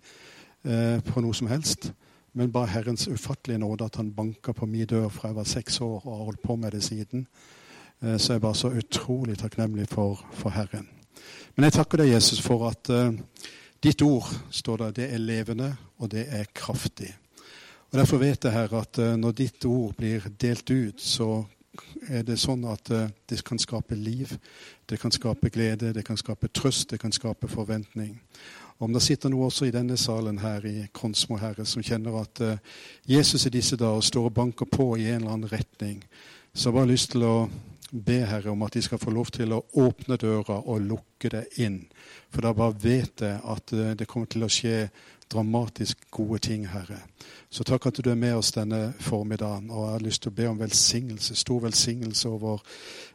eh, 0.64 0.98
på 1.04 1.20
noe 1.20 1.34
som 1.34 1.50
helst. 1.50 1.92
Men 2.32 2.52
bare 2.52 2.70
Herrens 2.70 3.08
ufattelige 3.08 3.58
nåde 3.58 3.84
at 3.84 3.96
han 3.96 4.12
banka 4.14 4.52
på 4.52 4.66
min 4.66 4.86
dør 4.86 5.08
fra 5.08 5.28
jeg 5.28 5.36
var 5.36 5.48
seks 5.48 5.80
år 5.80 6.06
og 6.06 6.16
har 6.16 6.24
holdt 6.24 6.42
på 6.42 6.56
med 6.56 6.70
det 6.76 6.82
siden. 6.84 7.26
Eh, 8.02 8.18
så 8.18 8.32
jeg 8.32 8.40
bare 8.40 8.54
så 8.54 8.70
utrolig 8.70 9.38
takknemlig 9.38 9.88
for, 9.88 10.26
for 10.32 10.50
Herren. 10.50 10.88
Men 11.56 11.64
jeg 11.64 11.72
takker 11.72 11.98
deg, 11.98 12.14
Jesus, 12.14 12.40
for 12.40 12.68
at 12.70 12.90
eh, 12.90 13.12
ditt 13.82 14.02
ord 14.02 14.28
står 14.50 14.76
der, 14.76 14.90
det 14.90 15.12
er 15.14 15.18
levende, 15.18 15.76
og 15.98 16.10
det 16.12 16.26
er 16.28 16.44
kraftig. 16.54 17.14
Og 17.90 17.98
Derfor 17.98 18.20
vet 18.22 18.44
jeg 18.44 18.52
her 18.52 18.74
at 18.78 18.98
uh, 19.02 19.16
når 19.18 19.32
ditt 19.34 19.64
ord 19.66 19.96
blir 19.98 20.28
delt 20.40 20.70
ut, 20.70 21.00
så 21.02 21.42
er 22.06 22.22
det 22.22 22.36
sånn 22.38 22.62
at 22.70 22.90
uh, 22.94 23.08
det 23.26 23.40
kan 23.46 23.58
skape 23.58 23.98
liv, 23.98 24.36
det 24.86 25.00
kan 25.02 25.10
skape 25.10 25.50
glede, 25.50 25.90
det 25.96 26.04
kan 26.06 26.18
skape 26.18 26.52
trøst, 26.54 26.90
det 26.92 27.00
kan 27.02 27.12
skape 27.12 27.50
forventning. 27.50 28.20
Om 28.80 28.94
det 28.96 29.02
sitter 29.04 29.28
noe 29.32 29.50
også 29.50 29.68
i 29.68 29.74
denne 29.74 29.98
salen 30.00 30.40
her 30.40 30.64
i 30.64 30.86
Kronsmo, 30.96 31.36
Herre 31.36 31.66
som 31.68 31.84
kjenner 31.84 32.16
at 32.22 32.40
Jesus 33.04 33.44
i 33.44 33.52
disse 33.52 33.76
dager 33.76 34.00
står 34.00 34.30
og 34.30 34.36
banker 34.38 34.68
på 34.72 34.94
i 34.96 35.10
en 35.10 35.20
eller 35.20 35.34
annen 35.34 35.52
retning, 35.52 35.98
så 36.54 36.70
har 36.70 36.72
jeg 36.72 36.78
bare 36.78 36.92
lyst 36.94 37.12
til 37.12 37.26
å 37.28 37.34
be 37.90 38.20
Herre 38.26 38.50
om 38.50 38.62
at 38.62 38.74
de 38.74 38.82
skal 38.82 39.00
få 39.02 39.12
lov 39.14 39.30
til 39.34 39.52
å 39.52 39.62
åpne 39.82 40.18
døra 40.20 40.60
og 40.60 40.84
lukke 40.86 41.30
det 41.32 41.44
inn. 41.62 41.82
For 42.30 42.44
da 42.44 42.54
bare 42.54 42.78
vet 42.78 43.24
jeg 43.24 43.40
at 43.42 43.72
eh, 43.74 43.94
det 43.98 44.08
kommer 44.08 44.30
til 44.30 44.46
å 44.46 44.50
skje 44.50 44.90
dramatisk 45.30 46.08
gode 46.10 46.40
ting, 46.42 46.64
Herre. 46.66 46.98
Så 47.50 47.62
takk 47.66 47.86
at 47.86 48.00
du 48.02 48.08
er 48.10 48.18
med 48.18 48.34
oss 48.38 48.50
denne 48.54 48.92
formiddagen. 49.02 49.70
Og 49.70 49.84
jeg 49.84 49.94
har 49.94 50.04
lyst 50.06 50.22
til 50.24 50.32
å 50.32 50.38
be 50.38 50.48
om 50.50 50.58
velsignelse, 50.58 51.36
stor 51.38 51.60
velsignelse 51.66 52.30
over 52.30 52.62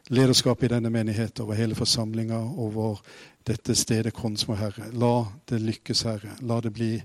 lederskapet 0.08 0.68
i 0.68 0.74
denne 0.76 0.92
menighet, 0.92 1.40
over 1.44 1.58
hele 1.58 1.76
forsamlinga, 1.76 2.40
over 2.56 3.02
dette 3.46 3.74
stedet 3.78 4.14
Konsmo, 4.14 4.56
Herre. 4.58 4.90
La 4.92 5.26
det 5.48 5.60
lykkes, 5.62 6.02
Herre. 6.08 6.34
La 6.42 6.60
det 6.60 6.72
bli 6.74 6.96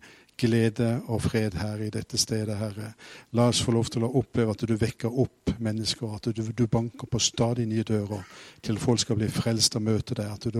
glede 0.42 1.02
og 1.08 1.22
fred 1.22 1.54
her 1.60 1.82
i 1.86 1.90
dette 1.94 2.18
stedet, 2.18 2.56
Herre. 2.58 2.94
La 3.38 3.48
oss 3.52 3.62
få 3.62 3.74
lov 3.76 3.90
til 3.92 4.06
å 4.06 4.12
oppleve 4.18 4.56
at 4.56 4.64
du 4.66 4.74
vekker 4.80 5.20
opp 5.22 5.52
mennesker, 5.62 6.16
at 6.16 6.30
du, 6.34 6.42
du 6.42 6.66
banker 6.72 7.10
på 7.10 7.22
stadig 7.22 7.68
nye 7.70 7.86
dører 7.86 8.24
til 8.66 8.80
folk 8.82 9.04
skal 9.04 9.20
bli 9.20 9.30
frelst 9.32 9.78
og 9.78 9.86
møte 9.86 10.18
deg. 10.18 10.32
At 10.34 10.48
du 10.50 10.60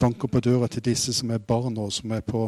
banker 0.00 0.28
på 0.28 0.42
døra 0.44 0.68
til 0.68 0.84
disse 0.84 1.14
som 1.16 1.32
er 1.32 1.40
barn 1.40 1.78
nå, 1.78 1.88
som 1.94 2.12
er 2.12 2.24
på 2.26 2.46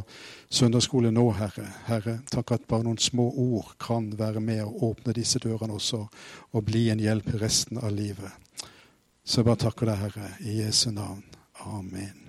søndagsskole 0.52 1.12
nå, 1.14 1.26
Herre. 1.38 1.68
Herre, 1.88 2.18
takk 2.32 2.56
at 2.58 2.68
bare 2.68 2.86
noen 2.88 3.00
små 3.00 3.30
ord 3.46 3.72
kan 3.80 4.10
være 4.18 4.44
med 4.44 4.64
og 4.66 4.90
åpne 4.90 5.16
disse 5.16 5.40
dørene 5.42 5.78
også, 5.78 6.04
og 6.52 6.68
bli 6.68 6.88
en 6.92 7.02
hjelp 7.02 7.32
resten 7.40 7.80
av 7.80 7.94
livet. 7.96 8.44
Så 9.26 9.40
jeg 9.40 9.48
bare 9.48 9.64
takker 9.66 9.90
deg, 9.90 10.04
Herre, 10.04 10.30
i 10.44 10.60
Jesu 10.60 10.92
navn. 10.94 11.24
Amen. 11.66 12.25